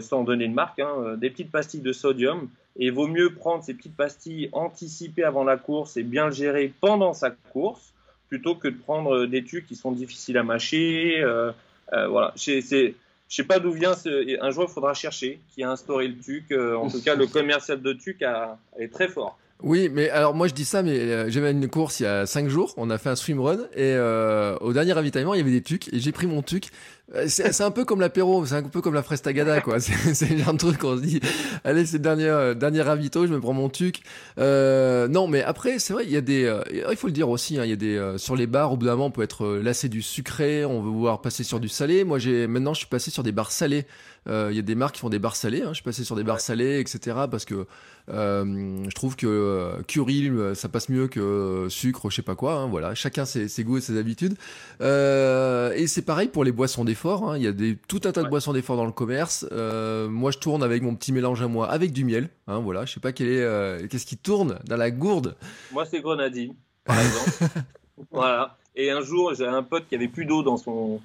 [0.00, 2.48] sans donner de marque, hein, des petites pastilles de sodium.
[2.76, 6.32] Et il vaut mieux prendre ces petites pastilles anticipées avant la course et bien le
[6.32, 7.92] gérer pendant sa course,
[8.28, 11.20] plutôt que de prendre des tucs qui sont difficiles à mâcher.
[11.20, 11.52] Euh,
[11.92, 12.94] euh, voilà, c'est, je
[13.28, 14.42] sais pas d'où vient ce.
[14.42, 16.52] Un jour, il faudra chercher qui a instauré le TUC.
[16.52, 19.38] Euh, en tout cas, le commercial de TUC a, est très fort.
[19.60, 22.26] Oui, mais alors moi je dis ça, mais euh, j'avais une course il y a
[22.26, 25.50] 5 jours, on a fait un swimrun et euh, au dernier ravitaillement il y avait
[25.50, 26.68] des tucs et j'ai pris mon tuc.
[27.16, 29.80] Euh, C'est un peu comme l'apéro, c'est un peu comme la fraise tagada quoi.
[29.80, 31.18] C'est c'est le genre de truc on se dit,
[31.64, 34.02] allez c'est le dernier euh, dernier ravito, je me prends mon tuc.
[34.38, 37.28] Euh, non, mais après c'est vrai il y a des, euh, il faut le dire
[37.28, 39.10] aussi, hein, il y a des euh, sur les bars au bout d'un moment on
[39.10, 42.04] peut être lassé du sucré, on veut voir passer sur du salé.
[42.04, 43.86] Moi j'ai maintenant je suis passé sur des bars salés.
[44.28, 45.62] Euh, Il y a des marques qui font des bars salés.
[45.62, 45.68] Hein.
[45.70, 47.16] Je suis passé sur des bars salés, etc.
[47.30, 47.66] Parce que
[48.10, 52.34] euh, je trouve que euh, curry, euh, ça passe mieux que sucre, je sais pas
[52.34, 52.54] quoi.
[52.54, 54.36] Hein, voilà, chacun ses, ses goûts et ses habitudes.
[54.80, 57.28] Euh, et c'est pareil pour les boissons d'effort.
[57.28, 57.36] Hein.
[57.36, 59.46] Il y a des, tout un tas de boissons d'effort dans le commerce.
[59.52, 62.30] Euh, moi, je tourne avec mon petit mélange à moi, avec du miel.
[62.46, 65.36] Hein, voilà, je sais pas quel est, qu'est-ce qui tourne dans la gourde.
[65.72, 66.54] Moi, c'est grenadine,
[66.84, 67.52] par exemple.
[68.10, 68.56] voilà.
[68.74, 71.00] Et un jour, j'ai un pote qui avait plus d'eau dans son,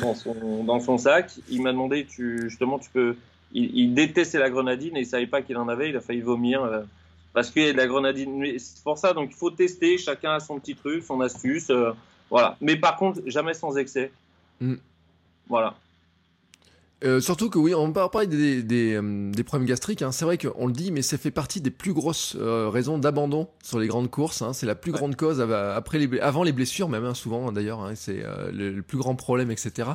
[0.00, 1.32] dans son, dans son sac.
[1.50, 3.16] Il m'a demandé, tu, justement, tu peux,
[3.52, 5.90] il, détestait la grenadine et il savait pas qu'il en avait.
[5.90, 6.84] Il a failli vomir
[7.32, 8.58] parce qu'il y a de la grenadine.
[8.58, 9.98] C'est pour ça, donc il faut tester.
[9.98, 11.70] Chacun a son petit truc, son astuce.
[12.30, 12.56] voilà.
[12.60, 14.10] Mais par contre, jamais sans excès.
[14.60, 14.74] Mm.
[15.48, 15.74] Voilà.
[17.04, 20.12] Euh, surtout que oui, on parle pas des, des, euh, des, problèmes gastriques, hein.
[20.12, 23.48] c'est vrai qu'on le dit, mais ça fait partie des plus grosses euh, raisons d'abandon
[23.62, 24.40] sur les grandes courses.
[24.40, 24.54] Hein.
[24.54, 28.24] C'est la plus grande cause après les, avant les blessures, même hein, souvent d'ailleurs, c'est
[28.50, 29.90] le, plus grand problème, etc.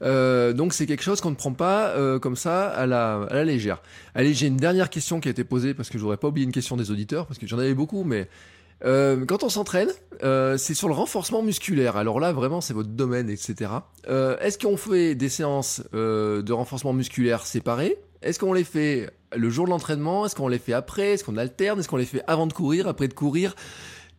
[0.00, 3.82] donc c'est quelque chose qu'on ne prend pas comme ça à la, à la légère.
[4.14, 6.46] Allez, j'ai une dernière question qui a été posée parce que je voudrais pas oublier
[6.46, 8.28] une question des auditeurs parce que j'en avais beaucoup, mais
[8.84, 9.90] euh, quand on s'entraîne,
[10.22, 11.96] euh, c'est sur le renforcement musculaire.
[11.96, 13.70] Alors là, vraiment, c'est votre domaine, etc.
[14.08, 17.96] Euh, Est-ce qu'on fait des séances euh, de renforcement musculaire séparées?
[18.22, 20.26] Est-ce qu'on les fait le jour de l'entraînement?
[20.26, 21.12] Est-ce qu'on les fait après?
[21.12, 21.80] Est-ce qu'on alterne?
[21.80, 23.54] Est-ce qu'on les fait avant de courir, après de courir?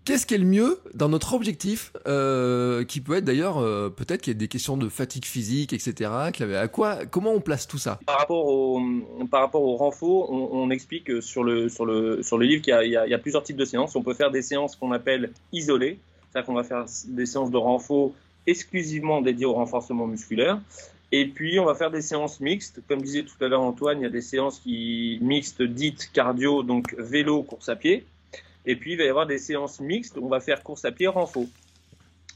[0.10, 4.24] Qu'est-ce qui est le mieux dans notre objectif, euh, qui peut être d'ailleurs euh, peut-être
[4.24, 6.10] qu'il y a des questions de fatigue physique, etc.
[6.10, 8.00] À quoi, comment on place tout ça?
[8.08, 8.82] Par rapport au
[9.30, 12.90] par rapport au renfort, on, explique sur le sur le sur le livre qu'il y,
[12.90, 13.96] y, a plusieurs types de séances.
[13.96, 16.00] On peut faire des séances qu'on appelle isolées,
[16.32, 18.12] c'est-à-dire qu'on va faire des séances de renfort
[18.48, 20.60] exclusivement dédiées au renforcement musculaire.
[21.12, 22.82] Et puis, on va faire des séances mixtes.
[22.88, 26.64] Comme disait tout à l'heure Antoine, il y a des séances qui mixtes dites cardio,
[26.64, 28.08] donc vélo, course à pied.
[28.66, 30.18] Et puis, il va y avoir des séances mixtes.
[30.18, 31.46] On va faire course à pied renfort.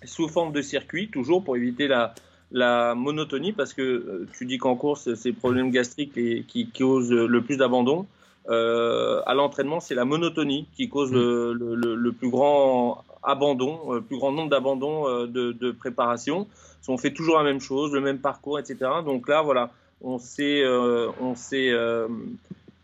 [0.05, 2.13] Sous forme de circuit, toujours pour éviter la,
[2.51, 6.69] la monotonie, parce que euh, tu dis qu'en course, c'est le problème gastrique qui, qui
[6.69, 8.05] cause le plus d'abandon.
[8.49, 14.01] Euh, à l'entraînement, c'est la monotonie qui cause le, le, le, plus grand abandon, le
[14.01, 16.47] plus grand nombre d'abandons euh, de, de, préparation.
[16.87, 18.77] On fait toujours la même chose, le même parcours, etc.
[19.05, 19.71] Donc là, voilà,
[20.01, 22.07] on s'est, euh, on s'est, euh,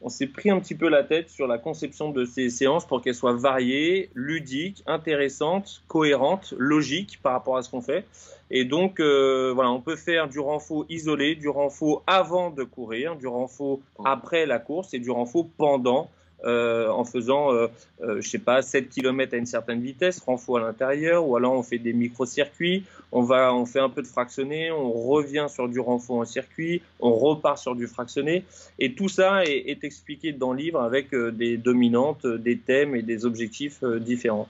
[0.02, 3.02] on s'est pris un petit peu la tête sur la conception de ces séances pour
[3.02, 8.06] qu'elles soient variées, ludiques, intéressantes, cohérentes, logiques par rapport à ce qu'on fait.
[8.52, 13.16] Et donc, euh, voilà, on peut faire du renfort isolé, du renfort avant de courir,
[13.16, 16.10] du renfort après la course et du renfort pendant.
[16.46, 17.68] Euh, en faisant, euh,
[18.02, 21.54] euh, je sais pas, 7 km à une certaine vitesse, renfort à l'intérieur, ou alors
[21.54, 25.68] on fait des micro-circuits, on va, on fait un peu de fractionné, on revient sur
[25.68, 28.46] du renfort en circuit, on repart sur du fractionné,
[28.80, 33.26] et tout ça est, expliqué dans le livre avec des dominantes, des thèmes et des
[33.26, 34.48] objectifs différents.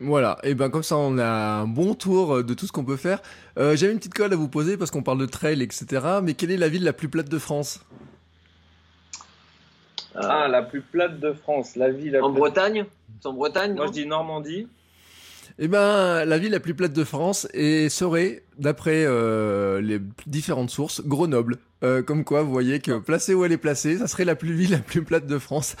[0.00, 2.96] Voilà, et ben comme ça on a un bon tour de tout ce qu'on peut
[2.96, 3.20] faire.
[3.58, 6.20] Euh, J'avais une petite colle à vous poser parce qu'on parle de trail, etc.
[6.22, 7.80] Mais quelle est la ville la plus plate de France?
[10.20, 12.18] Ah, la plus plate de France, la ville.
[12.20, 12.84] en Bretagne?
[13.20, 14.68] C'est en Bretagne Moi je dis Normandie.
[15.60, 20.70] Eh ben, la ville la plus plate de France et serait, d'après euh, les différentes
[20.70, 21.56] sources, Grenoble.
[21.82, 24.52] Euh, comme quoi, vous voyez que placée où elle est placée, ça serait la plus
[24.52, 25.74] ville la plus plate de France.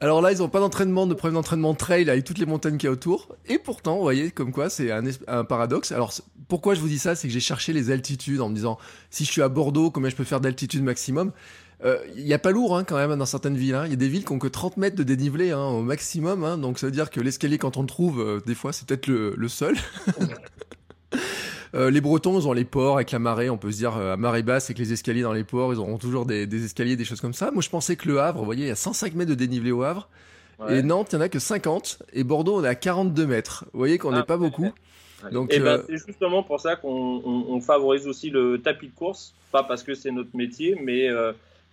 [0.00, 2.86] Alors là, ils n'ont pas d'entraînement, de problème d'entraînement trail avec toutes les montagnes qu'il
[2.86, 3.36] y a autour.
[3.48, 5.90] Et pourtant, vous voyez, comme quoi, c'est un, un, paradoxe.
[5.90, 6.12] Alors,
[6.48, 7.16] pourquoi je vous dis ça?
[7.16, 8.78] C'est que j'ai cherché les altitudes en me disant,
[9.10, 11.32] si je suis à Bordeaux, combien je peux faire d'altitude maximum?
[11.80, 13.68] Il euh, n'y a pas lourd hein, quand même dans certaines villes.
[13.68, 13.86] Il hein.
[13.86, 16.60] y a des villes qui ont que 30 mètres de dénivelé hein, au maximum.
[16.60, 19.06] Donc ça veut dire que l'escalier, quand on le trouve, euh, des fois, c'est peut-être
[19.06, 19.76] le, seul.
[21.74, 23.50] Euh, les Bretons, ils ont les ports avec la marée.
[23.50, 25.98] On peut se dire à marée basse, avec les escaliers dans les ports, ils auront
[25.98, 27.50] toujours des, escaliers, des choses comme ça.
[27.50, 29.70] Moi, je pensais que le Havre, vous voyez, il y a 105 mètres de dénivelé
[29.70, 30.08] au Havre.
[30.70, 32.04] Et Nantes, il n'y en a que 50.
[32.14, 33.66] Et Bordeaux, on est à 42 mètres.
[33.74, 34.70] Vous voyez qu'on n'est ah, pas beaucoup.
[35.30, 39.34] Donc, et ben, c'est justement pour ça qu'on favorise aussi le tapis de course.
[39.52, 41.10] Pas parce que c'est notre métier, mais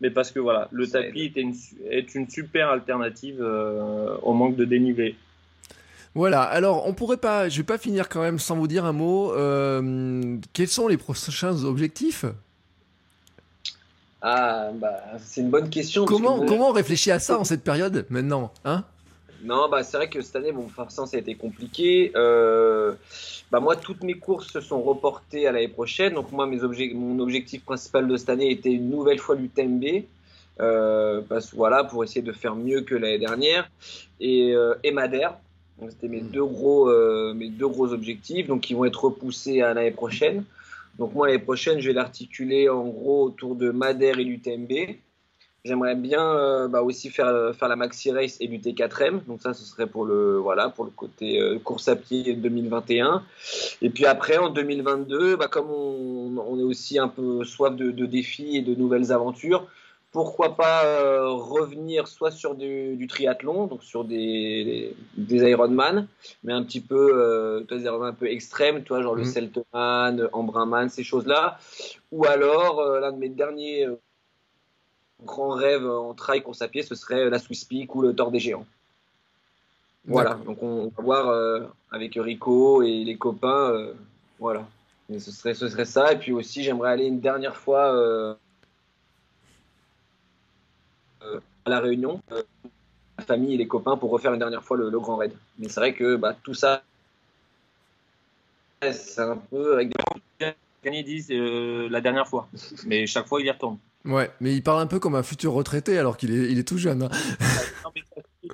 [0.01, 1.53] mais parce que voilà, le tapis est une,
[1.89, 5.15] est une, super alternative euh, au manque de dénivelé.
[6.13, 8.93] Voilà, alors on pourrait pas, je vais pas finir quand même sans vous dire un
[8.93, 9.33] mot.
[9.33, 12.25] Euh, quels sont les prochains objectifs?
[14.21, 16.05] Ah, bah, c'est une bonne question.
[16.05, 18.83] Comment, comment on réfléchit à ça en cette période maintenant hein?
[19.45, 22.11] Non, bah, c'est vrai que cette année, bon, forcément, ça a été compliqué.
[22.15, 22.93] Euh,
[23.51, 26.15] bah, moi, toutes mes courses se sont reportées à l'année prochaine.
[26.15, 26.59] Donc, moi, mes
[26.93, 30.05] mon objectif principal de cette année était une nouvelle fois l'UTMB.
[30.59, 33.69] Euh, parce, voilà, pour essayer de faire mieux que l'année dernière.
[34.19, 35.37] Et, euh, et Madère.
[35.89, 36.29] C'était mes, hmm.
[36.29, 36.89] deux gros,
[37.33, 40.45] mes deux gros objectifs, donc qui vont être repoussés à l'année prochaine.
[40.97, 44.71] Donc, moi, l'année prochaine, je vais l'articuler en gros autour de Madère et l'UTMB.
[45.65, 49.25] J'aimerais bien euh, bah, aussi faire, faire la Maxi Race et lutter 4M.
[49.25, 53.23] Donc ça, ce serait pour le, voilà, pour le côté euh, course à pied 2021.
[53.81, 57.89] Et puis après, en 2022, bah, comme on, on, est aussi un peu soif de,
[57.89, 59.67] de, défis et de nouvelles aventures,
[60.11, 66.07] pourquoi pas euh, revenir soit sur du, du, triathlon, donc sur des, des Ironman,
[66.43, 69.25] mais un petit peu, des Ironman un peu extrêmes, toi, genre le mmh.
[69.25, 71.57] Seltman, Embrunman, ces choses-là.
[72.11, 73.87] Ou alors, l'un de mes derniers
[75.25, 78.31] grand rêve en trail course à pied, ce serait la Swiss Peak ou le Tour
[78.31, 78.65] des Géants.
[80.07, 81.61] Voilà, donc on va voir euh,
[81.91, 83.93] avec Rico et les copains, euh,
[84.39, 84.67] voilà.
[85.09, 86.13] ce serait, ce serait ça.
[86.13, 88.35] Et puis aussi, j'aimerais aller une dernière fois euh,
[91.65, 92.21] la Réunion,
[93.17, 95.33] la famille et les copains pour refaire une dernière fois le, Grand Raid.
[95.57, 96.83] Mais c'est vrai que bah, tout ça,
[98.83, 100.53] c'est un peu avec des
[100.83, 101.31] gagné 10
[101.89, 102.47] la dernière fois.
[102.85, 103.79] Mais chaque fois, il y retourne.
[104.05, 106.67] Ouais, mais il parle un peu comme un futur retraité alors qu'il est, il est
[106.67, 107.03] tout jeune.
[107.03, 107.09] Hein.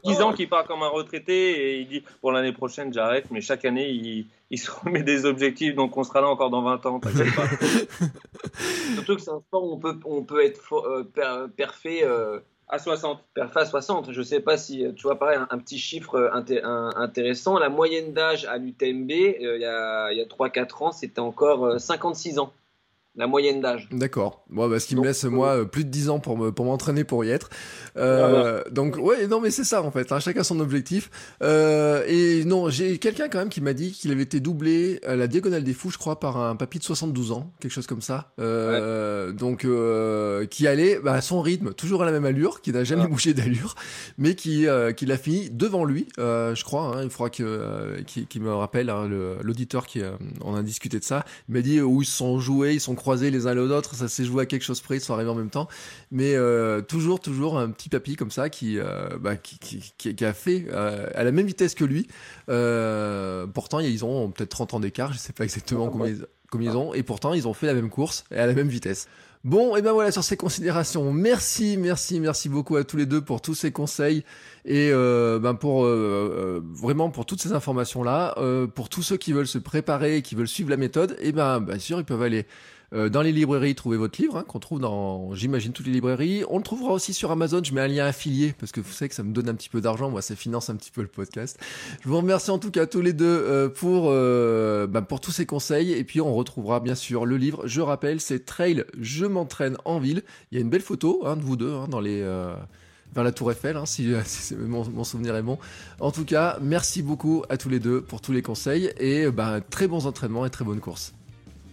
[0.05, 3.41] 10 ans qu'il part comme un retraité et il dit pour l'année prochaine j'arrête, mais
[3.41, 6.85] chaque année il, il, se remet des objectifs donc on sera là encore dans 20
[6.85, 6.99] ans.
[6.99, 7.09] Pas.
[8.95, 12.01] Surtout que c'est un sport où on peut, on peut être euh, parfait.
[12.03, 12.39] Euh,
[12.73, 13.21] à 60.
[13.35, 14.13] Parfait à 60.
[14.13, 17.59] Je sais pas si tu vois pareil un, petit chiffre euh, intéressant.
[17.59, 22.53] La moyenne d'âge à l'UTMB il y a, a 3-4 ans c'était encore 56 ans
[23.15, 23.89] la moyenne d'âge.
[23.91, 24.45] D'accord.
[24.49, 26.65] Bon, bah, ce qui me laisse, moi, euh, plus de 10 ans pour me, pour
[26.65, 27.49] m'entraîner pour y être.
[27.97, 30.13] Euh, donc, ouais, non, mais c'est ça, en fait.
[30.13, 31.09] Hein, chacun son objectif.
[31.43, 35.17] Euh, et non, j'ai quelqu'un quand même qui m'a dit qu'il avait été doublé à
[35.17, 38.01] la Diagonale des Fous, je crois, par un papy de 72 ans, quelque chose comme
[38.01, 38.31] ça.
[38.39, 42.71] Euh, Donc, euh, qui allait bah, à son rythme, toujours à la même allure, qui
[42.71, 43.75] n'a jamais bougé d'allure,
[44.17, 46.95] mais qui, euh, qui l'a fini devant lui, je crois.
[46.95, 49.09] Hein, il faudra que, qui, me rappelle, hein,
[49.41, 50.01] l'auditeur qui,
[50.39, 51.25] on a discuté de ça.
[51.49, 54.07] Il m'a dit où ils sont joués, ils sont croisés les uns les autres, ça
[54.07, 55.67] s'est joué à quelque chose près, ils sont arrivés en même temps.
[56.11, 60.25] Mais euh, toujours, toujours un petit papy comme ça qui, euh, bah, qui, qui, qui,
[60.25, 62.07] a fait euh, à la même vitesse que lui.
[63.53, 66.77] pourtant, ils ont peut-être 30 ans d'écart, je sais pas exactement combien ils, combien ils
[66.77, 69.07] ont, et pourtant, ils ont fait la même course et à la même vitesse.
[69.43, 71.11] Bon, et ben voilà sur ces considérations.
[71.11, 74.23] Merci, merci, merci beaucoup à tous les deux pour tous ces conseils
[74.65, 78.35] et euh, ben pour euh, vraiment pour toutes ces informations là.
[78.75, 81.79] pour tous ceux qui veulent se préparer, qui veulent suivre la méthode, et ben bien
[81.79, 82.45] sûr ils peuvent aller
[82.93, 86.43] euh, dans les librairies, trouvez votre livre, hein, qu'on trouve dans, j'imagine, toutes les librairies.
[86.49, 87.61] On le trouvera aussi sur Amazon.
[87.63, 89.69] Je mets un lien affilié parce que vous savez que ça me donne un petit
[89.69, 90.09] peu d'argent.
[90.09, 91.57] Moi, ça finance un petit peu le podcast.
[92.03, 95.31] Je vous remercie en tout cas tous les deux euh, pour, euh, bah, pour tous
[95.31, 95.93] ces conseils.
[95.93, 97.65] Et puis, on retrouvera bien sûr le livre.
[97.65, 100.23] Je rappelle, c'est Trail, je m'entraîne en ville.
[100.51, 102.21] Il y a une belle photo hein, de vous deux hein, dans les
[103.13, 105.57] vers la Tour Eiffel, hein, si, si mon, mon, souvenir est bon.
[105.99, 109.59] En tout cas, merci beaucoup à tous les deux pour tous les conseils et bah,
[109.61, 111.13] très bons entraînements et très bonnes courses.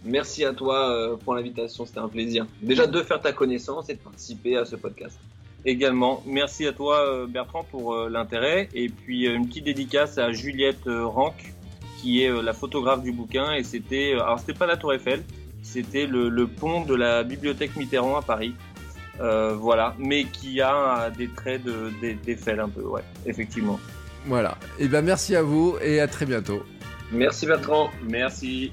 [0.04, 2.46] Merci à toi euh, pour l'invitation, c'était un plaisir.
[2.62, 5.18] Déjà de faire ta connaissance et de participer à ce podcast.
[5.64, 10.32] Également, merci à toi euh, Bertrand pour euh, l'intérêt et puis une petite dédicace à
[10.32, 11.54] Juliette Rank
[12.00, 15.24] qui est la photographe du bouquin et c'était alors c'était pas la Tour Eiffel,
[15.62, 18.54] c'était le, pont de la bibliothèque Mitterrand à Paris.
[19.18, 21.62] voilà, mais qui a des traits
[22.24, 23.80] d'Eiffel un peu, ouais, effectivement.
[24.26, 24.58] Voilà.
[24.78, 26.62] Et eh ben merci à vous et à très bientôt.
[27.10, 27.90] Merci Bertrand.
[28.08, 28.72] Merci.